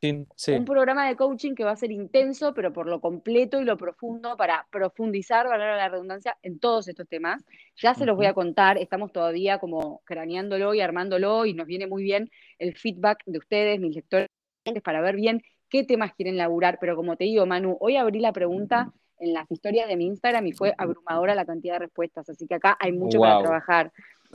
Sí, 0.00 0.52
Un 0.52 0.64
programa 0.64 1.08
de 1.08 1.16
coaching 1.16 1.54
que 1.54 1.64
va 1.64 1.72
a 1.72 1.76
ser 1.76 1.90
intenso, 1.90 2.54
pero 2.54 2.72
por 2.72 2.86
lo 2.86 3.00
completo 3.00 3.60
y 3.60 3.64
lo 3.64 3.76
profundo, 3.76 4.36
para 4.36 4.66
profundizar, 4.70 5.46
valor 5.48 5.76
la 5.76 5.88
redundancia, 5.88 6.36
en 6.42 6.58
todos 6.58 6.88
estos 6.88 7.08
temas. 7.08 7.44
Ya 7.76 7.94
se 7.94 8.06
los 8.06 8.16
voy 8.16 8.26
a 8.26 8.34
contar, 8.34 8.78
estamos 8.78 9.12
todavía 9.12 9.58
como 9.58 10.02
craneándolo 10.04 10.74
y 10.74 10.80
armándolo 10.80 11.46
y 11.46 11.54
nos 11.54 11.66
viene 11.66 11.86
muy 11.86 12.02
bien 12.02 12.30
el 12.58 12.76
feedback 12.76 13.22
de 13.26 13.38
ustedes, 13.38 13.80
mis 13.80 13.94
lectores, 13.94 14.28
para 14.84 15.00
ver 15.00 15.16
bien 15.16 15.42
qué 15.68 15.84
temas 15.84 16.14
quieren 16.14 16.36
laburar. 16.36 16.78
Pero 16.80 16.96
como 16.96 17.16
te 17.16 17.24
digo, 17.24 17.46
Manu, 17.46 17.76
hoy 17.80 17.96
abrí 17.96 18.20
la 18.20 18.32
pregunta 18.32 18.92
en 19.18 19.32
las 19.32 19.50
historias 19.50 19.88
de 19.88 19.96
mi 19.96 20.06
Instagram 20.06 20.46
y 20.46 20.52
fue 20.52 20.74
abrumadora 20.76 21.34
la 21.34 21.46
cantidad 21.46 21.74
de 21.74 21.80
respuestas, 21.80 22.28
así 22.28 22.46
que 22.46 22.54
acá 22.54 22.76
hay 22.78 22.92
mucho 22.92 23.18
para 23.18 23.40
trabajar. 23.40 23.92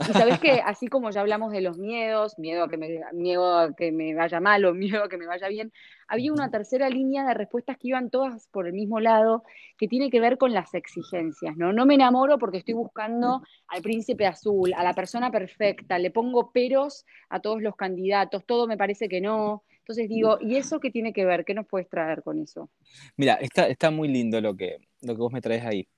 Y 0.08 0.12
sabes 0.12 0.38
que 0.38 0.60
así 0.64 0.88
como 0.88 1.10
ya 1.10 1.20
hablamos 1.20 1.52
de 1.52 1.60
los 1.60 1.78
miedos, 1.78 2.38
miedo 2.38 2.64
a 2.64 2.68
que 2.68 2.76
me, 2.76 3.00
miedo 3.12 3.58
a 3.58 3.74
que 3.74 3.92
me 3.92 4.14
vaya 4.14 4.40
mal 4.40 4.64
o 4.64 4.74
miedo 4.74 5.04
a 5.04 5.08
que 5.08 5.16
me 5.16 5.26
vaya 5.26 5.48
bien, 5.48 5.72
había 6.08 6.32
una 6.32 6.50
tercera 6.50 6.88
línea 6.88 7.24
de 7.24 7.34
respuestas 7.34 7.76
que 7.78 7.88
iban 7.88 8.10
todas 8.10 8.48
por 8.48 8.66
el 8.66 8.72
mismo 8.72 9.00
lado, 9.00 9.44
que 9.78 9.88
tiene 9.88 10.10
que 10.10 10.20
ver 10.20 10.38
con 10.38 10.52
las 10.52 10.74
exigencias, 10.74 11.56
¿no? 11.56 11.72
No 11.72 11.86
me 11.86 11.94
enamoro 11.94 12.38
porque 12.38 12.58
estoy 12.58 12.74
buscando 12.74 13.42
al 13.68 13.82
príncipe 13.82 14.26
azul, 14.26 14.72
a 14.74 14.82
la 14.82 14.94
persona 14.94 15.30
perfecta, 15.30 15.98
le 15.98 16.10
pongo 16.10 16.52
peros 16.52 17.04
a 17.28 17.40
todos 17.40 17.62
los 17.62 17.76
candidatos, 17.76 18.44
todo 18.44 18.66
me 18.66 18.76
parece 18.76 19.08
que 19.08 19.20
no. 19.20 19.64
Entonces 19.78 20.08
digo, 20.08 20.38
¿y 20.40 20.56
eso 20.56 20.78
qué 20.78 20.90
tiene 20.90 21.12
que 21.12 21.24
ver? 21.24 21.44
¿Qué 21.44 21.54
nos 21.54 21.66
puedes 21.66 21.88
traer 21.88 22.22
con 22.22 22.38
eso? 22.40 22.70
Mira, 23.16 23.34
está, 23.34 23.66
está 23.66 23.90
muy 23.90 24.08
lindo 24.08 24.40
lo 24.40 24.56
que, 24.56 24.78
lo 25.00 25.14
que 25.14 25.20
vos 25.20 25.32
me 25.32 25.40
traes 25.40 25.64
ahí. 25.64 25.88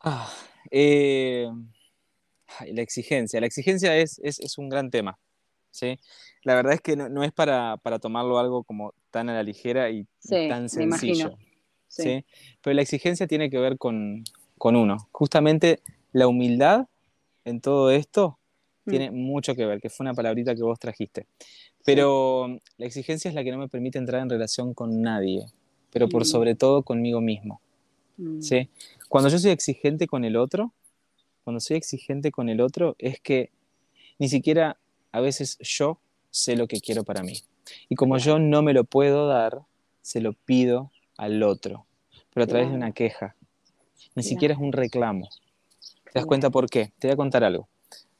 Ah, 0.00 0.30
eh 0.70 1.48
la 2.66 2.82
exigencia. 2.82 3.40
La 3.40 3.46
exigencia 3.46 3.96
es, 3.96 4.20
es, 4.22 4.58
un 4.58 4.68
gran 4.68 4.90
tema. 4.90 5.18
¿sí? 5.70 5.98
La 6.42 6.54
verdad 6.54 6.74
es 6.74 6.80
que 6.80 6.96
no, 6.96 7.22
es 7.22 7.32
para, 7.32 7.78
tomarlo 8.00 8.38
algo 8.38 8.64
como 8.64 8.94
tan 9.10 9.28
a 9.28 9.34
la 9.34 9.42
ligera 9.42 9.90
y 9.90 10.06
tan 10.28 10.68
sencillo. 10.68 11.36
Sí. 11.88 12.24
Pero 12.62 12.74
la 12.74 12.82
exigencia 12.82 13.26
tiene 13.26 13.50
que 13.50 13.58
ver 13.58 13.78
con, 13.78 14.24
uno. 14.58 15.08
Justamente 15.12 15.80
la 16.12 16.26
humildad 16.28 16.86
en 17.44 17.60
todo 17.60 17.90
esto 17.90 18.38
mm. 18.84 18.90
tiene 18.90 19.10
mucho 19.10 19.54
que 19.54 19.66
ver, 19.66 19.80
que 19.80 19.90
fue 19.90 20.04
una 20.04 20.14
palabrita 20.14 20.54
que 20.54 20.62
vos 20.62 20.78
trajiste. 20.78 21.26
Pero 21.84 22.48
la 22.78 22.86
exigencia 22.86 23.28
es 23.28 23.34
la 23.34 23.44
que 23.44 23.52
no 23.52 23.58
me 23.58 23.68
permite 23.68 23.98
entrar 23.98 24.20
en 24.20 24.28
relación 24.28 24.74
con 24.74 25.02
nadie, 25.02 25.46
pero 25.92 26.08
por 26.08 26.22
mm. 26.22 26.26
sobre 26.26 26.54
todo 26.54 26.82
conmigo 26.82 27.20
mismo. 27.20 27.60
Mm. 28.16 28.40
¿sí? 28.40 28.68
Cuando 29.08 29.30
yo 29.30 29.38
soy 29.38 29.52
exigente 29.52 30.06
con 30.06 30.24
el 30.24 30.36
otro, 30.36 30.72
cuando 31.46 31.60
soy 31.60 31.76
exigente 31.76 32.32
con 32.32 32.48
el 32.48 32.60
otro, 32.60 32.96
es 32.98 33.20
que 33.20 33.52
ni 34.18 34.28
siquiera 34.28 34.78
a 35.12 35.20
veces 35.20 35.56
yo 35.60 36.00
sé 36.28 36.56
lo 36.56 36.66
que 36.66 36.80
quiero 36.80 37.04
para 37.04 37.22
mí. 37.22 37.40
Y 37.88 37.94
como 37.94 38.18
yo 38.18 38.40
no 38.40 38.62
me 38.62 38.72
lo 38.72 38.82
puedo 38.82 39.28
dar, 39.28 39.62
se 40.02 40.20
lo 40.20 40.32
pido 40.32 40.90
al 41.16 41.44
otro, 41.44 41.86
pero 42.34 42.42
a 42.42 42.46
través 42.48 42.68
de 42.68 42.74
una 42.74 42.90
queja. 42.90 43.36
Ni 44.16 44.24
siquiera 44.24 44.54
es 44.54 44.60
un 44.60 44.72
reclamo. 44.72 45.28
¿Te 46.12 46.18
das 46.18 46.26
cuenta 46.26 46.50
por 46.50 46.68
qué? 46.68 46.90
Te 46.98 47.06
voy 47.06 47.12
a 47.12 47.16
contar 47.16 47.44
algo. 47.44 47.68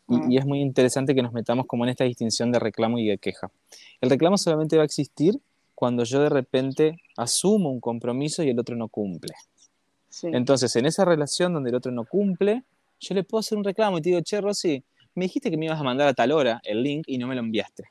Y, 0.09 0.35
y, 0.35 0.39
es 0.39 0.47
muy 0.47 0.61
interesante 0.61 1.13
que 1.13 1.23
nos 1.23 1.33
metamos 1.33 1.67
como 1.67 1.83
en 1.83 1.91
esta 1.91 2.05
distinción 2.05 2.53
de 2.53 2.61
reclamo 2.61 3.01
y 3.01 3.09
de 3.09 3.19
queja. 3.19 3.51
El 4.01 4.09
reclamo 4.09 4.39
solamente 4.39 4.77
va 4.77 4.83
a 4.83 4.87
existir 4.87 5.41
cuando 5.75 6.05
yo 6.05 6.23
de 6.23 6.29
repente 6.29 7.01
asumo 7.17 7.73
un 7.73 7.81
compromiso 7.81 8.45
y 8.45 8.51
el 8.51 8.61
otro 8.61 8.77
no 8.77 8.87
cumple. 8.87 9.35
Entonces, 10.23 10.77
en 10.77 10.87
esa 10.87 11.05
relación 11.05 11.53
donde 11.53 11.71
el 11.71 11.77
otro 11.77 11.91
no 11.91 12.05
cumple, 12.05 12.63
yo 13.01 13.15
le 13.15 13.25
puedo 13.25 13.41
hacer 13.41 13.59
un 13.59 13.65
reclamo 13.65 13.99
y 13.99 14.03
te 14.03 14.11
digo, 14.11 14.21
che, 14.23 14.41
Rosy, 14.41 14.83
me 15.15 15.25
dijiste 15.25 15.51
que 15.51 15.57
me 15.57 15.67
ibas 15.67 15.81
a 15.81 15.83
mandar 15.83 16.09
a 16.09 16.15
tal 16.15 16.33
hora 16.33 16.61
el 16.65 16.83
link 16.83 17.05
y 17.07 17.19
no 17.19 17.27
me 17.27 17.35
lo 17.35 17.41
enviaste. 17.41 17.85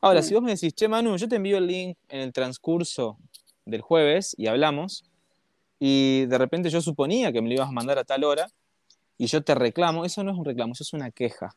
Ahora, 0.00 0.22
si 0.22 0.34
vos 0.34 0.42
me 0.42 0.52
decís, 0.52 0.74
che, 0.74 0.88
Manu, 0.88 1.16
yo 1.16 1.28
te 1.28 1.36
envío 1.36 1.58
el 1.58 1.66
link 1.66 1.98
en 2.08 2.20
el 2.20 2.32
transcurso 2.32 3.18
del 3.64 3.80
jueves 3.80 4.34
y 4.38 4.46
hablamos, 4.46 5.04
y 5.78 6.26
de 6.26 6.38
repente 6.38 6.70
yo 6.70 6.80
suponía 6.80 7.32
que 7.32 7.42
me 7.42 7.48
lo 7.48 7.54
ibas 7.56 7.68
a 7.68 7.72
mandar 7.72 7.98
a 7.98 8.04
tal 8.04 8.24
hora, 8.24 8.46
y 9.18 9.26
yo 9.26 9.42
te 9.42 9.54
reclamo, 9.54 10.04
eso 10.04 10.24
no 10.24 10.32
es 10.32 10.38
un 10.38 10.44
reclamo, 10.44 10.72
eso 10.72 10.82
es 10.82 10.92
una 10.92 11.10
queja. 11.10 11.54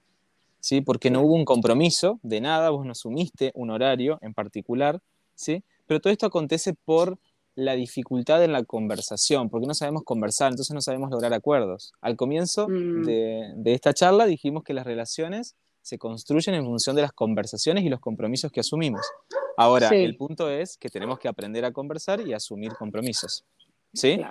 ¿Sí? 0.59 0.81
Porque 0.81 1.11
no 1.11 1.21
hubo 1.21 1.35
un 1.35 1.45
compromiso 1.45 2.19
de 2.23 2.41
nada, 2.41 2.71
vos 2.71 2.85
no 2.85 2.91
asumiste 2.91 3.51
un 3.55 3.69
horario 3.69 4.17
en 4.21 4.33
particular, 4.33 4.99
¿sí? 5.35 5.63
Pero 5.85 6.01
todo 6.01 6.11
esto 6.11 6.25
acontece 6.25 6.73
por 6.73 7.17
la 7.57 7.73
dificultad 7.73 8.43
en 8.43 8.51
la 8.51 8.63
conversación, 8.63 9.49
porque 9.49 9.65
no 9.65 9.73
sabemos 9.73 10.03
conversar, 10.03 10.51
entonces 10.51 10.75
no 10.75 10.81
sabemos 10.81 11.09
lograr 11.09 11.33
acuerdos. 11.33 11.91
Al 12.01 12.15
comienzo 12.15 12.67
mm. 12.69 13.03
de, 13.03 13.73
esta 13.73 13.95
charla 13.95 14.27
dijimos 14.27 14.63
que 14.63 14.75
las 14.75 14.85
relaciones 14.85 15.55
se 15.81 15.97
construyen 15.97 16.53
en 16.53 16.65
función 16.65 16.95
de 16.95 17.01
las 17.01 17.13
conversaciones 17.13 17.83
y 17.83 17.89
los 17.89 17.99
compromisos 17.99 18.51
que 18.51 18.59
asumimos. 18.59 19.01
Ahora, 19.57 19.89
el 19.89 20.15
punto 20.15 20.51
es 20.51 20.77
que 20.77 20.89
tenemos 20.89 21.17
que 21.17 21.27
aprender 21.27 21.65
a 21.65 21.71
conversar 21.71 22.21
y 22.21 22.33
asumir 22.33 22.73
compromisos. 22.73 23.43
¿Sí? 23.91 24.21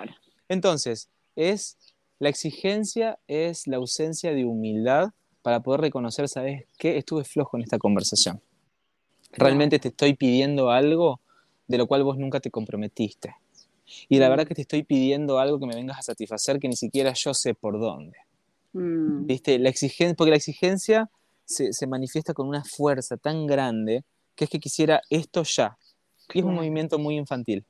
Entonces, 0.47 1.09
es 1.35 1.77
la 2.19 2.29
exigencia 2.29 3.19
es 3.27 3.67
la 3.67 3.75
ausencia 3.75 4.33
de 4.33 4.45
humildad 4.45 5.09
para 5.41 5.61
poder 5.61 5.81
reconocer, 5.81 6.29
¿sabes 6.29 6.63
qué? 6.77 6.97
Estuve 6.97 7.25
flojo 7.25 7.57
en 7.57 7.63
esta 7.63 7.77
conversación. 7.77 8.41
Realmente 9.33 9.79
te 9.79 9.89
estoy 9.89 10.13
pidiendo 10.13 10.71
algo 10.71 11.19
de 11.67 11.77
lo 11.77 11.87
cual 11.87 12.03
vos 12.03 12.17
nunca 12.17 12.39
te 12.39 12.51
comprometiste. 12.51 13.35
Y 14.09 14.19
la 14.19 14.27
mm. 14.27 14.29
verdad 14.29 14.47
que 14.47 14.55
te 14.55 14.61
estoy 14.61 14.83
pidiendo 14.83 15.39
algo 15.39 15.59
que 15.59 15.65
me 15.65 15.75
vengas 15.75 15.99
a 15.99 16.01
satisfacer 16.01 16.59
que 16.59 16.67
ni 16.67 16.75
siquiera 16.75 17.13
yo 17.13 17.33
sé 17.33 17.53
por 17.53 17.79
dónde. 17.79 18.17
Mm. 18.73 19.25
¿Viste? 19.25 19.59
La 19.59 19.69
exigencia, 19.69 20.15
porque 20.15 20.31
la 20.31 20.37
exigencia 20.37 21.09
se, 21.45 21.87
manifiesta 21.87 22.33
con 22.33 22.47
una 22.47 22.63
fuerza 22.63 23.17
tan 23.17 23.47
grande 23.47 24.03
que 24.35 24.45
es 24.45 24.49
que 24.49 24.59
quisiera 24.59 25.01
esto 25.09 25.43
ya. 25.43 25.77
Y 26.33 26.39
es 26.39 26.45
un 26.45 26.55
movimiento 26.55 26.99
muy 26.99 27.17
infantil. 27.17 27.65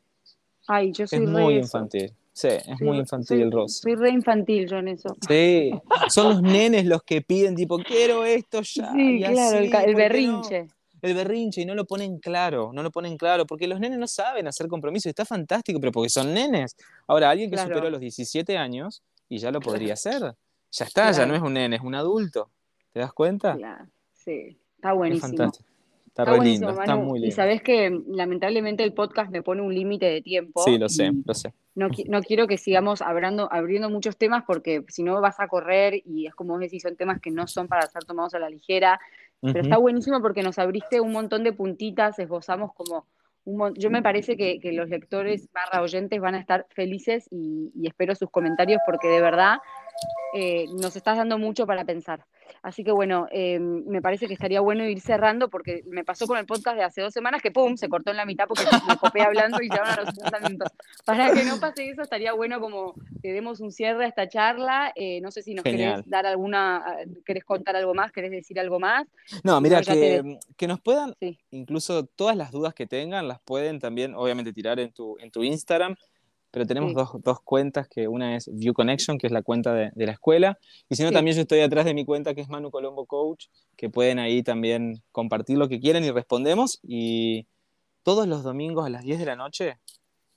Ay, 0.67 0.91
yo 0.91 1.07
soy 1.07 1.23
es 1.23 1.29
muy 1.29 1.55
infantil. 1.55 2.13
Sí, 2.33 2.49
es 2.49 2.81
muy 2.81 2.97
infantil 2.97 3.41
el 3.41 3.51
rosa. 3.51 3.81
Soy 3.81 3.95
re 3.95 4.11
infantil 4.11 4.67
yo 4.67 4.77
en 4.77 4.89
eso. 4.89 5.15
Sí, 5.27 5.71
son 6.09 6.29
los 6.29 6.41
nenes 6.41 6.85
los 6.85 7.01
que 7.03 7.21
piden 7.21 7.55
tipo, 7.55 7.79
quiero 7.79 8.25
esto 8.25 8.61
ya. 8.61 8.91
Sí, 8.91 9.23
claro, 9.23 9.57
el, 9.57 9.95
berrinche 9.95 10.67
el 11.01 11.13
berrinche 11.13 11.61
y 11.61 11.65
no 11.65 11.75
lo 11.75 11.85
ponen 11.85 12.19
claro, 12.19 12.71
no 12.73 12.83
lo 12.83 12.91
ponen 12.91 13.17
claro, 13.17 13.45
porque 13.45 13.67
los 13.67 13.79
nenes 13.79 13.99
no 13.99 14.07
saben 14.07 14.47
hacer 14.47 14.67
compromiso, 14.67 15.09
está 15.09 15.25
fantástico, 15.25 15.79
pero 15.79 15.91
porque 15.91 16.09
son 16.09 16.33
nenes. 16.33 16.75
Ahora, 17.07 17.29
alguien 17.29 17.49
que 17.49 17.57
superó 17.57 17.89
los 17.89 17.99
17 17.99 18.57
años 18.57 19.03
y 19.29 19.37
ya 19.37 19.51
lo 19.51 19.59
podría 19.59 19.93
hacer, 19.93 20.35
ya 20.71 20.85
está, 20.85 21.11
ya 21.11 21.25
no 21.25 21.35
es 21.35 21.41
un 21.41 21.53
nene, 21.53 21.75
es 21.75 21.81
un 21.81 21.95
adulto. 21.95 22.49
¿Te 22.91 22.99
das 22.99 23.13
cuenta? 23.13 23.57
Sí, 24.13 24.57
está 24.75 24.93
buenísimo. 24.93 25.51
Está, 26.07 26.35
lindo, 26.35 26.69
está 26.71 26.95
muy 26.95 27.19
lindo. 27.19 27.27
Y 27.27 27.31
sabes 27.31 27.61
que 27.61 27.91
lamentablemente 28.07 28.83
el 28.83 28.93
podcast 28.93 29.29
me 29.29 29.43
pone 29.43 29.61
un 29.61 29.71
límite 29.71 30.07
de 30.07 30.23
tiempo. 30.23 30.63
Sí, 30.63 30.79
lo 30.79 30.89
sé, 30.89 31.11
lo 31.23 31.33
sé. 31.35 31.53
No, 31.75 31.89
no, 32.07 32.23
quiero 32.23 32.47
que 32.47 32.57
sigamos 32.57 33.03
abriendo, 33.03 33.47
abriendo 33.53 33.87
muchos 33.91 34.17
temas 34.17 34.43
porque 34.47 34.83
si 34.87 35.03
no 35.03 35.21
vas 35.21 35.39
a 35.39 35.47
correr 35.47 36.01
y 36.05 36.25
es 36.25 36.33
como 36.33 36.53
vos 36.53 36.61
decís, 36.61 36.81
son 36.81 36.95
temas 36.95 37.21
que 37.21 37.29
no 37.29 37.45
son 37.45 37.67
para 37.67 37.85
ser 37.87 38.03
tomados 38.03 38.33
a 38.33 38.39
la 38.39 38.49
ligera. 38.49 38.99
Pero 39.41 39.61
está 39.61 39.77
buenísimo 39.77 40.21
porque 40.21 40.43
nos 40.43 40.57
abriste 40.57 40.99
un 40.99 41.11
montón 41.11 41.43
de 41.43 41.53
puntitas, 41.53 42.17
esbozamos 42.19 42.73
como 42.73 43.05
un 43.45 43.73
yo 43.75 43.89
me 43.89 44.01
parece 44.01 44.35
que, 44.35 44.59
los 44.73 44.89
lectores 44.89 45.47
barra 45.53 45.81
oyentes 45.81 46.19
van 46.19 46.35
a 46.35 46.39
estar 46.39 46.65
felices 46.69 47.27
y, 47.31 47.71
y 47.75 47.87
espero 47.87 48.13
sus 48.13 48.29
comentarios 48.29 48.81
porque 48.85 49.07
de 49.07 49.21
verdad 49.21 49.59
eh, 50.33 50.67
nos 50.73 50.95
estás 50.95 51.17
dando 51.17 51.37
mucho 51.37 51.65
para 51.65 51.85
pensar. 51.85 52.25
Así 52.61 52.83
que 52.83 52.91
bueno, 52.91 53.27
eh, 53.31 53.59
me 53.59 54.01
parece 54.01 54.27
que 54.27 54.33
estaría 54.33 54.61
bueno 54.61 54.87
ir 54.87 54.99
cerrando 55.01 55.49
porque 55.49 55.83
me 55.85 56.03
pasó 56.03 56.27
con 56.27 56.37
el 56.37 56.45
podcast 56.45 56.77
de 56.77 56.83
hace 56.83 57.01
dos 57.01 57.13
semanas 57.13 57.41
que 57.41 57.51
pum, 57.51 57.75
se 57.77 57.89
cortó 57.89 58.11
en 58.11 58.17
la 58.17 58.25
mitad 58.25 58.45
porque 58.47 58.63
me 58.87 58.97
copé 58.97 59.21
hablando 59.21 59.61
y 59.61 59.69
van 59.69 59.85
a 59.85 59.95
los 60.01 60.15
60 60.15 60.39
minutos. 60.41 60.71
Para 61.05 61.33
que 61.33 61.43
no 61.43 61.59
pase 61.59 61.89
eso, 61.89 62.01
estaría 62.01 62.33
bueno 62.33 62.59
como 62.59 62.93
que 63.21 63.33
demos 63.33 63.59
un 63.59 63.71
cierre 63.71 64.05
a 64.05 64.07
esta 64.07 64.27
charla. 64.27 64.91
Eh, 64.95 65.21
no 65.21 65.31
sé 65.31 65.41
si 65.41 65.53
nos 65.53 65.63
querés 65.63 66.07
dar 66.09 66.25
alguna, 66.25 66.83
querés 67.25 67.43
contar 67.43 67.75
algo 67.75 67.93
más, 67.93 68.11
querés 68.11 68.31
decir 68.31 68.59
algo 68.59 68.79
más. 68.79 69.07
No, 69.43 69.59
mira, 69.61 69.81
que, 69.81 70.39
que, 70.55 70.67
nos 70.67 70.79
puedan, 70.79 71.15
incluso 71.51 72.05
todas 72.05 72.35
las 72.35 72.51
dudas 72.51 72.73
que 72.73 72.87
tengan, 72.87 73.27
las 73.27 73.39
pueden 73.39 73.79
también, 73.79 74.15
obviamente, 74.15 74.53
tirar 74.53 74.79
en 74.79 74.91
tu, 74.91 75.17
en 75.19 75.31
tu 75.31 75.43
Instagram 75.43 75.95
pero 76.51 76.65
tenemos 76.65 76.93
dos, 76.93 77.09
dos, 77.23 77.41
cuentas, 77.41 77.87
que 77.87 78.07
una 78.07 78.35
es 78.35 78.49
View 78.51 78.73
Connection, 78.73 79.17
que 79.17 79.27
es 79.27 79.33
la 79.33 79.41
cuenta 79.41 79.73
de, 79.73 79.91
de 79.93 80.05
la 80.05 80.13
escuela, 80.13 80.57
y 80.89 80.95
si 80.95 81.03
no, 81.03 81.11
también 81.11 81.35
yo 81.35 81.41
estoy 81.41 81.59
atrás 81.59 81.85
de 81.85 81.93
mi 81.93 82.05
cuenta, 82.05 82.33
que 82.33 82.41
es 82.41 82.49
Manu 82.49 82.71
Colombo 82.71 83.05
Coach, 83.05 83.47
que 83.75 83.89
pueden 83.89 84.19
ahí 84.19 84.43
también 84.43 85.03
compartir 85.11 85.57
lo 85.57 85.67
que 85.67 85.79
quieran 85.79 86.03
y 86.03 86.11
respondemos, 86.11 86.79
y 86.83 87.47
todos 88.03 88.27
los 88.27 88.43
domingos 88.43 88.85
a 88.85 88.89
las 88.89 89.03
10 89.03 89.19
de 89.19 89.25
la 89.25 89.35
noche, 89.35 89.77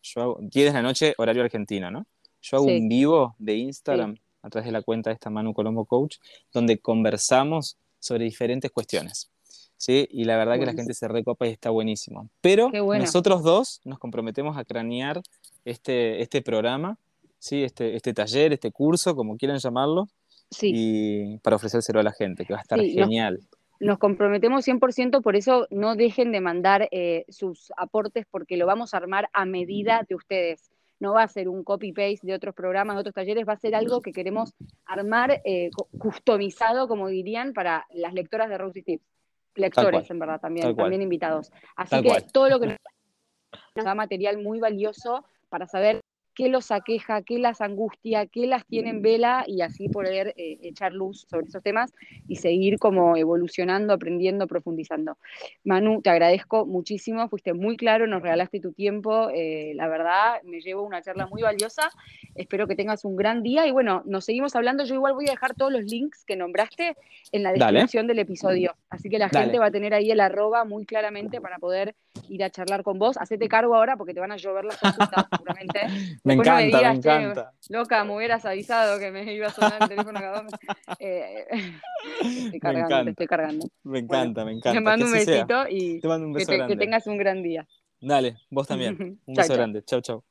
yo 0.02 0.22
hago, 0.22 0.38
10 0.40 0.66
de 0.66 0.72
la 0.72 0.82
noche, 0.82 1.14
horario 1.18 1.42
argentino, 1.42 1.90
¿no? 1.90 2.06
Yo 2.42 2.56
hago 2.56 2.66
un 2.66 2.88
vivo 2.88 3.34
de 3.38 3.56
Instagram 3.56 4.16
a 4.42 4.50
través 4.50 4.66
de 4.66 4.72
la 4.72 4.82
cuenta 4.82 5.10
de 5.10 5.14
esta 5.14 5.30
Manu 5.30 5.52
Colombo 5.52 5.84
Coach, 5.84 6.16
donde 6.52 6.78
conversamos 6.78 7.76
sobre 7.98 8.24
diferentes 8.24 8.70
cuestiones. 8.70 9.30
¿Sí? 9.80 10.06
Y 10.10 10.24
la 10.24 10.36
verdad 10.36 10.58
que 10.58 10.66
la 10.66 10.74
gente 10.74 10.92
se 10.92 11.08
recopa 11.08 11.46
y 11.46 11.50
está 11.50 11.70
buenísimo. 11.70 12.28
Pero 12.42 12.70
nosotros 12.70 13.42
dos 13.42 13.80
nos 13.84 13.98
comprometemos 13.98 14.58
a 14.58 14.64
cranear 14.64 15.22
este, 15.64 16.20
este 16.20 16.42
programa, 16.42 16.98
¿sí? 17.38 17.64
este, 17.64 17.96
este 17.96 18.12
taller, 18.12 18.52
este 18.52 18.70
curso, 18.70 19.16
como 19.16 19.38
quieran 19.38 19.58
llamarlo, 19.58 20.08
y 20.60 21.38
para 21.38 21.56
ofrecérselo 21.56 21.98
a 21.98 22.02
la 22.02 22.12
gente, 22.12 22.44
que 22.44 22.52
va 22.52 22.58
a 22.58 22.62
estar 22.62 22.78
genial. 22.78 23.40
Nos, 23.78 23.98
comprometemos 23.98 24.68
100%, 24.68 25.22
por 25.22 25.34
eso 25.34 25.66
no 25.70 25.96
dejen 25.96 26.30
de 26.30 26.42
mandar 26.42 26.88
eh, 26.90 27.24
sus 27.30 27.72
aportes 27.78 28.26
porque 28.30 28.58
lo 28.58 28.66
vamos 28.66 28.92
a 28.92 28.98
armar 28.98 29.30
a 29.32 29.46
medida 29.46 30.04
de 30.06 30.14
ustedes. 30.14 30.70
No 30.98 31.14
va 31.14 31.22
a 31.22 31.28
ser 31.28 31.48
un 31.48 31.64
copy-paste 31.64 32.26
de 32.26 32.34
otros 32.34 32.54
programas, 32.54 32.96
de 32.96 33.00
otros 33.00 33.14
talleres, 33.14 33.48
va 33.48 33.54
a 33.54 33.58
ser 33.58 33.74
algo 33.74 34.02
que 34.02 34.12
queremos 34.12 34.52
armar 34.84 35.40
eh, 35.46 35.70
customizado, 35.98 36.86
como 36.86 37.08
dirían, 37.08 37.54
para 37.54 37.86
las 37.94 38.12
lectoras 38.12 38.50
de 38.50 38.58
Rosy 38.58 38.82
Tips 38.82 39.19
lectores, 39.60 40.10
en 40.10 40.18
verdad, 40.18 40.40
también, 40.40 40.74
también 40.74 41.02
invitados. 41.02 41.52
Así 41.76 42.02
que 42.02 42.22
todo 42.32 42.48
lo 42.48 42.60
que 42.60 42.76
nos 43.74 43.84
da 43.84 43.94
material 43.94 44.38
muy 44.38 44.60
valioso 44.60 45.24
para 45.48 45.66
saber 45.66 45.99
qué 46.40 46.48
los 46.48 46.70
aqueja, 46.70 47.20
qué 47.20 47.38
las 47.38 47.60
angustia, 47.60 48.24
qué 48.24 48.46
las 48.46 48.64
tiene 48.64 48.88
en 48.88 49.02
vela 49.02 49.44
y 49.46 49.60
así 49.60 49.90
poder 49.90 50.28
eh, 50.38 50.56
echar 50.62 50.94
luz 50.94 51.26
sobre 51.28 51.44
esos 51.44 51.62
temas 51.62 51.92
y 52.28 52.36
seguir 52.36 52.78
como 52.78 53.14
evolucionando, 53.14 53.92
aprendiendo, 53.92 54.46
profundizando. 54.46 55.18
Manu, 55.64 56.00
te 56.00 56.08
agradezco 56.08 56.64
muchísimo, 56.64 57.28
fuiste 57.28 57.52
muy 57.52 57.76
claro, 57.76 58.06
nos 58.06 58.22
regalaste 58.22 58.58
tu 58.58 58.72
tiempo, 58.72 59.28
eh, 59.34 59.72
la 59.74 59.86
verdad 59.88 60.40
me 60.44 60.62
llevo 60.62 60.82
una 60.82 61.02
charla 61.02 61.26
muy 61.26 61.42
valiosa, 61.42 61.90
espero 62.34 62.66
que 62.66 62.74
tengas 62.74 63.04
un 63.04 63.16
gran 63.16 63.42
día 63.42 63.66
y 63.66 63.70
bueno, 63.70 64.02
nos 64.06 64.24
seguimos 64.24 64.56
hablando, 64.56 64.84
yo 64.84 64.94
igual 64.94 65.12
voy 65.12 65.26
a 65.28 65.32
dejar 65.32 65.54
todos 65.54 65.70
los 65.70 65.84
links 65.84 66.24
que 66.24 66.36
nombraste 66.36 66.96
en 67.32 67.42
la 67.42 67.52
descripción 67.52 68.06
del 68.06 68.18
episodio, 68.18 68.76
así 68.88 69.10
que 69.10 69.18
la 69.18 69.28
gente 69.28 69.58
va 69.58 69.66
a 69.66 69.70
tener 69.70 69.92
ahí 69.92 70.10
el 70.10 70.20
arroba 70.20 70.64
muy 70.64 70.86
claramente 70.86 71.38
para 71.42 71.58
poder 71.58 71.94
ir 72.28 72.44
a 72.44 72.50
charlar 72.50 72.82
con 72.82 72.98
vos. 72.98 73.16
Hacete 73.18 73.48
cargo 73.48 73.74
ahora 73.74 73.96
porque 73.96 74.14
te 74.14 74.20
van 74.20 74.32
a 74.32 74.36
llover 74.36 74.64
las 74.64 74.78
consultas 74.78 75.26
seguramente. 75.30 75.80
me 75.88 76.34
Después 76.34 76.36
no 76.36 76.42
encanta, 76.42 76.78
digas, 76.78 76.96
me 76.96 77.02
"Che, 77.02 77.16
encanta. 77.16 77.52
loca, 77.68 78.04
me 78.04 78.16
hubieras 78.16 78.44
avisado 78.44 78.98
que 78.98 79.10
me 79.10 79.32
iba 79.34 79.46
a 79.48 79.50
sonar 79.50 79.82
el 79.82 79.88
teléfono 79.88 80.18
cada 80.18 80.42
dos 80.42 80.44
meses". 80.44 80.60
Eh, 80.98 81.46
estoy 82.44 82.60
cargando, 82.60 82.86
encanta. 82.86 83.04
te 83.04 83.10
estoy 83.10 83.26
cargando. 83.26 83.68
Me 83.84 83.98
encanta, 83.98 84.44
me 84.44 84.52
encanta. 84.52 84.72
Te 84.72 84.80
mando 84.80 85.06
un 85.06 85.12
sea. 85.12 85.24
besito 85.24 85.64
y 85.68 86.00
Te 86.00 86.08
mando 86.08 86.26
un 86.26 86.34
que, 86.34 86.44
te- 86.46 86.76
tengas 86.76 87.06
un 87.06 87.16
gran 87.16 87.42
día. 87.42 87.66
Dale, 88.00 88.36
vos 88.50 88.66
también. 88.66 88.96
Un 89.26 89.34
Chau, 89.34 89.42
beso 89.42 89.48
chau. 89.48 89.56
grande. 89.56 89.84
Chau, 89.84 90.00
chau. 90.00 90.24